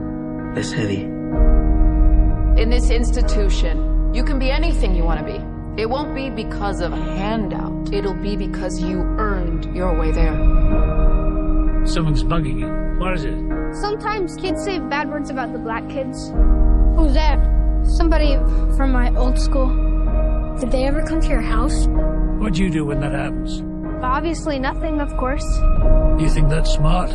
That's 0.55 0.73
heavy. 0.73 1.03
In 2.63 2.71
this 2.71 2.89
institution, 2.89 4.15
you 4.15 4.25
can 4.25 4.39
be 4.39 4.51
anything 4.51 4.95
you 4.95 5.05
want 5.05 5.21
to 5.21 5.27
be. 5.27 5.39
It 5.83 5.91
won't 5.91 6.15
be 6.15 6.31
because 6.31 6.81
of 6.81 6.95
a 6.95 6.97
handout. 6.97 7.93
It'll 7.93 8.15
be 8.15 8.37
because 8.37 8.81
you 8.81 9.01
earned 9.19 9.77
your 9.77 9.99
way 9.99 10.13
there. 10.13 10.35
Someone's 11.85 12.25
bugging 12.25 12.61
you. 12.61 12.99
What 12.99 13.13
is 13.13 13.25
it? 13.27 13.37
Sometimes 13.83 14.35
kids 14.37 14.65
say 14.65 14.79
bad 14.79 15.11
words 15.11 15.29
about 15.29 15.53
the 15.53 15.59
black 15.59 15.87
kids. 15.91 16.31
Who's 16.97 17.13
that? 17.13 17.39
Somebody 17.99 18.37
from 18.79 18.93
my 18.93 19.15
old 19.15 19.39
school. 19.39 19.69
Did 20.59 20.71
they 20.71 20.87
ever 20.87 21.03
come 21.03 21.21
to 21.21 21.29
your 21.29 21.43
house? 21.43 21.87
What 22.41 22.55
do 22.55 22.63
you 22.65 22.71
do 22.71 22.87
when 22.87 23.01
that 23.01 23.13
happens? 23.13 23.63
Obviously 24.05 24.59
nothing, 24.59 25.01
of 25.01 25.17
course. 25.17 25.47
You 26.19 26.29
think 26.29 26.49
that's 26.51 26.75
smart? 26.75 27.11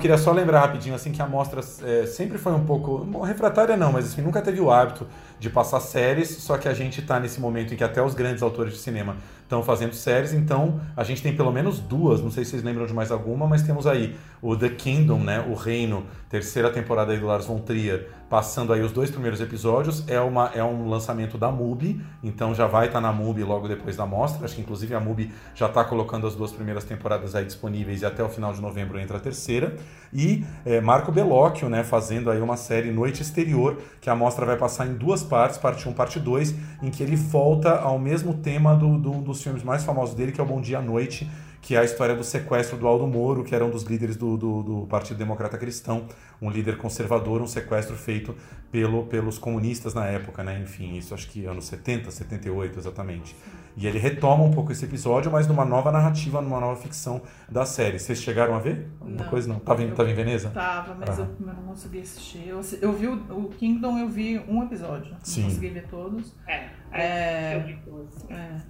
Queria 0.00 0.18
só 0.18 0.32
lembrar 0.32 0.60
rapidinho 0.60 0.94
assim 0.94 1.12
que 1.12 1.22
a 1.22 1.26
mostra 1.26 1.60
é, 1.82 2.04
sempre 2.06 2.36
foi 2.36 2.52
um 2.52 2.64
pouco 2.66 3.22
refratária 3.22 3.74
não, 3.76 3.92
mas 3.92 4.06
assim, 4.06 4.20
nunca 4.20 4.42
teve 4.42 4.60
o 4.60 4.70
hábito 4.70 5.06
de 5.38 5.50
passar 5.50 5.80
séries, 5.80 6.28
só 6.28 6.56
que 6.56 6.68
a 6.68 6.74
gente 6.74 7.00
está 7.00 7.20
nesse 7.20 7.40
momento 7.40 7.74
em 7.74 7.76
que 7.76 7.84
até 7.84 8.02
os 8.02 8.14
grandes 8.14 8.42
autores 8.42 8.72
de 8.72 8.78
cinema 8.78 9.16
estão 9.42 9.62
fazendo 9.62 9.94
séries, 9.94 10.32
então 10.32 10.80
a 10.96 11.04
gente 11.04 11.22
tem 11.22 11.36
pelo 11.36 11.52
menos 11.52 11.78
duas, 11.78 12.20
não 12.20 12.30
sei 12.30 12.44
se 12.44 12.52
vocês 12.52 12.62
lembram 12.62 12.86
de 12.86 12.94
mais 12.94 13.12
alguma, 13.12 13.46
mas 13.46 13.62
temos 13.62 13.86
aí 13.86 14.16
o 14.40 14.56
The 14.56 14.70
Kingdom, 14.70 15.18
né, 15.18 15.44
o 15.46 15.54
Reino, 15.54 16.04
terceira 16.30 16.70
temporada 16.70 17.12
aí 17.12 17.18
do 17.18 17.26
Lars 17.26 17.46
von 17.46 17.58
Trier, 17.58 18.08
passando 18.28 18.72
aí 18.72 18.80
os 18.80 18.90
dois 18.90 19.10
primeiros 19.10 19.40
episódios, 19.40 20.08
é, 20.08 20.18
uma, 20.18 20.50
é 20.54 20.64
um 20.64 20.88
lançamento 20.88 21.36
da 21.36 21.52
MUBI, 21.52 22.00
então 22.22 22.54
já 22.54 22.66
vai 22.66 22.86
estar 22.86 23.00
na 23.00 23.12
MUBI 23.12 23.44
logo 23.44 23.68
depois 23.68 23.96
da 23.96 24.06
mostra, 24.06 24.44
acho 24.44 24.54
que 24.54 24.62
inclusive 24.62 24.94
a 24.94 25.00
MUBI 25.00 25.30
já 25.54 25.66
está 25.66 25.84
colocando 25.84 26.26
as 26.26 26.34
duas 26.34 26.50
primeiras 26.50 26.84
temporadas 26.84 27.34
aí 27.34 27.44
disponíveis 27.44 28.00
e 28.00 28.06
até 28.06 28.24
o 28.24 28.28
final 28.28 28.52
de 28.52 28.62
novembro 28.62 28.98
entra 28.98 29.18
a 29.18 29.20
terceira, 29.20 29.76
e 30.14 30.44
é, 30.64 30.80
Marco 30.80 31.10
Bellocchio, 31.10 31.68
né, 31.68 31.82
fazendo 31.82 32.30
aí 32.30 32.40
uma 32.40 32.56
série 32.56 32.90
Noite 32.92 33.22
Exterior, 33.22 33.78
que 34.00 34.08
a 34.08 34.14
mostra 34.14 34.46
vai 34.46 34.56
passar 34.56 34.86
em 34.86 34.94
duas 34.94 35.22
partes, 35.22 35.58
parte 35.58 35.88
1 35.88 35.92
parte 35.92 36.20
2, 36.20 36.54
em 36.82 36.90
que 36.90 37.02
ele 37.02 37.16
volta 37.16 37.70
ao 37.78 37.98
mesmo 37.98 38.34
tema 38.34 38.74
do, 38.76 38.96
do- 38.98 39.20
dos 39.22 39.42
filmes 39.42 39.62
mais 39.62 39.84
famosos 39.84 40.14
dele, 40.14 40.32
que 40.32 40.40
é 40.40 40.44
o 40.44 40.46
Bom 40.46 40.60
Dia 40.60 40.78
à 40.78 40.82
Noite, 40.82 41.28
que 41.60 41.74
é 41.74 41.78
a 41.78 41.84
história 41.84 42.14
do 42.14 42.22
sequestro 42.22 42.76
do 42.76 42.86
Aldo 42.86 43.06
Moro, 43.06 43.42
que 43.42 43.54
era 43.54 43.64
um 43.64 43.70
dos 43.70 43.84
líderes 43.84 44.16
do, 44.16 44.36
do, 44.36 44.62
do 44.62 44.86
Partido 44.86 45.16
Democrata 45.16 45.56
Cristão, 45.56 46.04
um 46.40 46.50
líder 46.50 46.76
conservador, 46.76 47.40
um 47.40 47.46
sequestro 47.46 47.96
feito 47.96 48.34
pelo, 48.70 49.04
pelos 49.04 49.38
comunistas 49.38 49.94
na 49.94 50.04
época, 50.06 50.44
né? 50.44 50.60
Enfim, 50.62 50.96
isso 50.96 51.14
acho 51.14 51.26
que 51.28 51.46
anos 51.46 51.64
70, 51.64 52.10
78 52.10 52.78
exatamente. 52.78 53.34
E 53.76 53.86
ele 53.88 53.98
retoma 53.98 54.44
um 54.44 54.52
pouco 54.52 54.70
esse 54.70 54.84
episódio, 54.84 55.32
mas 55.32 55.48
numa 55.48 55.64
nova 55.64 55.90
narrativa, 55.90 56.40
numa 56.40 56.60
nova 56.60 56.80
ficção 56.80 57.20
da 57.50 57.66
série. 57.66 57.98
Vocês 57.98 58.20
chegaram 58.22 58.54
a 58.54 58.58
ver? 58.60 58.88
Alguma 59.00 59.22
Não. 59.24 59.28
coisa 59.30 59.48
não? 59.48 59.58
Tava 59.58 59.82
em, 59.82 59.90
tava 59.90 60.08
em 60.10 60.14
Veneza? 60.14 60.50
Tava, 60.50 60.94
mas 60.94 61.18
Ah. 61.18 61.22
eu, 61.22 61.46
eu 61.48 61.54
não 61.54 61.62
consegui 61.64 62.00
assistir. 62.00 62.46
Eu, 62.48 62.60
eu 62.80 62.92
vi 62.92 63.08
o, 63.08 63.14
o 63.30 63.48
Kingdom, 63.48 63.98
eu 63.98 64.08
vi 64.08 64.38
um 64.48 64.62
episódio. 64.62 65.16
Sim. 65.22 65.42
Não 65.42 65.48
consegui 65.48 65.68
ver 65.70 65.86
todos. 65.88 66.32
É, 66.46 66.66
É, 66.92 67.56
eu 67.56 67.60
vi 67.66 67.76
todos. 67.84 68.30
é. 68.30 68.60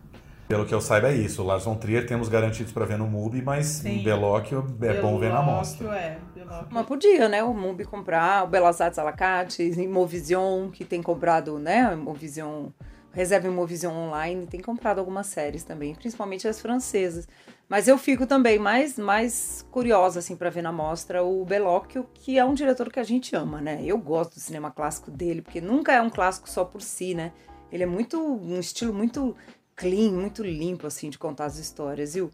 Pelo 0.46 0.66
que 0.66 0.74
eu 0.74 0.80
saiba 0.80 1.09
é 1.09 1.14
isso. 1.14 1.42
O 1.42 1.46
Lars 1.46 1.64
von 1.64 1.74
Trier 1.74 2.07
temos 2.07 2.28
garantidos 2.28 2.70
para 2.70 2.84
ver 2.84 2.98
no 2.98 3.07
MUBI, 3.07 3.40
mas 3.40 3.66
Sim. 3.66 4.02
Bellocchio 4.02 4.64
é 4.82 5.00
bom 5.00 5.18
ver 5.18 5.32
na 5.32 5.40
mostra. 5.42 5.88
É, 5.96 6.18
Bellocchio. 6.34 6.66
Mas 6.70 6.86
podia, 6.86 7.28
né? 7.30 7.42
O 7.42 7.55
MUBI 7.55 7.84
comprar, 7.86 8.44
o 8.44 8.46
Belas 8.46 8.78
Artes 8.80 8.98
Alacate, 8.98 9.62
Imovision, 9.62 10.68
que 10.70 10.84
tem 10.84 11.02
comprado, 11.02 11.59
né? 11.59 11.90
Imovision, 11.94 12.66
Reserva 13.14 13.46
Imovision 13.46 13.94
Online, 13.94 14.46
tem 14.46 14.60
comprado 14.60 14.98
algumas 14.98 15.28
séries 15.28 15.62
também, 15.62 15.94
principalmente 15.94 16.48
as 16.48 16.60
francesas. 16.60 17.28
Mas 17.68 17.86
eu 17.86 17.96
fico 17.96 18.26
também 18.26 18.58
mais, 18.58 18.98
mais 18.98 19.64
curiosa, 19.70 20.18
assim, 20.18 20.36
para 20.36 20.50
ver 20.50 20.62
na 20.62 20.72
mostra 20.72 21.22
o 21.22 21.44
Bellocchio, 21.44 22.06
que 22.12 22.38
é 22.38 22.44
um 22.44 22.54
diretor 22.54 22.92
que 22.92 22.98
a 22.98 23.04
gente 23.04 23.34
ama, 23.36 23.60
né? 23.60 23.80
Eu 23.84 23.96
gosto 23.98 24.34
do 24.34 24.40
cinema 24.40 24.70
clássico 24.70 25.10
dele, 25.10 25.40
porque 25.40 25.60
nunca 25.60 25.92
é 25.92 26.02
um 26.02 26.10
clássico 26.10 26.50
só 26.50 26.64
por 26.64 26.82
si, 26.82 27.14
né? 27.14 27.32
Ele 27.70 27.84
é 27.84 27.86
muito, 27.86 28.20
um 28.20 28.58
estilo 28.58 28.92
muito 28.92 29.36
clean, 29.76 30.10
muito 30.10 30.42
limpo, 30.42 30.86
assim, 30.86 31.08
de 31.08 31.16
contar 31.16 31.46
as 31.46 31.56
histórias. 31.56 32.16
E 32.16 32.20
o, 32.20 32.30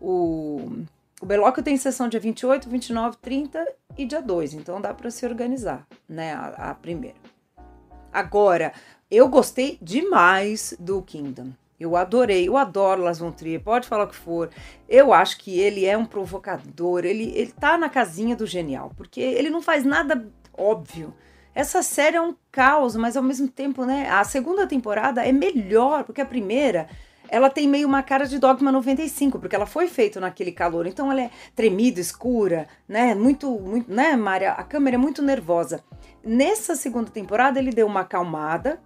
o, 0.00 0.84
o 1.20 1.26
Belóquio 1.26 1.62
tem 1.62 1.76
sessão 1.76 2.08
dia 2.08 2.20
28, 2.20 2.68
29, 2.68 3.18
30 3.18 3.64
e 3.96 4.06
dia 4.06 4.22
2, 4.22 4.54
então 4.54 4.80
dá 4.80 4.92
para 4.92 5.10
se 5.10 5.24
organizar, 5.26 5.86
né, 6.08 6.32
a, 6.32 6.70
a 6.70 6.74
primeira. 6.74 7.16
Agora, 8.14 8.72
eu 9.10 9.28
gostei 9.28 9.78
demais 9.80 10.74
do 10.78 11.02
Kingdom. 11.02 11.50
Eu 11.78 11.96
adorei, 11.96 12.48
eu 12.48 12.56
adoro 12.56 13.02
Las 13.02 13.18
Von 13.18 13.32
Trier, 13.32 13.60
pode 13.60 13.86
falar 13.86 14.04
o 14.04 14.08
que 14.08 14.14
for. 14.14 14.48
Eu 14.88 15.12
acho 15.12 15.38
que 15.38 15.58
ele 15.58 15.84
é 15.84 15.96
um 15.98 16.06
provocador, 16.06 17.04
ele, 17.04 17.32
ele 17.34 17.52
tá 17.52 17.76
na 17.76 17.88
casinha 17.88 18.36
do 18.36 18.46
genial, 18.46 18.92
porque 18.96 19.20
ele 19.20 19.50
não 19.50 19.60
faz 19.60 19.84
nada 19.84 20.26
óbvio. 20.56 21.12
Essa 21.54 21.82
série 21.82 22.16
é 22.16 22.20
um 22.20 22.34
caos, 22.50 22.96
mas 22.96 23.16
ao 23.16 23.22
mesmo 23.22 23.48
tempo, 23.48 23.84
né? 23.84 24.08
A 24.08 24.24
segunda 24.24 24.66
temporada 24.66 25.24
é 25.24 25.32
melhor, 25.32 26.04
porque 26.04 26.20
a 26.20 26.26
primeira 26.26 26.88
ela 27.34 27.50
tem 27.50 27.66
meio 27.68 27.88
uma 27.88 28.02
cara 28.02 28.26
de 28.26 28.38
Dogma 28.38 28.70
95, 28.70 29.38
porque 29.38 29.56
ela 29.56 29.66
foi 29.66 29.88
feita 29.88 30.20
naquele 30.20 30.52
calor. 30.52 30.86
Então 30.86 31.10
ela 31.10 31.22
é 31.22 31.30
tremida, 31.54 32.00
escura, 32.00 32.68
né? 32.88 33.14
Muito, 33.14 33.50
muito, 33.50 33.92
né, 33.92 34.16
Mária? 34.16 34.52
A 34.52 34.62
câmera 34.62 34.96
é 34.96 34.98
muito 34.98 35.22
nervosa. 35.22 35.82
Nessa 36.24 36.76
segunda 36.76 37.10
temporada 37.10 37.58
ele 37.58 37.70
deu 37.70 37.86
uma 37.86 38.00
acalmada, 38.00 38.80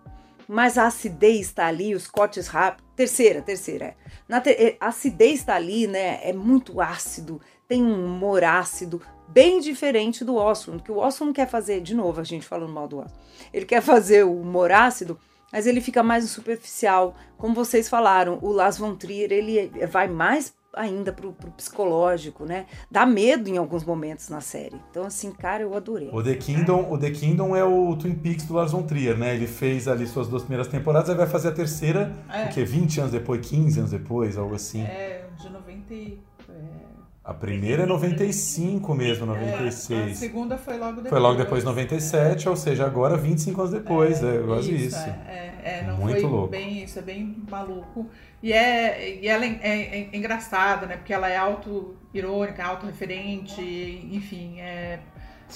mas 0.49 0.78
a 0.78 0.86
acidez 0.86 1.40
está 1.46 1.66
ali, 1.66 1.94
os 1.94 2.07
cortes 2.07 2.46
rápidos 2.46 2.88
Terceira, 2.99 3.40
terceira. 3.40 3.84
É. 3.84 3.94
Na 4.28 4.40
ter... 4.40 4.76
A 4.80 4.88
acidez 4.88 5.44
tá 5.44 5.55
ali, 5.55 5.86
né? 5.86 6.18
É 6.28 6.32
muito 6.32 6.80
ácido, 6.80 7.40
tem 7.68 7.80
um 7.80 8.07
humor 8.07 8.42
ácido, 8.42 9.01
bem 9.28 9.61
diferente 9.61 10.24
do 10.24 10.34
Oswald, 10.34 10.82
que 10.82 10.90
o 10.90 10.99
Oswald 10.99 11.32
quer 11.32 11.49
fazer, 11.49 11.80
de 11.80 11.94
novo, 11.94 12.20
a 12.20 12.24
gente 12.24 12.44
falando 12.44 12.72
mal 12.72 12.88
do 12.88 12.96
Oswald, 12.96 13.14
ele 13.55 13.66
quer 13.66 13.80
fazer 13.82 14.24
o 14.24 14.40
humor 14.40 14.72
ácido, 14.72 15.16
mas 15.53 15.66
ele 15.66 15.80
fica 15.80 16.03
mais 16.03 16.28
superficial. 16.30 17.14
Como 17.36 17.55
vocês 17.55 17.88
falaram, 17.88 18.38
o 18.42 18.53
Las 18.53 18.78
Von 18.78 18.94
Trier, 18.94 19.32
ele 19.32 19.70
vai 19.86 20.09
mais 20.09 20.55
ainda 20.74 21.12
pro, 21.12 21.32
pro 21.32 21.51
psicológico, 21.53 22.44
né? 22.44 22.66
Dá 22.90 23.05
medo 23.05 23.49
em 23.49 23.57
alguns 23.57 23.84
momentos 23.84 24.28
na 24.28 24.40
série. 24.40 24.76
Então, 24.90 25.05
assim, 25.05 25.32
cara, 25.32 25.62
eu 25.62 25.74
adorei. 25.74 26.11
O 26.12 26.22
The 26.22 26.34
Kingdom, 26.34 26.90
o 26.90 26.99
The 26.99 27.11
Kingdom 27.11 27.57
é 27.57 27.64
o 27.64 27.96
Twin 27.96 28.14
Peaks 28.14 28.44
do 28.46 28.55
Lars 28.55 28.72
von 28.72 28.82
Trier, 28.82 29.16
né? 29.16 29.34
Ele 29.34 29.46
fez 29.46 29.88
ali 29.88 30.07
suas 30.07 30.28
duas 30.28 30.42
primeiras 30.42 30.68
temporadas, 30.68 31.11
aí 31.11 31.16
vai 31.16 31.26
fazer 31.26 31.49
a 31.49 31.53
terceira, 31.53 32.14
é. 32.32 32.44
o 32.44 32.49
quê? 32.51 32.64
20 32.64 33.01
anos 33.01 33.12
depois, 33.12 33.46
15 33.46 33.78
anos 33.80 33.90
depois, 33.90 34.38
algo 34.38 34.55
assim. 34.55 34.82
É, 34.82 35.26
de 35.36 35.51
90 35.51 35.94
e... 35.94 36.20
É... 36.49 36.97
A 37.29 37.35
primeira 37.35 37.83
é 37.83 37.87
95 37.87 38.95
mesmo, 38.95 39.26
96. 39.26 40.01
É, 40.01 40.12
a 40.12 40.14
segunda 40.14 40.57
foi 40.57 40.79
logo 40.79 40.93
depois. 40.93 41.11
Foi 41.11 41.20
logo 41.20 41.37
depois 41.37 41.62
97, 41.62 42.47
é. 42.47 42.51
ou 42.51 42.57
seja, 42.57 42.87
agora 42.87 43.18
25 43.18 43.61
anos 43.61 43.74
depois, 43.74 44.24
é, 44.24 44.37
é 44.37 44.43
quase 44.43 44.74
isso. 44.74 44.87
isso. 44.87 45.09
É, 45.29 45.53
é, 45.62 45.85
não 45.87 45.99
Muito 45.99 46.22
foi 46.22 46.31
louco. 46.31 46.49
bem 46.49 46.83
isso, 46.83 46.99
é 46.99 47.03
bem 47.03 47.37
maluco. 47.51 48.07
E, 48.43 48.51
é, 48.51 49.18
e 49.20 49.29
ela 49.29 49.45
é, 49.45 49.59
é, 49.61 50.09
é 50.11 50.16
engraçada, 50.16 50.87
né? 50.87 50.97
Porque 50.97 51.12
ela 51.12 51.29
é 51.29 51.37
auto-irônica, 51.37 52.64
auto-referente, 52.64 53.61
enfim, 54.11 54.59
é 54.61 54.99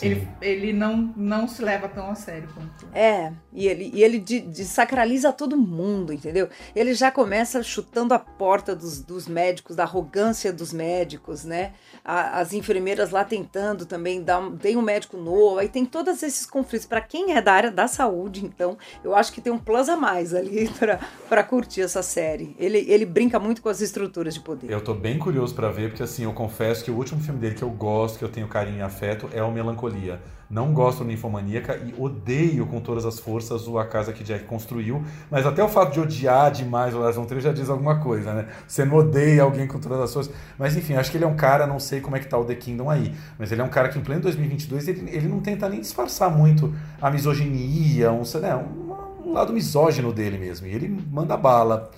ele, 0.01 0.29
ele 0.41 0.73
não, 0.73 1.13
não 1.17 1.47
se 1.47 1.63
leva 1.63 1.89
tão 1.89 2.11
a 2.11 2.15
sério 2.15 2.49
quanto. 2.55 2.87
É, 2.95 3.33
e 3.53 3.69
ele, 3.69 3.91
e 3.93 4.03
ele 4.03 4.19
desacraliza 4.19 5.33
todo 5.33 5.57
mundo, 5.57 6.13
entendeu? 6.13 6.49
Ele 6.75 6.95
já 6.95 7.11
começa 7.11 7.63
chutando 7.63 8.15
a 8.15 8.19
porta 8.19 8.75
dos, 8.75 9.01
dos 9.03 9.29
médicos, 9.29 9.77
da 9.77 9.83
arrogância 9.83 10.53
dos 10.53 10.73
médicos, 10.73 11.45
né? 11.45 11.73
A, 12.05 12.41
as 12.41 12.53
enfermeiras 12.53 13.11
lá 13.11 13.25
tentando 13.25 13.85
também 13.85 14.23
dar 14.23 14.39
um, 14.39 14.57
tem 14.57 14.77
um 14.77 14.83
médico 14.83 15.17
novo, 15.19 15.59
aí 15.59 15.69
tem 15.69 15.85
todos 15.85 16.23
esses 16.23 16.47
conflitos. 16.47 16.87
Para 16.87 17.01
quem 17.01 17.35
é 17.35 17.43
da 17.43 17.53
área 17.53 17.71
da 17.71 17.87
saúde, 17.87 18.45
então, 18.45 18.79
eu 19.05 19.15
acho 19.15 19.33
que 19.33 19.41
tem 19.41 19.53
um 19.53 19.59
plus 19.59 19.89
a 19.89 19.97
mais 19.97 20.33
ali 20.33 20.71
para 21.29 21.45
curtir 21.45 21.83
essa 21.83 22.03
série. 22.03 22.57
Ele, 22.59 22.79
ele 22.89 23.05
brinca 23.05 23.39
muito 23.39 23.61
com 23.61 23.69
as 23.69 23.81
estruturas 23.81 24.33
de 24.35 24.41
poder. 24.41 24.71
Eu 24.71 24.81
tô 24.81 24.95
bem 24.95 25.19
curioso 25.19 25.55
para 25.55 25.71
ver, 25.71 25.91
porque 25.91 26.03
assim, 26.03 26.25
eu 26.25 26.33
confesso 26.33 26.83
que 26.83 26.91
o 26.91 26.97
último 26.97 27.21
filme 27.21 27.39
dele 27.39 27.55
que 27.55 27.63
eu 27.63 27.71
gosto, 27.71 28.19
que 28.19 28.25
eu 28.25 28.29
tenho 28.31 28.49
carinho 28.49 28.79
e 28.79 28.83
afeto, 28.83 29.29
é 29.33 29.43
o 29.43 29.53
Melancolia 29.53 29.82
melancolia. 29.83 30.21
Não 30.49 30.75
gosto 30.75 30.99
do 30.99 31.07
Ninfomaníaca 31.07 31.77
e 31.77 31.95
odeio 31.99 32.67
com 32.67 32.79
todas 32.79 33.07
as 33.07 33.19
forças 33.19 33.67
a 33.75 33.85
casa 33.87 34.13
que 34.13 34.23
Jack 34.23 34.45
construiu. 34.45 35.03
Mas 35.31 35.47
até 35.47 35.65
o 35.65 35.69
fato 35.69 35.93
de 35.93 36.01
odiar 36.01 36.51
demais 36.51 36.95
o 36.95 36.99
Lars 36.99 37.17
von 37.17 37.25
Trier 37.25 37.43
já 37.43 37.53
diz 37.53 37.71
alguma 37.71 38.01
coisa, 38.01 38.35
né? 38.35 38.47
Você 38.69 38.85
não 38.85 38.97
odeia 38.97 39.43
alguém 39.43 39.67
com 39.67 39.79
todas 39.81 39.99
as 40.01 40.13
forças. 40.13 40.35
Mas 40.59 40.77
enfim, 40.77 40.95
acho 40.95 41.11
que 41.11 41.17
ele 41.17 41.25
é 41.25 41.27
um 41.27 41.37
cara, 41.37 41.67
não 41.67 41.81
sei 41.81 42.01
como 42.03 42.17
é 42.17 42.21
que 42.21 42.27
tá 42.27 42.37
o 42.37 42.45
The 42.45 42.55
Kingdom 42.55 42.91
aí, 42.91 43.15
mas 43.39 43.51
ele 43.51 43.63
é 43.63 43.65
um 43.65 43.69
cara 43.69 43.89
que 43.89 43.99
em 43.99 44.03
pleno 44.03 44.21
2022 44.21 44.89
ele, 44.89 45.11
ele 45.11 45.27
não 45.27 45.41
tenta 45.41 45.69
nem 45.69 45.81
disfarçar 45.81 46.31
muito 46.31 46.75
a 47.01 47.11
misoginia, 47.11 48.13
um, 48.13 48.23
né, 48.41 48.55
um, 48.55 49.29
um 49.31 49.33
lado 49.33 49.55
misógino 49.55 50.13
dele 50.13 50.37
mesmo. 50.37 50.67
E 50.67 50.75
ele 50.75 50.89
manda 51.11 51.35
bala. 51.35 51.91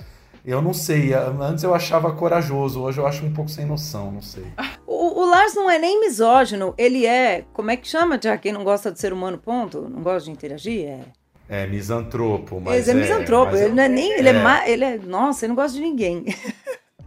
Eu 0.44 0.60
não 0.60 0.74
sei, 0.74 1.14
antes 1.14 1.64
eu 1.64 1.74
achava 1.74 2.12
corajoso, 2.12 2.82
hoje 2.82 2.98
eu 2.98 3.06
acho 3.06 3.24
um 3.24 3.32
pouco 3.32 3.50
sem 3.50 3.64
noção, 3.64 4.12
não 4.12 4.20
sei. 4.20 4.44
O, 4.86 5.22
o, 5.22 5.30
Lars 5.30 5.54
não 5.54 5.70
é 5.70 5.78
nem 5.78 5.98
misógino, 6.00 6.74
ele 6.76 7.06
é, 7.06 7.46
como 7.54 7.70
é 7.70 7.76
que 7.76 7.88
chama, 7.88 8.20
já 8.22 8.36
quem 8.36 8.52
não 8.52 8.62
gosta 8.62 8.92
de 8.92 9.00
ser 9.00 9.12
humano, 9.12 9.38
ponto? 9.38 9.88
Não 9.88 10.02
gosta 10.02 10.26
de 10.26 10.32
interagir? 10.32 10.86
É... 10.86 11.00
É 11.48 11.66
misantropo, 11.66 12.60
mas. 12.60 12.88
Ele 12.88 13.00
é, 13.00 13.02
é 13.02 13.06
misantropo, 13.06 13.54
ele 13.54 13.74
não 13.74 13.82
é 13.82 13.88
nem. 13.88 14.12
Ele 14.12 14.28
é, 14.28 14.32
é 14.32 14.70
ele 14.70 14.84
é. 14.84 14.98
Nossa, 14.98 15.44
ele 15.44 15.50
não 15.50 15.56
gosta 15.56 15.76
de 15.76 15.84
ninguém. 15.84 16.24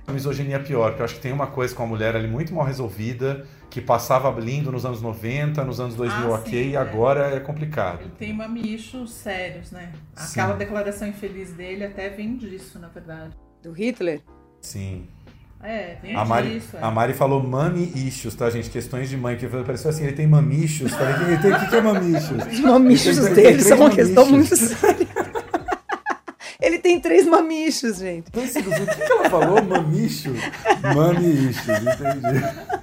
A 0.08 0.14
misoginia 0.14 0.56
é 0.56 0.60
pior, 0.60 0.92
porque 0.92 1.02
eu 1.02 1.06
acho 1.06 1.16
que 1.16 1.22
tem 1.22 1.34
uma 1.34 1.48
coisa 1.48 1.76
com 1.76 1.84
a 1.84 1.86
mulher 1.86 2.16
ali 2.16 2.30
muito 2.30 2.54
mal 2.54 2.66
resolvida, 2.66 3.46
que 3.78 3.82
passava 3.82 4.32
lindo 4.40 4.72
nos 4.72 4.86
anos 4.86 5.04
90, 5.04 5.64
nos 5.64 5.80
anos 5.80 5.96
2000 5.96 6.34
ah, 6.34 6.36
ok, 6.36 6.52
sim, 6.52 6.70
e 6.72 6.74
é. 6.74 6.78
agora 6.78 7.36
é 7.36 7.40
complicado. 7.40 8.02
Ele 8.02 8.12
tem 8.18 8.34
mamichos 8.34 9.14
sérios, 9.14 9.72
né? 9.72 9.92
Aquela 10.16 10.54
sim. 10.54 10.58
declaração 10.58 11.08
infeliz 11.08 11.54
dele 11.54 11.86
até 11.86 12.10
vem 12.10 12.36
disso, 12.38 12.80
na 12.80 12.88
verdade. 12.88 13.38
Do 13.62 13.72
Hitler? 13.72 14.22
Sim. 14.62 15.08
É, 15.62 15.98
vem 16.02 16.16
a 16.16 16.26
Mari, 16.26 16.56
disso. 16.56 16.76
É. 16.76 16.82
A 16.82 16.90
Mari 16.90 17.14
falou 17.14 17.44
mami 17.44 17.92
issues, 17.96 18.34
tá, 18.34 18.50
gente? 18.50 18.72
Questões 18.72 19.10
de 19.10 19.18
mãe, 19.18 19.38
que 19.38 19.46
pareceu 19.46 19.92
assim, 19.92 20.06
ele 20.06 20.14
tem 20.14 20.26
mamichos. 20.26 20.92
Falei, 20.94 21.36
o 21.36 21.40
que, 21.60 21.70
que, 21.70 21.76
é 21.76 21.82
mamichos? 21.82 22.48
Os 22.52 22.60
mamichos 22.60 23.18
dele 23.30 23.62
são 23.62 23.78
uma 23.78 23.92
questão 23.92 24.26
muito 24.26 24.56
séria. 24.56 25.08
Ele 26.60 26.80
tem 26.80 27.00
três 27.00 27.28
mamichos, 27.28 27.98
gente. 28.00 28.30
Então, 28.30 28.44
assim, 28.44 28.60
o 28.60 28.88
que, 28.88 28.96
que 28.96 29.12
ela 29.12 29.30
falou? 29.30 29.64
Mamicho? 29.64 30.34
Mamichos, 30.82 31.68
entendi. 31.68 32.77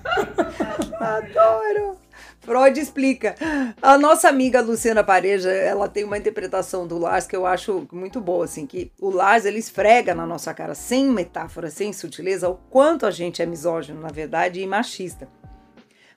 Adoro. 1.04 1.96
Freud 2.40 2.78
explica. 2.78 3.34
A 3.80 3.96
nossa 3.96 4.28
amiga 4.28 4.60
Luciana 4.60 5.02
Pareja, 5.02 5.50
ela 5.50 5.88
tem 5.88 6.04
uma 6.04 6.18
interpretação 6.18 6.86
do 6.86 6.98
Lars 6.98 7.26
que 7.26 7.34
eu 7.34 7.46
acho 7.46 7.86
muito 7.92 8.20
boa, 8.20 8.44
assim, 8.44 8.66
que 8.66 8.92
o 9.00 9.10
Lars, 9.10 9.44
ele 9.44 9.58
esfrega 9.58 10.14
na 10.14 10.26
nossa 10.26 10.52
cara, 10.52 10.74
sem 10.74 11.06
metáfora, 11.06 11.70
sem 11.70 11.92
sutileza, 11.92 12.48
o 12.48 12.56
quanto 12.70 13.06
a 13.06 13.10
gente 13.10 13.40
é 13.40 13.46
misógino, 13.46 14.00
na 14.00 14.08
verdade, 14.08 14.60
e 14.60 14.66
machista. 14.66 15.28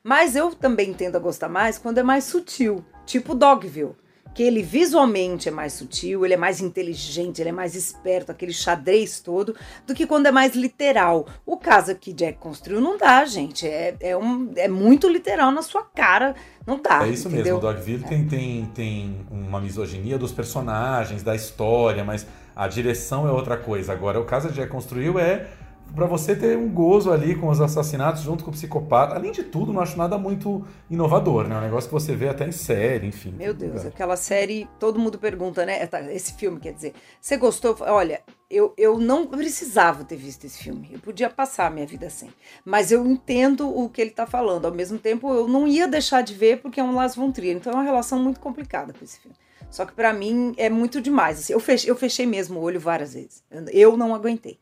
Mas 0.03 0.35
eu 0.35 0.53
também 0.53 0.93
tendo 0.93 1.15
a 1.15 1.19
gostar 1.19 1.49
mais 1.49 1.77
quando 1.77 1.97
é 1.97 2.03
mais 2.03 2.25
sutil, 2.25 2.83
tipo 3.05 3.33
Dogville 3.33 3.95
que 4.37 4.43
ele 4.43 4.61
visualmente 4.61 5.49
é 5.49 5.51
mais 5.51 5.73
sutil, 5.73 6.23
ele 6.23 6.35
é 6.35 6.37
mais 6.37 6.61
inteligente, 6.61 7.41
ele 7.41 7.49
é 7.49 7.51
mais 7.51 7.73
esperto, 7.73 8.31
aquele 8.31 8.53
xadrez 8.53 9.19
todo, 9.19 9.55
do 9.87 9.95
que 9.95 10.05
quando 10.05 10.27
é 10.27 10.31
mais 10.31 10.53
literal. 10.53 11.25
O 11.43 11.57
caso 11.57 11.95
que 11.95 12.13
Jack 12.13 12.37
construiu 12.37 12.79
não 12.79 12.99
dá, 12.99 13.25
gente. 13.25 13.67
É, 13.67 13.95
é, 13.99 14.15
um, 14.15 14.53
é 14.55 14.67
muito 14.67 15.09
literal 15.09 15.51
na 15.51 15.63
sua 15.63 15.81
cara. 15.81 16.35
Não 16.67 16.79
dá. 16.79 17.07
É 17.07 17.09
isso 17.09 17.27
entendeu? 17.29 17.55
mesmo. 17.55 17.57
O 17.57 17.61
Dogville 17.61 18.05
é. 18.05 18.07
tem, 18.07 18.27
tem, 18.27 18.65
tem 18.75 19.25
uma 19.31 19.59
misoginia 19.59 20.19
dos 20.19 20.31
personagens, 20.31 21.23
da 21.23 21.35
história, 21.35 22.03
mas 22.03 22.27
a 22.55 22.67
direção 22.67 23.27
é 23.27 23.31
outra 23.31 23.57
coisa. 23.57 23.91
Agora, 23.91 24.19
o 24.19 24.23
caso 24.23 24.49
que 24.49 24.53
Jack 24.53 24.69
construiu 24.69 25.17
é 25.17 25.47
para 25.95 26.05
você 26.05 26.35
ter 26.35 26.57
um 26.57 26.69
gozo 26.69 27.11
ali 27.11 27.35
com 27.35 27.49
os 27.49 27.59
assassinatos 27.59 28.21
junto 28.21 28.43
com 28.43 28.51
o 28.51 28.53
psicopata. 28.53 29.15
Além 29.15 29.31
de 29.31 29.43
tudo, 29.43 29.73
não 29.73 29.81
acho 29.81 29.97
nada 29.97 30.17
muito 30.17 30.65
inovador, 30.89 31.47
né? 31.47 31.55
É 31.55 31.57
um 31.57 31.61
negócio 31.61 31.89
que 31.89 31.93
você 31.93 32.15
vê 32.15 32.29
até 32.29 32.47
em 32.47 32.51
série, 32.51 33.07
enfim. 33.07 33.33
Meu 33.37 33.53
Deus, 33.53 33.75
lugar. 33.75 33.87
aquela 33.87 34.15
série, 34.15 34.67
todo 34.79 34.99
mundo 34.99 35.17
pergunta, 35.17 35.65
né? 35.65 35.85
Tá, 35.87 36.01
esse 36.13 36.33
filme, 36.33 36.59
quer 36.59 36.73
dizer, 36.73 36.93
você 37.19 37.37
gostou? 37.37 37.75
Olha, 37.81 38.21
eu, 38.49 38.73
eu 38.77 38.97
não 38.97 39.25
precisava 39.27 40.03
ter 40.03 40.15
visto 40.15 40.45
esse 40.45 40.63
filme. 40.63 40.89
Eu 40.93 40.99
podia 40.99 41.29
passar 41.29 41.67
a 41.67 41.69
minha 41.69 41.85
vida 41.85 42.09
sem. 42.09 42.29
Mas 42.63 42.91
eu 42.91 43.05
entendo 43.05 43.67
o 43.67 43.89
que 43.89 44.01
ele 44.01 44.11
tá 44.11 44.25
falando. 44.25 44.65
Ao 44.65 44.73
mesmo 44.73 44.99
tempo, 44.99 45.33
eu 45.33 45.47
não 45.47 45.67
ia 45.67 45.87
deixar 45.87 46.21
de 46.21 46.33
ver 46.33 46.61
porque 46.61 46.79
é 46.79 46.83
um 46.83 46.95
Las 46.95 47.15
von 47.15 47.31
Trier. 47.31 47.57
Então 47.57 47.73
é 47.73 47.75
uma 47.75 47.83
relação 47.83 48.19
muito 48.19 48.39
complicada 48.39 48.93
com 48.93 49.03
esse 49.03 49.19
filme. 49.19 49.35
Só 49.69 49.85
que 49.85 49.93
para 49.93 50.13
mim 50.13 50.53
é 50.57 50.69
muito 50.69 51.01
demais. 51.01 51.39
Assim, 51.39 51.53
eu, 51.53 51.59
fechei, 51.59 51.89
eu 51.89 51.95
fechei 51.95 52.25
mesmo 52.25 52.59
o 52.59 52.63
olho 52.63 52.79
várias 52.79 53.13
vezes. 53.13 53.43
Eu 53.71 53.97
não 53.97 54.15
aguentei 54.15 54.59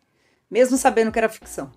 mesmo 0.49 0.77
sabendo 0.77 1.11
que 1.11 1.19
era 1.19 1.29
ficção. 1.29 1.71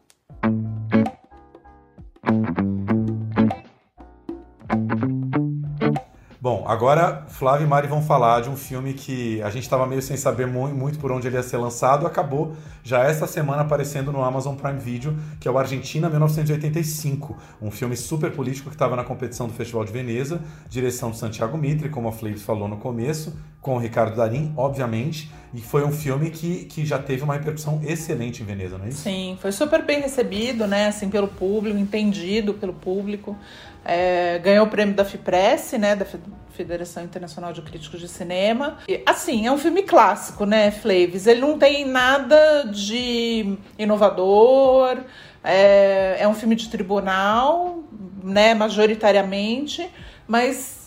Bom, 6.40 6.64
agora 6.66 7.26
Flávio 7.28 7.66
e 7.66 7.68
Mari 7.68 7.88
vão 7.88 8.00
falar 8.00 8.40
de 8.40 8.48
um 8.48 8.56
filme 8.56 8.94
que 8.94 9.42
a 9.42 9.50
gente 9.50 9.64
estava 9.64 9.86
meio 9.86 10.00
sem 10.00 10.16
saber 10.16 10.46
muito 10.46 10.98
por 10.98 11.12
onde 11.12 11.26
ele 11.26 11.36
ia 11.36 11.42
ser 11.42 11.56
lançado, 11.56 12.06
acabou 12.06 12.54
já 12.82 13.02
esta 13.02 13.26
semana 13.26 13.62
aparecendo 13.62 14.10
no 14.12 14.22
Amazon 14.22 14.54
Prime 14.54 14.78
Video, 14.78 15.14
que 15.40 15.46
é 15.46 15.50
o 15.50 15.58
Argentina 15.58 16.08
1985, 16.08 17.36
um 17.60 17.70
filme 17.70 17.96
super 17.96 18.30
político 18.30 18.70
que 18.70 18.76
estava 18.76 18.96
na 18.96 19.04
competição 19.04 19.46
do 19.46 19.52
Festival 19.52 19.84
de 19.84 19.92
Veneza, 19.92 20.40
direção 20.70 21.10
de 21.10 21.18
Santiago 21.18 21.58
Mitre, 21.58 21.90
como 21.90 22.08
a 22.08 22.12
Flavis 22.12 22.42
falou 22.42 22.66
no 22.66 22.78
começo, 22.78 23.36
com 23.60 23.74
o 23.74 23.78
Ricardo 23.78 24.16
Darim, 24.16 24.52
obviamente, 24.56 25.30
e 25.52 25.60
foi 25.60 25.84
um 25.84 25.90
filme 25.90 26.30
que, 26.30 26.66
que 26.66 26.84
já 26.84 26.98
teve 26.98 27.22
uma 27.22 27.34
repercussão 27.34 27.80
excelente 27.84 28.42
em 28.42 28.46
Veneza, 28.46 28.76
não 28.76 28.84
é 28.84 28.88
isso? 28.88 29.02
Sim, 29.02 29.38
foi 29.40 29.50
super 29.50 29.82
bem 29.82 30.00
recebido, 30.00 30.66
né, 30.66 30.88
assim, 30.88 31.08
pelo 31.08 31.28
público, 31.28 31.78
entendido 31.78 32.54
pelo 32.54 32.72
público. 32.72 33.36
É, 33.84 34.38
ganhou 34.40 34.66
o 34.66 34.68
prêmio 34.68 34.94
da 34.94 35.04
FIPRESS, 35.04 35.72
né, 35.72 35.96
da 35.96 36.06
Federação 36.52 37.02
Internacional 37.02 37.52
de 37.52 37.62
Críticos 37.62 38.00
de 38.00 38.08
Cinema. 38.08 38.78
E, 38.86 39.02
assim, 39.06 39.46
é 39.46 39.52
um 39.52 39.58
filme 39.58 39.82
clássico, 39.82 40.44
né, 40.44 40.70
Flavis? 40.70 41.26
Ele 41.26 41.40
não 41.40 41.58
tem 41.58 41.86
nada 41.86 42.64
de 42.64 43.56
inovador, 43.78 44.98
é, 45.42 46.16
é 46.20 46.28
um 46.28 46.34
filme 46.34 46.54
de 46.54 46.68
tribunal, 46.68 47.82
né, 48.22 48.54
majoritariamente, 48.54 49.88
mas 50.26 50.77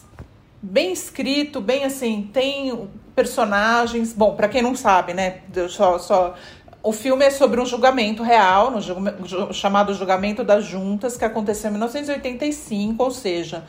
bem 0.62 0.92
escrito, 0.94 1.60
bem 1.60 1.84
assim, 1.84 2.30
tem 2.32 2.90
personagens. 3.16 4.14
Bom, 4.14 4.36
para 4.36 4.48
quem 4.48 4.62
não 4.62 4.76
sabe, 4.76 5.14
né, 5.14 5.42
só, 5.70 5.98
só 5.98 6.36
o 6.84 6.92
filme 6.92 7.26
é 7.26 7.30
sobre 7.30 7.60
um 7.62 7.66
julgamento 7.66 8.24
real, 8.24 8.72
no 8.72 8.82
julgamento, 8.82 9.54
chamado 9.54 9.94
Julgamento 9.94 10.44
das 10.44 10.66
Juntas, 10.66 11.16
que 11.16 11.26
aconteceu 11.26 11.70
em 11.70 11.74
1985, 11.74 13.04
ou 13.04 13.12
seja, 13.12 13.64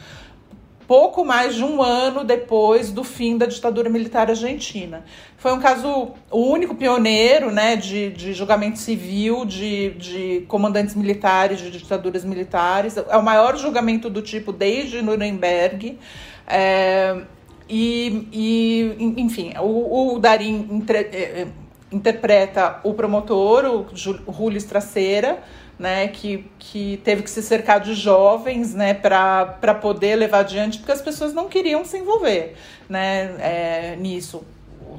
pouco 0.86 1.24
mais 1.24 1.54
de 1.54 1.64
um 1.64 1.82
ano 1.82 2.24
depois 2.24 2.90
do 2.90 3.04
fim 3.04 3.36
da 3.36 3.46
ditadura 3.46 3.90
militar 3.90 4.30
argentina. 4.30 5.04
Foi 5.36 5.52
um 5.52 5.60
caso, 5.60 6.12
o 6.30 6.38
único 6.38 6.74
pioneiro 6.74 7.50
né, 7.50 7.76
de, 7.76 8.10
de 8.10 8.32
julgamento 8.32 8.78
civil 8.78 9.44
de, 9.44 9.90
de 9.90 10.44
comandantes 10.48 10.94
militares, 10.94 11.60
de 11.60 11.70
ditaduras 11.70 12.24
militares. 12.24 12.96
É 12.96 13.16
o 13.16 13.22
maior 13.22 13.56
julgamento 13.56 14.08
do 14.08 14.22
tipo 14.22 14.52
desde 14.52 15.02
Nuremberg. 15.02 15.98
É, 16.46 17.22
e, 17.68 18.28
e, 18.32 19.14
enfim, 19.16 19.52
o, 19.60 20.14
o 20.14 20.18
Darim 20.18 20.68
entre, 20.70 20.98
é, 20.98 21.46
interpreta 21.90 22.80
o 22.82 22.94
promotor, 22.94 23.64
o 23.64 23.86
Julio 23.94 24.58
Straceira, 24.58 25.42
né, 25.78 26.08
que, 26.08 26.50
que 26.58 27.00
teve 27.02 27.22
que 27.22 27.30
se 27.30 27.42
cercar 27.42 27.80
de 27.80 27.94
jovens 27.94 28.74
né, 28.74 28.94
para 28.94 29.74
poder 29.80 30.16
levar 30.16 30.40
adiante, 30.40 30.78
porque 30.78 30.92
as 30.92 31.02
pessoas 31.02 31.32
não 31.32 31.48
queriam 31.48 31.84
se 31.84 31.98
envolver 31.98 32.54
né, 32.88 33.34
é, 33.38 33.96
nisso. 33.96 34.44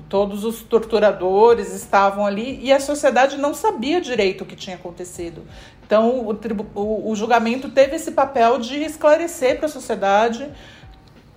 Todos 0.09 0.43
os 0.43 0.61
torturadores 0.61 1.73
estavam 1.73 2.25
ali 2.25 2.59
e 2.61 2.71
a 2.71 2.79
sociedade 2.79 3.37
não 3.37 3.53
sabia 3.53 4.01
direito 4.01 4.43
o 4.43 4.45
que 4.45 4.55
tinha 4.55 4.75
acontecido. 4.75 5.43
Então, 5.85 6.19
o, 6.19 6.31
o, 6.75 7.11
o 7.11 7.15
julgamento 7.15 7.69
teve 7.69 7.95
esse 7.95 8.11
papel 8.11 8.57
de 8.57 8.83
esclarecer 8.83 9.57
para 9.57 9.67
a 9.67 9.69
sociedade 9.69 10.49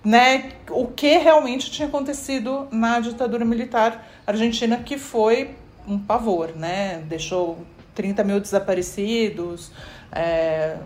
né, 0.07 0.53
o 0.71 0.87
que 0.87 1.19
realmente 1.19 1.69
tinha 1.69 1.89
acontecido 1.89 2.69
na 2.71 3.01
ditadura 3.01 3.45
militar 3.45 4.07
argentina, 4.25 4.77
que 4.77 4.97
foi 4.97 5.57
um 5.85 5.99
pavor, 5.99 6.55
né? 6.55 7.03
Deixou 7.09 7.59
30 7.93 8.23
mil 8.23 8.39
desaparecidos, 8.39 9.73
é, 10.13 10.77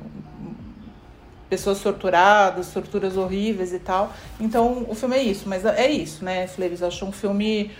pessoas 1.50 1.80
torturadas, 1.80 2.72
torturas 2.72 3.18
horríveis 3.18 3.74
e 3.74 3.78
tal. 3.78 4.10
Então, 4.40 4.86
o 4.88 4.94
filme 4.94 5.16
é 5.16 5.22
isso, 5.22 5.46
mas 5.46 5.66
é 5.66 5.90
isso, 5.90 6.24
né, 6.24 6.46
Fleves? 6.46 6.82
Acho 6.82 7.04
um 7.04 7.12
filme 7.12 7.72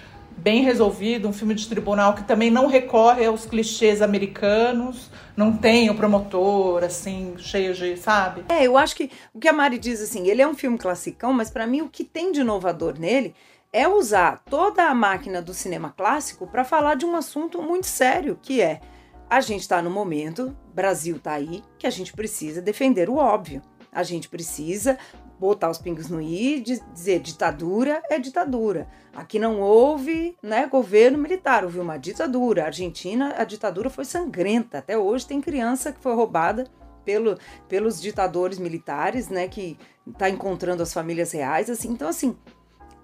bem 0.42 0.62
resolvido, 0.62 1.28
um 1.28 1.32
filme 1.32 1.54
de 1.54 1.68
tribunal 1.68 2.14
que 2.14 2.24
também 2.24 2.50
não 2.50 2.66
recorre 2.66 3.26
aos 3.26 3.44
clichês 3.44 4.00
americanos, 4.00 5.10
não 5.36 5.56
tem 5.56 5.90
o 5.90 5.94
promotor, 5.94 6.82
assim, 6.82 7.34
cheio 7.38 7.74
de, 7.74 7.96
sabe? 7.96 8.44
É, 8.48 8.64
eu 8.66 8.76
acho 8.76 8.96
que 8.96 9.10
o 9.34 9.38
que 9.38 9.48
a 9.48 9.52
Mari 9.52 9.78
diz, 9.78 10.00
assim, 10.00 10.26
ele 10.28 10.42
é 10.42 10.48
um 10.48 10.54
filme 10.54 10.78
classicão, 10.78 11.32
mas 11.32 11.50
para 11.50 11.66
mim 11.66 11.82
o 11.82 11.88
que 11.88 12.04
tem 12.04 12.32
de 12.32 12.40
inovador 12.40 12.98
nele 12.98 13.34
é 13.72 13.86
usar 13.86 14.42
toda 14.48 14.84
a 14.84 14.94
máquina 14.94 15.40
do 15.40 15.54
cinema 15.54 15.94
clássico 15.96 16.46
para 16.46 16.64
falar 16.64 16.96
de 16.96 17.06
um 17.06 17.14
assunto 17.14 17.62
muito 17.62 17.86
sério, 17.86 18.38
que 18.40 18.60
é 18.60 18.80
a 19.28 19.40
gente 19.40 19.60
está 19.60 19.80
no 19.80 19.90
momento, 19.90 20.56
Brasil 20.74 21.16
está 21.16 21.34
aí, 21.34 21.62
que 21.78 21.86
a 21.86 21.90
gente 21.90 22.12
precisa 22.12 22.60
defender 22.60 23.08
o 23.08 23.16
óbvio. 23.16 23.62
A 23.92 24.02
gente 24.02 24.28
precisa 24.28 24.98
botar 25.40 25.70
os 25.70 25.78
pingos 25.78 26.10
no 26.10 26.20
i 26.20 26.60
dizer 26.60 27.20
ditadura 27.20 28.02
é 28.10 28.18
ditadura. 28.18 28.86
Aqui 29.14 29.38
não 29.38 29.58
houve 29.58 30.36
né, 30.42 30.66
governo 30.66 31.16
militar, 31.16 31.64
houve 31.64 31.80
uma 31.80 31.96
ditadura. 31.96 32.64
A 32.64 32.66
Argentina, 32.66 33.34
a 33.38 33.44
ditadura 33.44 33.88
foi 33.88 34.04
sangrenta. 34.04 34.78
Até 34.78 34.98
hoje 34.98 35.26
tem 35.26 35.40
criança 35.40 35.92
que 35.92 36.00
foi 36.00 36.14
roubada 36.14 36.64
pelo, 37.06 37.38
pelos 37.66 38.00
ditadores 38.00 38.58
militares, 38.58 39.30
né, 39.30 39.48
que 39.48 39.78
está 40.06 40.28
encontrando 40.28 40.82
as 40.82 40.92
famílias 40.92 41.32
reais. 41.32 41.70
assim 41.70 41.88
Então, 41.88 42.08
assim, 42.08 42.36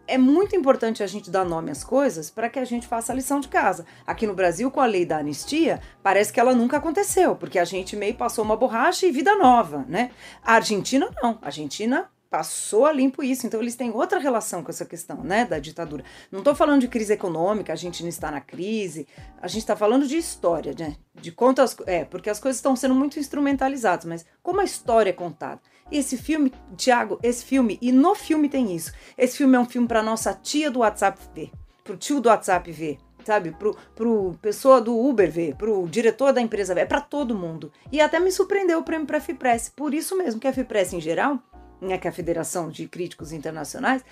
é 0.07 0.19
muito 0.19 0.55
importante 0.55 1.03
a 1.03 1.07
gente 1.07 1.31
dar 1.31 1.45
nome 1.45 1.71
às 1.71 1.83
coisas 1.83 2.31
para 2.31 2.51
que 2.51 2.59
a 2.59 2.65
gente 2.67 2.87
faça 2.87 3.13
a 3.13 3.17
lição 3.17 3.41
de 3.41 3.49
casa. 3.49 3.87
Aqui 4.07 4.27
no 4.27 4.35
Brasil, 4.35 4.71
com 4.71 4.81
a 4.81 4.87
lei 4.87 5.07
da 5.07 5.17
anistia, 5.17 5.81
parece 6.03 6.33
que 6.33 6.39
ela 6.39 6.55
nunca 6.55 6.77
aconteceu, 6.77 7.35
porque 7.35 7.59
a 7.59 7.65
gente 7.65 7.97
meio 7.97 8.15
passou 8.15 8.45
uma 8.45 8.57
borracha 8.57 9.07
e 9.07 9.11
vida 9.11 9.35
nova, 9.37 9.87
né? 9.89 10.11
A 10.45 10.55
Argentina 10.55 11.11
não. 11.23 11.39
A 11.41 11.47
Argentina 11.47 12.11
passou 12.37 12.85
a 12.85 12.93
limpo 12.93 13.23
isso. 13.23 13.47
Então 13.47 13.63
eles 13.63 13.77
têm 13.77 13.91
outra 13.91 14.19
relação 14.19 14.63
com 14.63 14.71
essa 14.71 14.85
questão, 14.85 15.25
né, 15.25 15.47
da 15.47 15.59
ditadura. 15.59 16.05
Não 16.31 16.41
estou 16.41 16.55
falando 16.55 16.83
de 16.83 16.89
crise 16.89 17.15
econômica, 17.15 17.73
a 17.73 17.77
gente 17.77 18.03
não 18.03 18.11
está 18.11 18.31
na 18.31 18.43
crise. 18.43 19.09
A 19.41 19.49
gente 19.49 19.63
está 19.63 19.75
falando 19.75 20.07
de 20.07 20.19
história, 20.19 20.75
né? 20.79 20.97
De 21.15 21.33
contas, 21.33 21.75
é, 21.87 22.05
porque 22.05 22.29
as 22.29 22.39
coisas 22.39 22.59
estão 22.59 22.77
sendo 22.77 22.95
muito 22.95 23.19
instrumentalizadas, 23.19 24.05
mas 24.05 24.27
como 24.43 24.61
a 24.61 24.65
história 24.65 25.09
é 25.09 25.15
contada. 25.15 25.63
Esse 25.91 26.19
filme, 26.19 26.53
Tiago, 26.77 27.19
esse 27.23 27.43
filme, 27.43 27.79
e 27.81 27.91
no 27.91 28.15
filme 28.15 28.51
tem 28.51 28.77
isso. 28.77 28.93
Esse 29.17 29.39
filme 29.39 29.57
é 29.57 29.61
um 29.61 29.65
filme 29.65 29.89
para 29.89 30.03
nossa 30.03 30.35
tia 30.35 30.71
do 30.71 30.81
WhatsApp 30.81 31.19
ver, 31.35 31.51
pro 31.83 31.97
tio 31.97 32.21
do 32.21 32.29
WhatsApp 32.29 32.71
ver, 32.71 32.99
sabe? 33.25 33.53
Pro, 33.53 33.75
pro 33.95 34.37
pessoa 34.43 34.79
do 34.79 34.95
Uber 34.95 35.31
ver, 35.31 35.55
pro 35.55 35.89
diretor 35.89 36.35
da 36.35 36.43
empresa 36.43 36.75
ver, 36.75 36.83
é 36.83 36.87
para 36.87 37.01
todo 37.01 37.35
mundo. 37.35 37.73
E 37.91 37.99
até 37.99 38.21
me 38.21 38.31
surpreendeu 38.31 38.81
o 38.81 38.83
prêmio 38.83 39.07
para 39.07 39.17
a 39.17 39.23
FIPRESS. 39.23 39.71
Por 39.75 39.95
isso 39.95 40.19
mesmo 40.19 40.39
que 40.39 40.49
a 40.49 40.53
FIPRESS 40.53 40.95
em 40.95 41.01
geral, 41.01 41.41
né, 41.81 41.99
que 41.99 42.07
é 42.07 42.11
a 42.11 42.13
Federação 42.13 42.69
de 42.69 42.87
Críticos 42.87 43.33
Internacionais, 43.33 44.05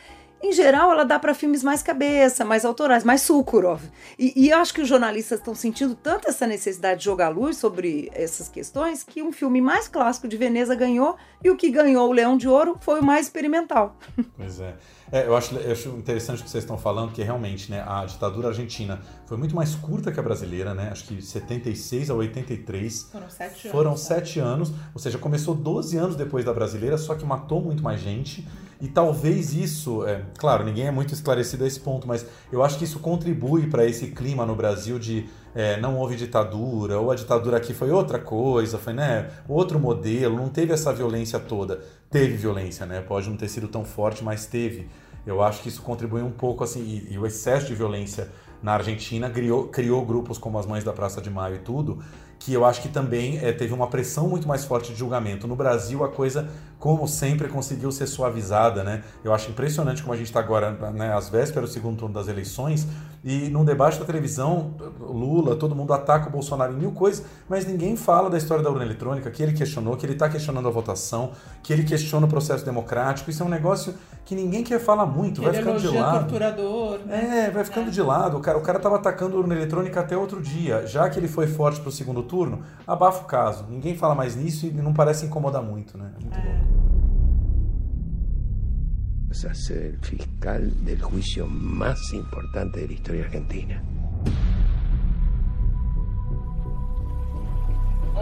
em 0.43 0.53
geral, 0.53 0.93
ela 0.93 1.05
dá 1.05 1.18
para 1.18 1.32
filmes 1.32 1.62
mais 1.62 1.82
cabeça, 1.82 2.45
mais 2.45 2.64
autorais, 2.64 3.03
mais 3.03 3.22
Sukurov. 3.22 3.82
E, 4.18 4.32
e 4.37 4.51
eu 4.51 4.59
acho 4.59 4.74
que 4.74 4.82
os 4.82 4.89
jornalistas 4.89 5.39
estão 5.39 5.55
sentindo 5.55 5.95
tanto 5.95 6.28
essa 6.28 6.47
necessidade 6.47 7.01
de 7.01 7.07
jogar 7.07 7.30
luz 7.30 7.57
sobre 7.57 8.11
essas 8.12 8.49
questões 8.49 9.03
que 9.03 9.22
um 9.22 9.32
filme 9.32 9.61
mais 9.61 9.89
clássico 9.89 10.28
de 10.28 10.37
Veneza 10.37 10.74
ganhou 10.74 11.16
e 11.43 11.51
o 11.51 11.57
que 11.57 11.70
ganhou 11.70 12.09
o 12.09 12.12
Leão 12.12 12.37
de 12.37 12.47
Ouro 12.47 12.76
foi 12.80 13.01
o 13.01 13.05
mais 13.05 13.26
experimental. 13.26 13.97
Pois 14.37 14.61
é. 14.61 14.74
É, 15.12 15.26
eu, 15.26 15.37
acho, 15.37 15.55
eu 15.55 15.70
acho 15.70 15.91
interessante 15.91 16.41
o 16.41 16.45
que 16.45 16.51
vocês 16.51 16.64
estão 16.64 16.76
falando, 16.76 17.12
que 17.12 17.22
realmente 17.22 17.70
né, 17.70 17.85
a 17.87 18.05
ditadura 18.05 18.49
argentina 18.49 19.01
foi 19.26 19.37
muito 19.37 19.55
mais 19.55 19.74
curta 19.74 20.11
que 20.11 20.18
a 20.18 20.22
brasileira, 20.22 20.74
né? 20.74 20.89
Acho 20.91 21.05
que 21.05 21.22
76 21.22 22.11
a 22.11 22.14
83. 22.14 23.11
Foram 23.12 23.30
sete 23.30 23.68
foram 23.68 23.91
anos. 23.91 24.01
sete 24.01 24.41
anos, 24.41 24.72
ou 24.93 25.01
seja, 25.01 25.16
começou 25.16 25.55
12 25.55 25.97
anos 25.97 26.16
depois 26.16 26.45
da 26.45 26.53
brasileira, 26.53 26.99
só 26.99 27.14
que 27.14 27.24
matou 27.24 27.61
muito 27.62 27.82
mais 27.82 28.01
gente. 28.01 28.47
E 28.85 28.89
talvez 28.89 29.55
isso, 29.55 30.07
é, 30.07 30.20
claro, 30.37 30.62
ninguém 30.62 30.87
é 30.87 30.91
muito 30.91 31.14
esclarecido 31.14 31.64
a 31.64 31.66
esse 31.66 31.80
ponto, 31.80 32.07
mas 32.07 32.26
eu 32.53 32.62
acho 32.62 32.76
que 32.76 32.85
isso 32.85 32.99
contribui 32.99 33.66
para 33.66 33.87
esse 33.87 34.09
clima 34.09 34.45
no 34.45 34.55
Brasil 34.55 34.99
de 34.99 35.26
é, 35.55 35.80
não 35.80 35.97
houve 35.97 36.16
ditadura, 36.16 37.01
ou 37.01 37.11
a 37.11 37.14
ditadura 37.14 37.57
aqui 37.57 37.72
foi 37.72 37.91
outra 37.91 38.18
coisa, 38.18 38.76
foi 38.76 38.93
né, 38.93 39.30
outro 39.49 39.78
modelo, 39.80 40.37
não 40.37 40.51
teve 40.51 40.74
essa 40.74 40.93
violência 40.93 41.41
toda. 41.41 41.82
Teve 42.11 42.37
violência, 42.37 42.85
né? 42.85 43.01
Pode 43.01 43.30
não 43.30 43.39
ter 43.39 43.49
sido 43.49 43.68
tão 43.68 43.87
forte, 43.87 44.22
mas 44.22 44.45
teve. 44.45 44.87
Eu 45.26 45.43
acho 45.43 45.62
que 45.62 45.70
isso 45.70 45.80
contribui 45.80 46.20
um 46.20 46.30
pouco, 46.30 46.62
assim, 46.62 46.82
e, 46.82 47.14
e 47.14 47.18
o 47.18 47.26
excesso 47.26 47.66
de 47.66 47.74
violência 47.74 48.28
na 48.62 48.72
Argentina 48.74 49.30
criou, 49.30 49.68
criou 49.68 50.05
grupos 50.05 50.37
como 50.37 50.59
as 50.59 50.66
Mães 50.66 50.85
da 50.85 50.93
Praça 50.93 51.22
de 51.22 51.30
Maio 51.30 51.57
e 51.57 51.59
tudo, 51.59 52.03
que 52.39 52.53
eu 52.53 52.64
acho 52.64 52.82
que 52.82 52.89
também 52.89 53.39
é, 53.39 53.53
teve 53.53 53.72
uma 53.72 53.87
pressão 53.87 54.28
muito 54.28 54.47
mais 54.47 54.64
forte 54.64 54.93
de 54.93 54.99
julgamento. 54.99 55.47
No 55.47 55.57
Brasil, 55.57 56.05
a 56.05 56.09
coisa, 56.09 56.49
como 56.85 57.09
sempre, 57.09 57.49
conseguiu 57.49 57.91
ser 57.91 58.07
suavizada, 58.07 58.85
né? 58.85 59.03
Eu 59.24 59.32
acho 59.32 59.51
impressionante 59.51 60.03
como 60.03 60.12
a 60.12 60.18
gente 60.18 60.26
está 60.26 60.39
agora, 60.39 60.70
né, 60.93 61.14
às 61.14 61.30
vésperas 61.30 61.70
do 61.70 61.72
segundo 61.72 61.97
turno 61.97 62.14
das 62.14 62.28
eleições, 62.28 62.87
e 63.24 63.49
num 63.49 63.64
debate 63.64 63.99
da 63.99 64.05
televisão, 64.05 64.74
Lula, 65.01 65.57
todo 65.57 65.74
mundo 65.74 65.95
ataca 65.95 66.28
o 66.28 66.30
Bolsonaro 66.30 66.74
em 66.74 66.76
mil 66.76 66.93
coisas, 66.93 67.24
mas 67.49 67.64
ninguém 67.64 67.97
fala 67.97 68.28
da 68.28 68.37
história 68.37 68.62
da 68.62 68.68
urna 68.68 68.85
eletrônica, 68.85 69.30
que 69.30 69.43
ele 69.43 69.55
questionou, 69.55 69.97
que 69.97 70.05
ele 70.05 70.12
está 70.12 70.28
questionando 70.28 70.68
a 70.68 70.70
votação, 70.70 71.30
que 71.62 71.72
ele 71.72 71.85
questiona 71.85 72.26
o 72.26 72.28
processo 72.28 72.66
democrático. 72.66 73.30
Isso 73.30 73.43
é 73.43 73.47
um 73.47 73.49
negócio 73.49 73.95
que 74.26 74.35
ninguém 74.35 74.62
quer 74.62 74.78
falar 74.78 75.07
muito, 75.07 75.41
que 75.41 75.47
vai 75.47 75.55
ficando 75.55 75.80
de 75.80 75.89
lado. 75.89 76.18
torturador. 76.18 76.99
Né? 77.07 77.47
É, 77.47 77.51
vai 77.51 77.64
ficando 77.64 77.91
de 77.91 78.03
lado. 78.03 78.37
O 78.37 78.41
cara, 78.41 78.59
o 78.59 78.61
cara 78.61 78.78
tava 78.78 78.97
atacando 78.97 79.37
a 79.37 79.41
urna 79.41 79.55
eletrônica 79.55 79.99
até 79.99 80.14
outro 80.14 80.43
dia. 80.43 80.87
Já 80.87 81.09
que 81.09 81.18
ele 81.18 81.28
foi 81.28 81.47
forte 81.47 81.80
pro 81.80 81.91
segundo 81.91 82.22
turno, 82.22 82.62
abafa 82.87 83.22
o 83.22 83.26
caso. 83.26 83.64
Ninguém 83.70 83.97
fala 83.97 84.14
mais 84.14 84.37
nisso 84.37 84.66
e 84.66 84.70
não 84.70 84.93
parece 84.93 85.24
incomodar 85.24 85.62
muito, 85.62 85.97
né? 85.97 86.11
Muito 86.20 86.37
louco. 86.37 86.73
Vas 89.35 89.47
a 89.47 89.55
ser 89.55 89.82
el 89.82 89.99
fiscal 89.99 90.85
del 90.85 91.03
juicio 91.03 91.49
más 91.49 92.12
importante 92.12 92.82
de 92.82 92.87
la 92.87 92.93
historia 92.93 93.24
argentina. 93.24 93.82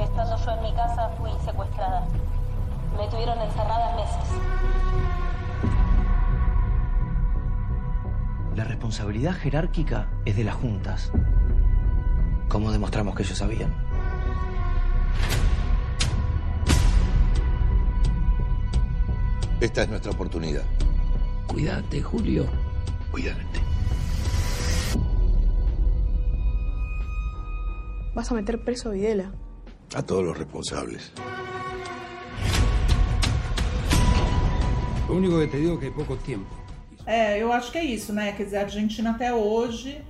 Estando 0.00 0.36
yo 0.42 0.50
en 0.52 0.62
mi 0.62 0.74
casa 0.74 1.10
fui 1.18 1.30
secuestrada. 1.44 2.08
Me 2.96 3.06
tuvieron 3.10 3.38
encerrada 3.40 3.94
meses. 3.94 4.30
La 8.56 8.64
responsabilidad 8.64 9.34
jerárquica 9.34 10.08
es 10.24 10.34
de 10.34 10.44
las 10.44 10.54
juntas. 10.54 11.12
¿Cómo 12.48 12.72
demostramos 12.72 13.14
que 13.14 13.22
ellos 13.22 13.36
sabían? 13.36 13.74
Esta 19.60 19.82
es 19.82 19.90
nuestra 19.90 20.10
oportunidad. 20.12 20.64
Cuídate, 21.46 22.00
Julio. 22.00 22.46
Cuídate. 23.10 23.60
Vas 28.14 28.30
a 28.30 28.34
meter 28.34 28.62
preso 28.64 28.90
a 28.90 28.92
Videla. 28.92 29.32
A 29.94 30.02
todos 30.02 30.24
los 30.24 30.36
responsables. 30.36 31.12
Lo 35.08 35.16
único 35.16 35.38
que 35.38 35.46
te 35.46 35.58
digo 35.58 35.74
es 35.74 35.80
que 35.80 35.86
hay 35.86 35.92
poco 35.92 36.16
tiempo. 36.16 36.48
É, 37.06 37.38
eu 37.42 37.52
acho 37.52 37.72
que 37.72 37.78
é 37.78 37.84
isso, 37.84 38.12
né? 38.12 38.32
Quer 38.32 38.44
dizer, 38.44 38.58
a 38.58 38.60
Argentina 38.62 39.10
até 39.10 39.34
hoje 39.34 40.00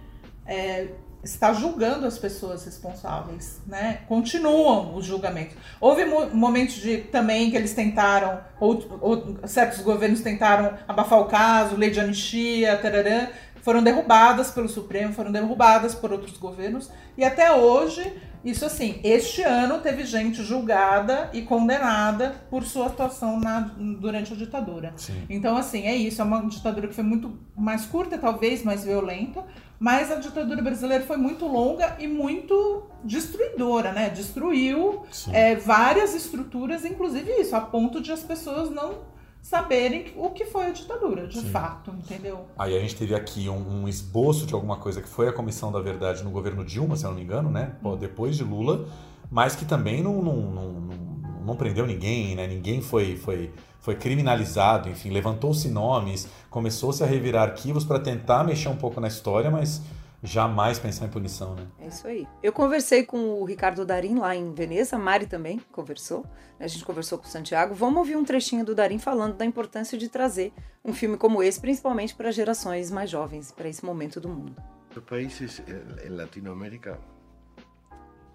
é, 0.47 0.89
está 1.23 1.53
julgando 1.53 2.07
as 2.07 2.19
pessoas 2.19 2.65
responsáveis, 2.65 3.61
né? 3.67 4.01
Continuam 4.09 4.97
os 4.97 5.07
julgamentos. 5.07 5.57
Houve 5.81 6.05
mo 6.05 6.27
momentos 6.35 6.77
de 6.77 6.99
também 6.99 7.51
que 7.51 7.57
eles 7.57 7.75
tentaram, 7.75 8.41
ou, 8.59 8.99
ou, 9.01 9.37
certos 9.47 9.81
governos 9.81 10.21
tentaram 10.21 10.77
abafar 10.89 11.21
o 11.21 11.27
caso, 11.27 11.77
lei 11.77 11.91
de 11.91 12.01
anistia, 12.01 12.77
tararã, 12.77 13.29
foram 13.63 13.83
derrubadas 13.83 14.51
pelo 14.51 14.69
Supremo, 14.69 15.13
foram 15.13 15.31
derrubadas 15.31 15.95
por 15.95 16.13
outros 16.13 16.37
governos, 16.37 16.91
e 17.17 17.25
até 17.25 17.53
hoje, 17.53 18.13
isso 18.45 18.65
assim, 18.65 19.01
este 19.05 19.43
ano 19.43 19.79
teve 19.79 20.05
gente 20.05 20.43
julgada 20.43 21.31
e 21.33 21.43
condenada 21.43 22.35
por 22.51 22.65
sua 22.65 22.87
atuação 22.87 23.39
na, 23.39 23.61
durante 24.01 24.33
a 24.33 24.37
ditadura. 24.37 24.93
Sim. 24.97 25.23
Então, 25.31 25.57
assim, 25.57 25.87
é 25.87 25.95
isso, 25.95 26.21
é 26.21 26.25
uma 26.25 26.45
ditadura 26.49 26.89
que 26.89 26.95
foi 26.95 27.05
muito 27.05 27.39
mais 27.57 27.87
curta, 27.87 28.19
talvez, 28.19 28.65
mais 28.65 28.85
violenta, 28.85 29.45
mas 29.83 30.13
a 30.13 30.15
ditadura 30.15 30.63
brasileira 30.63 31.05
foi 31.05 31.17
muito 31.17 31.45
longa 31.45 31.97
e 31.99 32.07
muito 32.07 32.85
destruidora, 33.03 33.91
né? 33.91 34.11
Destruiu 34.11 35.03
é, 35.33 35.57
várias 35.57 36.15
estruturas, 36.15 36.85
inclusive 36.85 37.29
isso, 37.33 37.57
a 37.57 37.61
ponto 37.61 38.01
de 38.01 38.13
as 38.13 38.21
pessoas 38.21 38.71
não 38.71 38.99
saberem 39.43 40.13
o 40.17 40.31
que 40.31 40.45
foi 40.45 40.67
a 40.67 40.71
ditadura, 40.71 41.27
de 41.27 41.41
Sim. 41.41 41.51
fato, 41.51 41.91
entendeu? 41.91 42.47
Aí 42.57 42.77
a 42.77 42.79
gente 42.79 42.95
teve 42.95 43.13
aqui 43.13 43.49
um, 43.49 43.83
um 43.83 43.89
esboço 43.89 44.47
de 44.47 44.55
alguma 44.55 44.77
coisa 44.77 45.03
que 45.03 45.09
foi 45.09 45.27
a 45.27 45.33
Comissão 45.33 45.73
da 45.73 45.81
Verdade 45.81 46.23
no 46.23 46.31
governo 46.31 46.65
Dilma, 46.65 46.97
se 46.97 47.03
eu 47.03 47.11
não 47.11 47.17
me 47.17 47.25
engano, 47.25 47.51
né? 47.51 47.75
Pô, 47.83 47.97
depois 47.97 48.37
de 48.37 48.45
Lula, 48.45 48.87
mas 49.29 49.57
que 49.57 49.65
também 49.65 50.01
não, 50.01 50.23
não, 50.23 50.37
não, 50.37 50.73
não, 50.75 50.97
não 51.45 51.57
prendeu 51.57 51.89
ninguém, 51.89 52.37
né? 52.37 52.47
Ninguém 52.47 52.81
foi, 52.81 53.17
foi, 53.17 53.53
foi 53.83 53.97
criminalizado, 53.97 54.89
enfim, 54.89 55.11
levantou-se 55.11 55.69
nomes, 55.69 56.29
começou-se 56.49 57.03
a 57.03 57.07
revirar 57.07 57.51
arquivos 57.51 57.85
para 57.85 57.99
tentar 57.99 58.45
mexer 58.45 58.69
um 58.69 58.77
pouco 58.77 59.01
na 59.01 59.09
história, 59.09 59.51
mas 59.51 59.83
jamais 60.23 60.79
pensar 60.79 61.07
em 61.07 61.09
punição, 61.09 61.57
né? 61.57 61.67
É 61.81 61.89
isso 61.89 62.07
aí. 62.07 62.27
Eu 62.41 62.53
conversei 62.53 63.05
com 63.05 63.41
o 63.41 63.45
Ricardo 63.45 63.85
Darim 63.85 64.21
lá 64.21 64.37
em 64.37 64.55
Veneza, 64.55 64.95
a 64.95 64.99
Mari 64.99 65.27
também 65.27 65.61
conversou. 65.73 66.25
A 66.61 66.67
gente 66.69 66.85
conversou 66.85 67.19
com 67.19 67.27
o 67.27 67.29
Santiago. 67.29 67.75
Vamos 67.75 67.99
ouvir 67.99 68.17
um 68.17 68.25
trechinho 68.25 68.65
do 68.65 68.73
Darim 68.73 69.01
falando 69.01 69.37
da 69.37 69.45
importância 69.45 69.99
de 69.99 70.09
trazer 70.09 70.53
um 70.85 70.93
filme 70.93 71.17
como 71.17 71.43
esse, 71.43 71.61
principalmente 71.61 72.15
para 72.15 72.31
gerações 72.31 72.89
mais 72.89 73.11
jovens, 73.11 73.51
para 73.51 73.69
esse 73.69 73.85
momento 73.85 74.21
do 74.21 74.29
mundo. 74.29 74.55
Los 74.95 75.05
países 75.05 75.61
en 76.05 76.17
Latinoamérica 76.17 76.99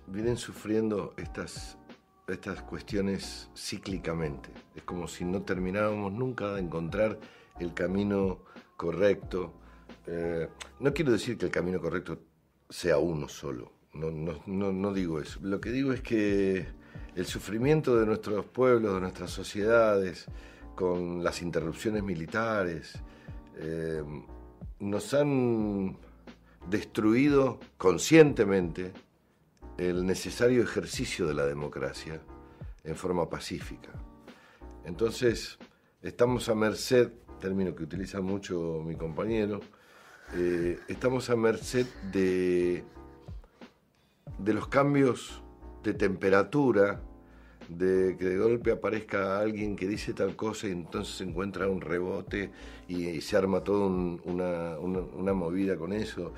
vienen 0.07 0.35
sufriendo 0.35 1.13
estas, 1.15 1.77
estas 2.27 2.61
cuestiones 2.61 3.49
cíclicamente. 3.55 4.49
Es 4.75 4.83
como 4.83 5.07
si 5.07 5.23
no 5.23 5.43
termináramos 5.43 6.11
nunca 6.11 6.53
de 6.53 6.61
encontrar 6.61 7.17
el 7.59 7.73
camino 7.73 8.39
correcto. 8.75 9.53
Eh, 10.05 10.49
no 10.79 10.93
quiero 10.93 11.13
decir 11.13 11.37
que 11.37 11.45
el 11.45 11.51
camino 11.51 11.79
correcto 11.79 12.19
sea 12.69 12.97
uno 12.97 13.29
solo, 13.29 13.71
no, 13.93 14.11
no, 14.11 14.41
no, 14.45 14.73
no 14.73 14.93
digo 14.93 15.21
eso. 15.21 15.39
Lo 15.41 15.61
que 15.61 15.71
digo 15.71 15.93
es 15.93 16.01
que 16.01 16.65
el 17.15 17.25
sufrimiento 17.25 17.97
de 17.97 18.05
nuestros 18.05 18.45
pueblos, 18.45 18.95
de 18.95 19.01
nuestras 19.01 19.31
sociedades, 19.31 20.25
con 20.75 21.23
las 21.23 21.41
interrupciones 21.41 22.03
militares, 22.03 22.93
eh, 23.55 24.03
nos 24.79 25.13
han 25.13 25.97
destruido 26.69 27.59
conscientemente 27.77 28.91
el 29.77 30.05
necesario 30.05 30.63
ejercicio 30.63 31.27
de 31.27 31.33
la 31.33 31.45
democracia 31.45 32.21
en 32.83 32.95
forma 32.95 33.29
pacífica. 33.29 33.89
Entonces, 34.85 35.57
estamos 36.01 36.49
a 36.49 36.55
merced, 36.55 37.11
término 37.39 37.75
que 37.75 37.83
utiliza 37.83 38.21
mucho 38.21 38.81
mi 38.85 38.95
compañero, 38.95 39.59
eh, 40.35 40.79
estamos 40.87 41.29
a 41.29 41.35
merced 41.35 41.85
de, 42.11 42.83
de 44.39 44.53
los 44.53 44.67
cambios 44.67 45.41
de 45.83 45.93
temperatura, 45.93 47.01
de 47.69 48.15
que 48.17 48.25
de 48.25 48.37
golpe 48.37 48.71
aparezca 48.71 49.39
alguien 49.39 49.75
que 49.75 49.87
dice 49.87 50.13
tal 50.13 50.35
cosa 50.37 50.67
y 50.67 50.71
entonces 50.71 51.15
se 51.17 51.23
encuentra 51.25 51.67
un 51.67 51.81
rebote 51.81 52.49
y, 52.87 53.19
se 53.19 53.35
arma 53.35 53.61
toda 53.61 53.87
un- 53.87 54.21
una- 54.23 54.79
una 54.79 55.33
movida 55.33 55.75
con 55.75 55.91
eso. 55.91 56.33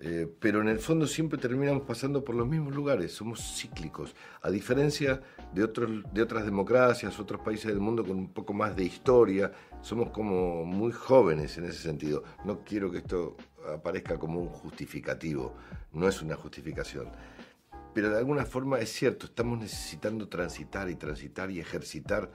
Eh, 0.00 0.32
pero 0.38 0.60
en 0.60 0.68
el 0.68 0.78
fondo 0.78 1.08
siempre 1.08 1.40
terminamos 1.40 1.82
pasando 1.82 2.22
por 2.22 2.36
los 2.36 2.46
mismos 2.46 2.72
lugares, 2.72 3.12
somos 3.12 3.40
cíclicos, 3.58 4.14
a 4.42 4.50
diferencia 4.50 5.20
de, 5.52 5.64
otros, 5.64 5.90
de 6.12 6.22
otras 6.22 6.44
democracias, 6.44 7.18
otros 7.18 7.40
países 7.40 7.66
del 7.66 7.80
mundo 7.80 8.04
con 8.04 8.16
un 8.16 8.32
poco 8.32 8.52
más 8.52 8.76
de 8.76 8.84
historia, 8.84 9.50
somos 9.82 10.10
como 10.10 10.64
muy 10.64 10.92
jóvenes 10.92 11.58
en 11.58 11.64
ese 11.64 11.82
sentido. 11.82 12.22
No 12.44 12.62
quiero 12.64 12.92
que 12.92 12.98
esto 12.98 13.36
aparezca 13.74 14.18
como 14.18 14.40
un 14.40 14.48
justificativo, 14.48 15.54
no 15.92 16.08
es 16.08 16.22
una 16.22 16.36
justificación. 16.36 17.10
Pero 17.92 18.10
de 18.10 18.18
alguna 18.18 18.44
forma 18.44 18.78
es 18.78 18.92
cierto, 18.92 19.26
estamos 19.26 19.58
necesitando 19.58 20.28
transitar 20.28 20.88
y 20.90 20.94
transitar 20.94 21.50
y 21.50 21.58
ejercitar 21.58 22.30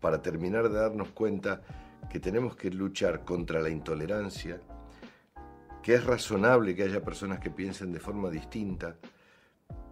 para 0.00 0.22
terminar 0.22 0.70
de 0.70 0.78
darnos 0.78 1.10
cuenta 1.10 1.60
que 2.08 2.20
tenemos 2.20 2.56
que 2.56 2.70
luchar 2.70 3.24
contra 3.24 3.60
la 3.60 3.68
intolerancia, 3.68 4.60
que 5.86 5.94
es 5.94 6.04
razonable 6.04 6.74
que 6.74 6.82
haya 6.82 7.04
personas 7.04 7.38
que 7.38 7.48
piensen 7.48 7.92
de 7.92 8.00
forma 8.00 8.28
distinta, 8.28 8.96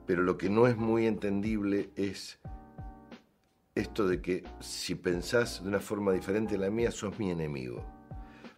pero 0.05 0.25
lo 0.25 0.37
que 0.37 0.51
no 0.51 0.67
es 0.67 0.77
muy 0.77 1.07
entendible 1.07 1.91
es 1.95 2.41
esto 3.77 4.09
de 4.09 4.21
que 4.21 4.43
si 4.59 4.97
pensás 4.97 5.63
de 5.63 5.69
una 5.69 5.79
forma 5.79 6.11
diferente 6.11 6.57
a 6.57 6.59
la 6.59 6.69
mía, 6.69 6.91
sos 6.91 7.17
mi 7.21 7.31
enemigo. 7.31 7.87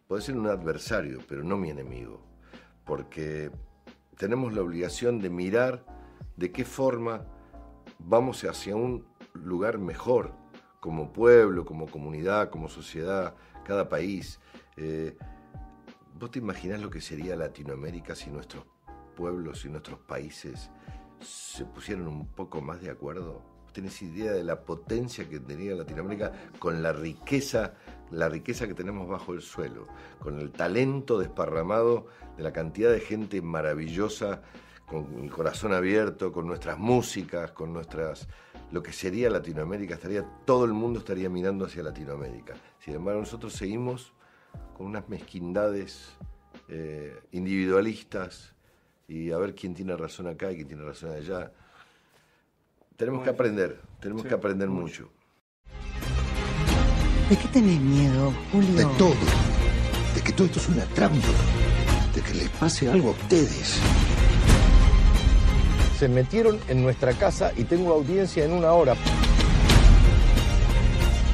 Puede 0.08 0.22
ser 0.22 0.38
un 0.38 0.46
adversario, 0.46 1.18
pero 1.28 1.44
no 1.44 1.58
mi 1.58 1.68
enemigo, 1.68 2.24
porque 2.86 3.50
tenemos 4.16 4.54
la 4.54 4.62
obligación 4.62 5.18
de 5.18 5.28
mirar 5.28 5.84
de 6.38 6.52
qué 6.52 6.64
forma 6.64 7.26
vamos 7.98 8.44
hacia 8.44 8.76
un 8.76 9.04
lugar 9.34 9.76
mejor, 9.76 10.32
como 10.80 11.12
pueblo, 11.12 11.66
como 11.66 11.86
comunidad, 11.86 12.48
como 12.48 12.70
sociedad, 12.70 13.34
cada 13.62 13.90
país. 13.90 14.40
Eh, 14.78 15.18
¿Vos 16.18 16.30
te 16.30 16.38
imaginás 16.38 16.80
lo 16.80 16.88
que 16.88 17.02
sería 17.02 17.36
Latinoamérica 17.36 18.14
si 18.14 18.30
nuestros 18.30 18.64
pueblos 19.14 19.66
y 19.66 19.68
nuestros 19.68 19.98
países 19.98 20.70
se 21.20 21.66
pusieran 21.66 22.08
un 22.08 22.26
poco 22.28 22.62
más 22.62 22.80
de 22.80 22.90
acuerdo? 22.90 23.42
¿Vos 23.64 23.72
¿Tenés 23.74 24.00
idea 24.00 24.32
de 24.32 24.42
la 24.42 24.62
potencia 24.62 25.28
que 25.28 25.40
tenía 25.40 25.74
Latinoamérica 25.74 26.32
con 26.58 26.82
la 26.82 26.94
riqueza, 26.94 27.74
la 28.10 28.30
riqueza 28.30 28.66
que 28.66 28.72
tenemos 28.72 29.06
bajo 29.06 29.34
el 29.34 29.42
suelo, 29.42 29.88
con 30.18 30.38
el 30.38 30.52
talento 30.52 31.18
desparramado 31.18 32.06
de 32.38 32.44
la 32.44 32.52
cantidad 32.52 32.90
de 32.90 33.00
gente 33.00 33.42
maravillosa, 33.42 34.40
con 34.86 35.22
el 35.22 35.30
corazón 35.30 35.74
abierto, 35.74 36.32
con 36.32 36.46
nuestras 36.46 36.78
músicas, 36.78 37.50
con 37.50 37.74
nuestras 37.74 38.26
lo 38.70 38.82
que 38.82 38.92
sería 38.94 39.28
Latinoamérica, 39.28 39.96
estaría 39.96 40.24
todo 40.46 40.64
el 40.64 40.72
mundo 40.72 41.00
estaría 41.00 41.28
mirando 41.28 41.66
hacia 41.66 41.82
Latinoamérica. 41.82 42.54
Sin 42.78 42.94
embargo, 42.94 43.20
nosotros 43.20 43.52
seguimos 43.52 44.15
con 44.76 44.86
unas 44.86 45.08
mezquindades 45.08 46.10
eh, 46.68 47.18
individualistas 47.32 48.52
y 49.08 49.30
a 49.30 49.38
ver 49.38 49.54
quién 49.54 49.72
tiene 49.72 49.96
razón 49.96 50.26
acá 50.26 50.52
y 50.52 50.56
quién 50.56 50.68
tiene 50.68 50.82
razón 50.82 51.12
allá. 51.12 51.50
Tenemos 52.94 53.24
que 53.24 53.30
aprender, 53.30 53.80
tenemos 54.00 54.26
que 54.26 54.34
aprender 54.34 54.68
mucho. 54.68 55.08
¿De 57.30 57.36
qué 57.38 57.48
tenés 57.54 57.80
miedo, 57.80 58.34
Julio? 58.52 58.74
De 58.74 58.84
todo. 58.98 59.16
De 60.14 60.20
que 60.20 60.32
todo 60.32 60.46
esto 60.46 60.58
es 60.58 60.68
una 60.68 60.84
trampa. 60.84 61.26
De 62.14 62.20
que 62.20 62.34
les 62.34 62.50
pase 62.50 62.90
algo 62.90 63.08
a 63.08 63.12
ustedes. 63.12 63.80
Se 65.98 66.06
metieron 66.06 66.60
en 66.68 66.82
nuestra 66.82 67.14
casa 67.14 67.50
y 67.56 67.64
tengo 67.64 67.94
audiencia 67.94 68.44
en 68.44 68.52
una 68.52 68.72
hora. 68.72 68.94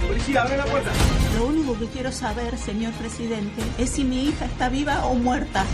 Policía, 0.07 0.43
abre 0.43 0.57
la 0.57 0.65
puerta. 0.67 0.93
Lo 1.37 1.47
único 1.47 1.79
que 1.79 1.87
quiero 1.87 2.13
saber, 2.13 2.59
señor 2.59 2.93
presidente, 2.95 3.63
es 3.79 3.91
si 3.91 4.05
mi 4.05 4.25
hija 4.25 4.45
está 4.45 4.69
viva 4.69 5.07
o 5.07 5.15
muerta. 5.15 5.65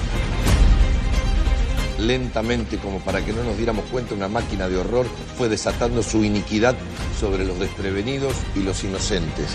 Lentamente, 1.98 2.78
como 2.78 3.00
para 3.00 3.24
que 3.24 3.32
no 3.32 3.42
nos 3.42 3.56
diéramos 3.56 3.84
cuenta, 3.86 4.14
una 4.14 4.28
máquina 4.28 4.68
de 4.68 4.76
horror 4.76 5.06
fue 5.36 5.48
desatando 5.48 6.02
su 6.02 6.22
iniquidad 6.22 6.76
sobre 7.18 7.44
los 7.44 7.59
desprevenidos 7.59 8.34
y 8.54 8.61
los 8.61 8.84
inocentes. 8.84 9.48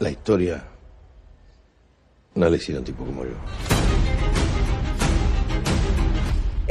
La 0.00 0.10
historia 0.10 0.64
no 2.34 2.50
le 2.50 2.56
hicieron 2.56 2.82
tipo 2.82 3.04
como 3.04 3.24
yo. 3.24 3.81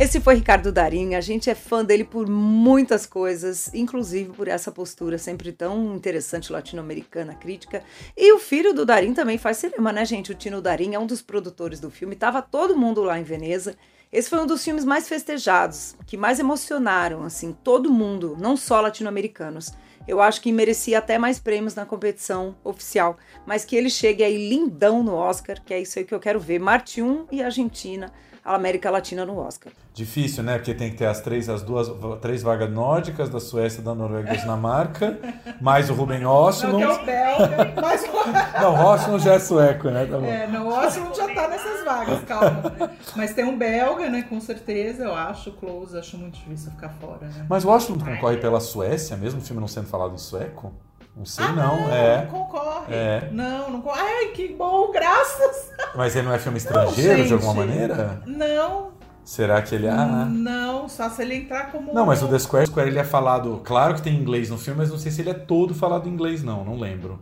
Esse 0.02 0.20
foi 0.20 0.34
Ricardo 0.34 0.72
Darim, 0.72 1.14
a 1.14 1.22
gente 1.22 1.48
é 1.48 1.54
fã 1.54 1.86
dele 1.86 2.04
por 2.04 2.28
muitas 2.28 3.06
coisas, 3.06 3.72
inclusive 3.72 4.32
por 4.32 4.48
essa 4.48 4.72
postura 4.72 5.16
sempre 5.20 5.52
tão 5.52 5.96
interessante 5.96 6.52
latino-americana, 6.52 7.36
crítica. 7.36 7.84
E 8.18 8.34
o 8.34 8.40
filho 8.40 8.74
do 8.74 8.84
Darim 8.84 9.14
também 9.14 9.38
faz 9.38 9.58
cinema, 9.58 9.94
né, 9.94 10.04
gente? 10.04 10.32
O 10.32 10.36
Tino 10.36 10.60
Darim 10.60 10.96
é 10.96 11.00
um 11.00 11.06
dos 11.06 11.22
produtores 11.22 11.80
do 11.80 11.92
filme, 11.92 12.16
tava 12.16 12.42
todo 12.42 12.76
mundo 12.76 13.04
lá 13.04 13.20
em 13.20 13.24
Veneza. 13.24 13.78
Esse 14.12 14.28
foi 14.28 14.40
um 14.40 14.48
dos 14.48 14.64
filmes 14.64 14.84
mais 14.84 15.08
festejados, 15.08 15.96
que 16.08 16.18
mais 16.18 16.40
emocionaram, 16.40 17.22
assim, 17.22 17.56
todo 17.64 17.94
mundo, 17.94 18.36
não 18.40 18.58
só 18.58 18.82
latino-americanos. 18.82 19.72
Eu 20.08 20.20
acho 20.20 20.42
que 20.42 20.52
merecia 20.52 20.98
até 20.98 21.20
mais 21.20 21.38
prêmios 21.38 21.76
na 21.76 21.86
competição 21.86 22.56
oficial, 22.64 23.20
mas 23.46 23.64
que 23.64 23.76
ele 23.76 23.88
chegue 23.88 24.24
aí 24.24 24.50
lindão 24.50 25.04
no 25.04 25.14
Oscar, 25.14 25.62
que 25.64 25.76
é 25.76 25.80
isso 25.80 26.00
aí 26.00 26.06
que 26.06 26.16
eu 26.16 26.20
quero 26.20 26.40
ver. 26.40 26.58
Marte 26.58 27.04
1 27.04 27.28
e 27.32 27.44
Argentina, 27.44 28.12
a 28.44 28.56
América 28.56 28.90
Latina 28.90 29.26
no 29.26 29.38
Oscar. 29.38 29.72
Difícil, 29.94 30.44
né? 30.44 30.56
Porque 30.58 30.74
tem 30.74 30.90
que 30.90 30.98
ter 30.98 31.06
as 31.06 31.22
três, 31.22 31.48
as 31.50 31.62
duas, 31.62 31.92
três 32.22 32.42
vagas 32.42 32.72
nórdicas 32.72 33.30
da 33.30 33.40
Suécia, 33.40 33.84
da 33.84 33.94
Noruega 33.94 34.30
e 34.30 34.36
da 34.36 34.42
Dinamarca, 34.42 35.20
mais 35.60 35.90
o 35.90 35.94
Ruben 35.94 36.26
Ostlund. 36.26 36.84
Não, 36.84 37.04
que 37.04 37.10
é 37.10 37.34
o 37.34 37.38
belga, 37.38 37.82
mais 37.82 38.04
o... 38.04 38.12
Não, 38.62 38.86
Ostlund 38.86 39.24
já 39.24 39.34
é 39.34 39.40
sueco, 39.40 39.90
né? 39.90 40.06
Tá 40.06 40.18
bom. 40.18 40.26
É, 40.26 40.48
não, 40.48 40.68
o 40.68 40.80
Ostlund 40.80 41.16
já 41.18 41.34
tá 41.34 41.48
nessas 41.48 41.84
vagas, 41.84 42.24
calma. 42.24 42.76
Né? 42.80 42.90
Mas 43.16 43.34
tem 43.34 43.44
um 43.44 43.58
belga, 43.58 44.10
né? 44.10 44.22
Com 44.24 44.40
certeza, 44.40 45.04
eu 45.04 45.16
acho. 45.16 45.52
Close, 45.54 45.98
acho 45.98 46.18
muito 46.18 46.36
difícil 46.36 46.72
ficar 46.72 46.90
fora, 46.90 47.28
né? 47.28 47.46
Mas 47.50 47.66
o 47.66 47.70
Ostlund 47.70 48.04
concorre 48.04 48.38
pela 48.38 48.60
Suécia, 48.60 49.18
mesmo 49.18 49.40
o 49.40 49.44
filme 49.44 49.60
não 49.60 49.68
sendo 49.68 49.88
falado 49.88 50.14
em 50.14 50.18
sueco? 50.18 50.72
Não 51.16 51.26
sei 51.26 51.46
ah, 51.46 51.52
não, 51.52 51.82
não, 51.82 51.94
é. 51.94 52.18
Não 52.22 52.28
concorre. 52.28 52.94
É. 52.94 53.30
Não, 53.32 53.70
não 53.70 53.82
concorre. 53.82 54.02
Ai, 54.02 54.28
que 54.28 54.54
bom, 54.54 54.92
graças. 54.92 55.72
Mas 55.96 56.16
ele 56.16 56.28
não 56.28 56.34
é 56.34 56.40
filme 56.40 56.58
estrangeiro 56.58 57.20
não, 57.20 57.26
de 57.26 57.34
alguma 57.34 57.54
maneira? 57.54 58.22
Não. 58.26 58.92
Será 59.24 59.62
que 59.62 59.76
ele. 59.76 59.88
Ah. 59.88 60.26
Não, 60.26 60.90
só 60.90 61.10
se 61.10 61.22
ele 61.22 61.36
entrar 61.36 61.72
como. 61.72 61.94
Não, 61.94 62.06
mas 62.06 62.24
o 62.24 62.28
The 62.28 62.40
Square, 62.40 62.68
Square 62.68 62.90
ele 62.90 63.00
é 63.00 63.04
falado. 63.04 63.62
Claro 63.64 63.96
que 63.96 64.02
tem 64.02 64.16
inglês 64.16 64.50
no 64.50 64.58
filme, 64.58 64.80
mas 64.80 64.90
não 64.90 64.98
sei 64.98 65.12
se 65.12 65.22
ele 65.22 65.30
é 65.30 65.34
todo 65.34 65.76
falado 65.76 66.08
em 66.08 66.12
inglês, 66.12 66.44
não. 66.44 66.64
Não 66.64 66.80
lembro. 66.80 67.22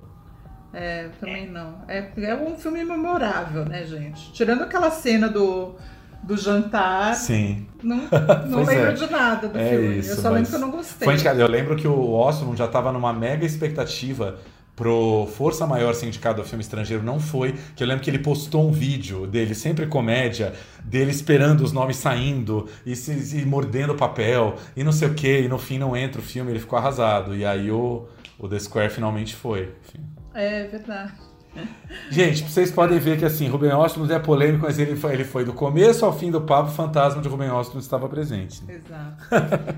É, 0.71 1.09
também 1.19 1.49
não. 1.49 1.81
É, 1.87 2.11
é 2.15 2.35
um 2.35 2.55
filme 2.55 2.83
memorável, 2.83 3.65
né, 3.65 3.83
gente? 3.85 4.31
Tirando 4.31 4.63
aquela 4.63 4.91
cena 4.91 5.27
do, 5.27 5.75
do 6.24 6.38
jantar. 6.38 7.15
Sim. 7.15 7.67
Não, 7.82 7.97
não 8.47 8.63
lembro 8.63 8.89
é. 8.89 8.93
de 8.93 9.09
nada 9.09 9.47
do 9.47 9.57
é 9.57 9.70
filme. 9.70 9.97
Isso, 9.99 10.11
eu 10.11 10.15
só 10.17 10.30
lembro 10.30 10.49
que 10.49 10.55
eu 10.55 10.59
não 10.59 10.72
gostei. 10.72 11.17
Foi, 11.17 11.41
eu 11.41 11.47
lembro 11.47 11.76
que 11.76 11.88
o 11.88 12.11
Osmond 12.11 12.57
já 12.57 12.65
estava 12.65 12.91
numa 12.91 13.13
mega 13.13 13.45
expectativa 13.45 14.38
pro 14.80 15.28
Força 15.36 15.67
Maior 15.67 15.93
ser 15.93 16.07
indicado 16.07 16.39
ao 16.39 16.47
filme 16.47 16.63
estrangeiro 16.63 17.03
não 17.03 17.20
foi, 17.20 17.53
que 17.76 17.84
eu 17.84 17.88
lembro 17.88 18.01
que 18.01 18.09
ele 18.09 18.20
postou 18.20 18.65
um 18.65 18.72
vídeo 18.72 19.28
dele, 19.28 19.53
sempre 19.53 19.86
comédia, 19.86 20.53
dele 20.86 21.11
esperando 21.11 21.65
os 21.65 21.74
nomes 21.74 21.97
saindo 21.97 22.65
e, 22.86 22.95
se, 22.95 23.38
e 23.38 23.45
mordendo 23.45 23.91
o 23.91 23.97
papel 23.97 24.55
e 24.78 24.84
não 24.84 24.93
sei 24.93 25.09
o 25.09 25.13
que, 25.13 25.41
e 25.41 25.49
no 25.49 25.57
fim 25.57 25.78
não 25.78 25.97
entra 25.97 26.22
o 26.22 26.24
filme, 26.24 26.53
ele 26.53 26.59
ficou 26.61 26.80
arrasado. 26.80 27.36
E 27.36 27.45
aí 27.45 27.70
o, 27.70 28.07
o 28.38 28.47
The 28.47 28.57
Square 28.57 28.89
finalmente 28.89 29.36
foi. 29.36 29.74
Enfim. 29.86 29.99
É 30.34 30.67
verdade. 30.67 31.11
Gente, 32.09 32.43
vocês 32.43 32.71
podem 32.71 32.99
ver 32.99 33.17
que 33.17 33.25
assim, 33.25 33.47
Ruben 33.47 33.73
Ostlund 33.73 34.11
é 34.13 34.19
polêmico, 34.19 34.65
mas 34.65 34.77
ele 34.79 34.95
foi, 34.95 35.13
ele 35.13 35.23
foi 35.23 35.43
do 35.43 35.53
começo 35.53 36.05
ao 36.05 36.17
fim 36.17 36.29
do 36.31 36.41
papo, 36.41 36.69
o 36.69 36.73
fantasma 36.73 37.21
de 37.21 37.27
Ruben 37.27 37.49
Ostlund 37.51 37.83
estava 37.83 38.07
presente. 38.07 38.63
Exato. 38.67 39.15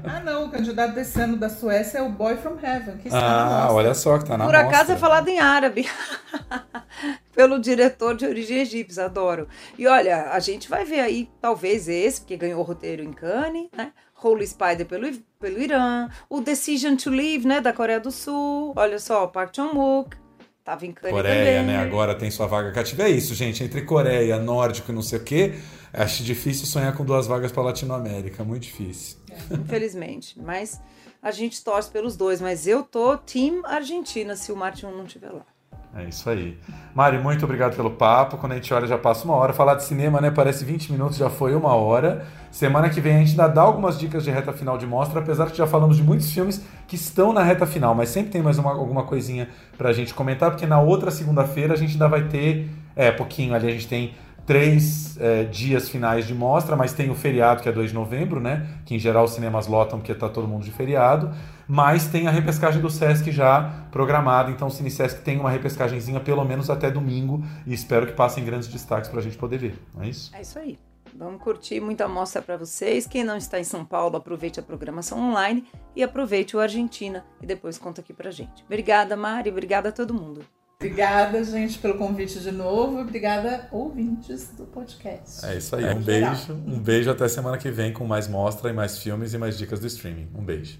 ah, 0.03 0.19
não, 0.19 0.45
o 0.45 0.49
candidato 0.51 0.93
desse 0.93 1.19
ano 1.19 1.38
da 1.38 1.49
Suécia 1.49 1.99
é 1.99 2.01
o 2.01 2.09
Boy 2.09 2.36
from 2.38 2.57
Heaven, 2.61 2.97
que 2.97 3.07
está 3.07 3.65
Ah, 3.65 3.72
olha 3.72 3.93
só 3.93 4.17
que 4.17 4.26
tá 4.26 4.38
na 4.38 4.45
Por 4.45 4.53
mostra. 4.53 4.69
acaso 4.69 4.91
é 4.91 4.97
falado 4.97 5.28
em 5.28 5.39
árabe. 5.39 5.88
Pelo 7.34 7.59
diretor 7.59 8.15
de 8.15 8.26
origem 8.26 8.57
egípcia, 8.57 9.05
adoro. 9.05 9.47
E 9.78 9.88
olha, 9.88 10.32
a 10.32 10.39
gente 10.39 10.69
vai 10.69 10.84
ver 10.84 10.99
aí, 10.99 11.30
talvez 11.41 11.88
esse, 11.88 12.22
porque 12.22 12.36
ganhou 12.38 12.59
o 12.59 12.63
roteiro 12.63 13.01
em 13.01 13.13
Cannes, 13.13 13.69
né? 13.76 13.93
Holy 14.24 14.45
Spider 14.45 14.86
pelo, 14.86 15.07
pelo 15.39 15.59
Irã, 15.59 16.07
o 16.30 16.41
Decision 16.41 16.95
to 16.95 17.09
Leave, 17.09 17.47
né, 17.47 17.59
da 17.59 17.74
Coreia 17.74 17.99
do 17.99 18.11
Sul. 18.11 18.72
Olha 18.76 18.99
só, 18.99 19.26
Park 19.26 19.55
Chan-wook. 19.55 20.15
Tava 20.64 20.86
em 20.86 20.91
Cannes 20.91 21.16
Coreia, 21.16 21.62
também. 21.62 21.76
né? 21.76 21.78
Agora 21.78 22.14
tem 22.14 22.30
sua 22.30 22.45
vaga 22.45 22.72
cativa. 22.72 23.03
É 23.03 23.09
isso, 23.09 23.34
gente. 23.34 23.64
Entre 23.64 23.82
Coreia, 23.82 24.38
Nórdico 24.38 24.91
e 24.91 24.95
não 24.95 25.01
sei 25.01 25.18
o 25.20 25.24
quê, 25.24 25.55
acho 25.91 26.24
difícil 26.24 26.68
sonhar 26.68 26.95
com 26.95 27.03
duas 27.03 27.26
vagas 27.26 27.51
para 27.51 27.64
Latinoamérica. 27.64 28.43
Muito 28.43 28.64
difícil. 28.64 29.18
É, 29.30 29.55
infelizmente. 29.55 30.39
Mas 30.39 30.80
a 31.22 31.32
gente 31.32 31.64
torce 31.64 31.89
pelos 31.89 32.16
dois. 32.16 32.39
Mas 32.39 32.68
eu 32.68 32.84
tô 32.84 33.18
Team 33.18 33.62
Argentina 33.66 34.36
se 34.36 34.51
o 34.51 34.55
Martin 34.55 34.86
não 34.86 35.05
estiver 35.05 35.32
lá. 35.32 35.45
É 35.94 36.06
isso 36.06 36.30
aí. 36.30 36.58
Mari, 36.96 37.18
muito 37.18 37.44
obrigado 37.44 37.76
pelo 37.76 37.92
papo. 37.92 38.38
Quando 38.38 38.54
a 38.54 38.56
gente 38.56 38.74
olha, 38.74 38.88
já 38.88 38.98
passa 38.98 39.26
uma 39.26 39.36
hora. 39.36 39.52
Falar 39.52 39.76
de 39.76 39.84
cinema, 39.84 40.22
né? 40.22 40.32
Parece 40.32 40.64
20 40.64 40.92
minutos, 40.92 41.18
já 41.18 41.30
foi 41.30 41.54
uma 41.54 41.74
hora. 41.76 42.26
Semana 42.50 42.89
que 42.89 43.02
vem 43.02 43.16
a 43.16 43.20
gente 43.20 43.32
ainda 43.32 43.48
dá 43.48 43.62
algumas 43.62 44.00
dicas 44.00 44.24
de 44.24 44.32
reta 44.32 44.54
final 44.54 44.78
de 44.78 44.88
mostra, 44.88 45.20
apesar 45.20 45.52
que 45.52 45.58
já 45.58 45.68
falamos 45.68 45.98
de 45.98 46.04
muitos 46.04 46.32
filmes 46.32 46.62
que 46.88 46.96
estão 46.96 47.34
na 47.34 47.44
reta 47.44 47.66
final, 47.66 47.94
mas 47.94 48.10
sempre 48.10 48.32
tem 48.32 48.42
mais 48.42 48.58
uma, 48.58 48.72
alguma 48.72 49.04
coisinha 49.04 49.50
pra 49.78 49.92
gente 49.92 50.14
comentar, 50.14 50.52
porque 50.52 50.66
na 50.66 50.80
outra 50.80 51.12
segunda-feira 51.12 51.74
a 51.74 51.78
gente 51.78 51.94
ainda 51.94 52.08
vai 52.08 52.24
ter. 52.28 52.70
É, 52.96 53.12
pouquinho 53.12 53.54
ali, 53.54 53.68
a 53.68 53.72
gente 53.72 53.88
tem 53.88 54.14
três 54.46 55.18
é, 55.20 55.44
dias 55.44 55.88
finais 55.88 56.28
de 56.28 56.34
mostra, 56.34 56.76
mas 56.76 56.94
tem 56.94 57.10
o 57.10 57.16
feriado, 57.16 57.62
que 57.62 57.70
é 57.70 57.72
2 57.72 57.89
de 57.89 57.96
novembro, 57.96 58.39
né? 58.39 58.68
Que 58.86 58.96
em 58.96 59.00
geral 59.00 59.26
os 59.26 59.32
cinemas 59.32 59.68
lotam 59.68 60.00
porque 60.00 60.14
tá 60.14 60.28
todo 60.28 60.48
mundo 60.48 60.64
de 60.64 60.72
feriado. 60.72 61.32
Mas 61.74 62.05
tem 62.07 62.28
a 62.28 62.32
repescagem 62.32 62.82
do 62.82 62.89
Sesc 62.89 63.32
já 63.32 63.88
programada, 63.93 64.51
então 64.51 64.67
o 64.67 64.69
Cine 64.69 64.91
Sesc 64.91 65.22
tem 65.22 65.39
uma 65.39 65.49
repescagenzinha 65.49 66.19
pelo 66.19 66.43
menos 66.43 66.69
até 66.69 66.91
domingo 66.91 67.41
e 67.65 67.74
espero 67.74 68.05
que 68.05 68.11
passem 68.11 68.43
grandes 68.43 68.67
destaques 68.67 69.09
pra 69.09 69.22
gente 69.22 69.38
poder 69.38 69.57
ver, 69.57 69.82
não 69.95 70.03
é 70.03 70.09
isso? 70.09 70.36
É 70.36 70.41
isso 70.41 70.59
aí. 70.59 70.78
Vamos 71.15 71.41
curtir 71.41 71.80
muita 71.80 72.09
mostra 72.09 72.41
para 72.41 72.57
vocês. 72.57 73.07
Quem 73.07 73.24
não 73.24 73.38
está 73.38 73.57
em 73.57 73.63
São 73.63 73.86
Paulo, 73.86 74.17
aproveite 74.17 74.59
a 74.59 74.63
programação 74.63 75.17
online 75.17 75.63
e 75.95 76.03
aproveite 76.03 76.57
o 76.57 76.59
Argentina 76.59 77.24
e 77.41 77.45
depois 77.45 77.78
conta 77.78 78.01
aqui 78.01 78.11
pra 78.11 78.32
gente. 78.32 78.65
Obrigada, 78.65 79.15
Mari. 79.15 79.49
Obrigada 79.49 79.88
a 79.88 79.91
todo 79.93 80.13
mundo. 80.13 80.41
Obrigada, 80.76 81.41
gente, 81.41 81.80
pelo 81.80 81.93
convite 81.93 82.41
de 82.41 82.51
novo. 82.51 82.99
Obrigada, 82.99 83.69
ouvintes 83.72 84.49
do 84.57 84.65
podcast. 84.65 85.45
É 85.45 85.55
isso 85.55 85.74
aí. 85.74 85.86
um 85.86 86.01
beijo. 86.01 86.53
Um 86.53 86.80
beijo 86.80 87.09
até 87.09 87.30
semana 87.30 87.57
que 87.57 87.72
vem 87.72 87.93
com 87.93 88.05
mais 88.05 88.28
mostra 88.28 88.69
e 88.69 88.74
mais 88.74 88.97
filmes 88.97 89.34
e 89.34 89.38
mais 89.38 89.57
dicas 89.57 89.80
do 89.80 89.88
streaming. 89.88 90.28
Um 90.36 90.43
beijo. 90.43 90.78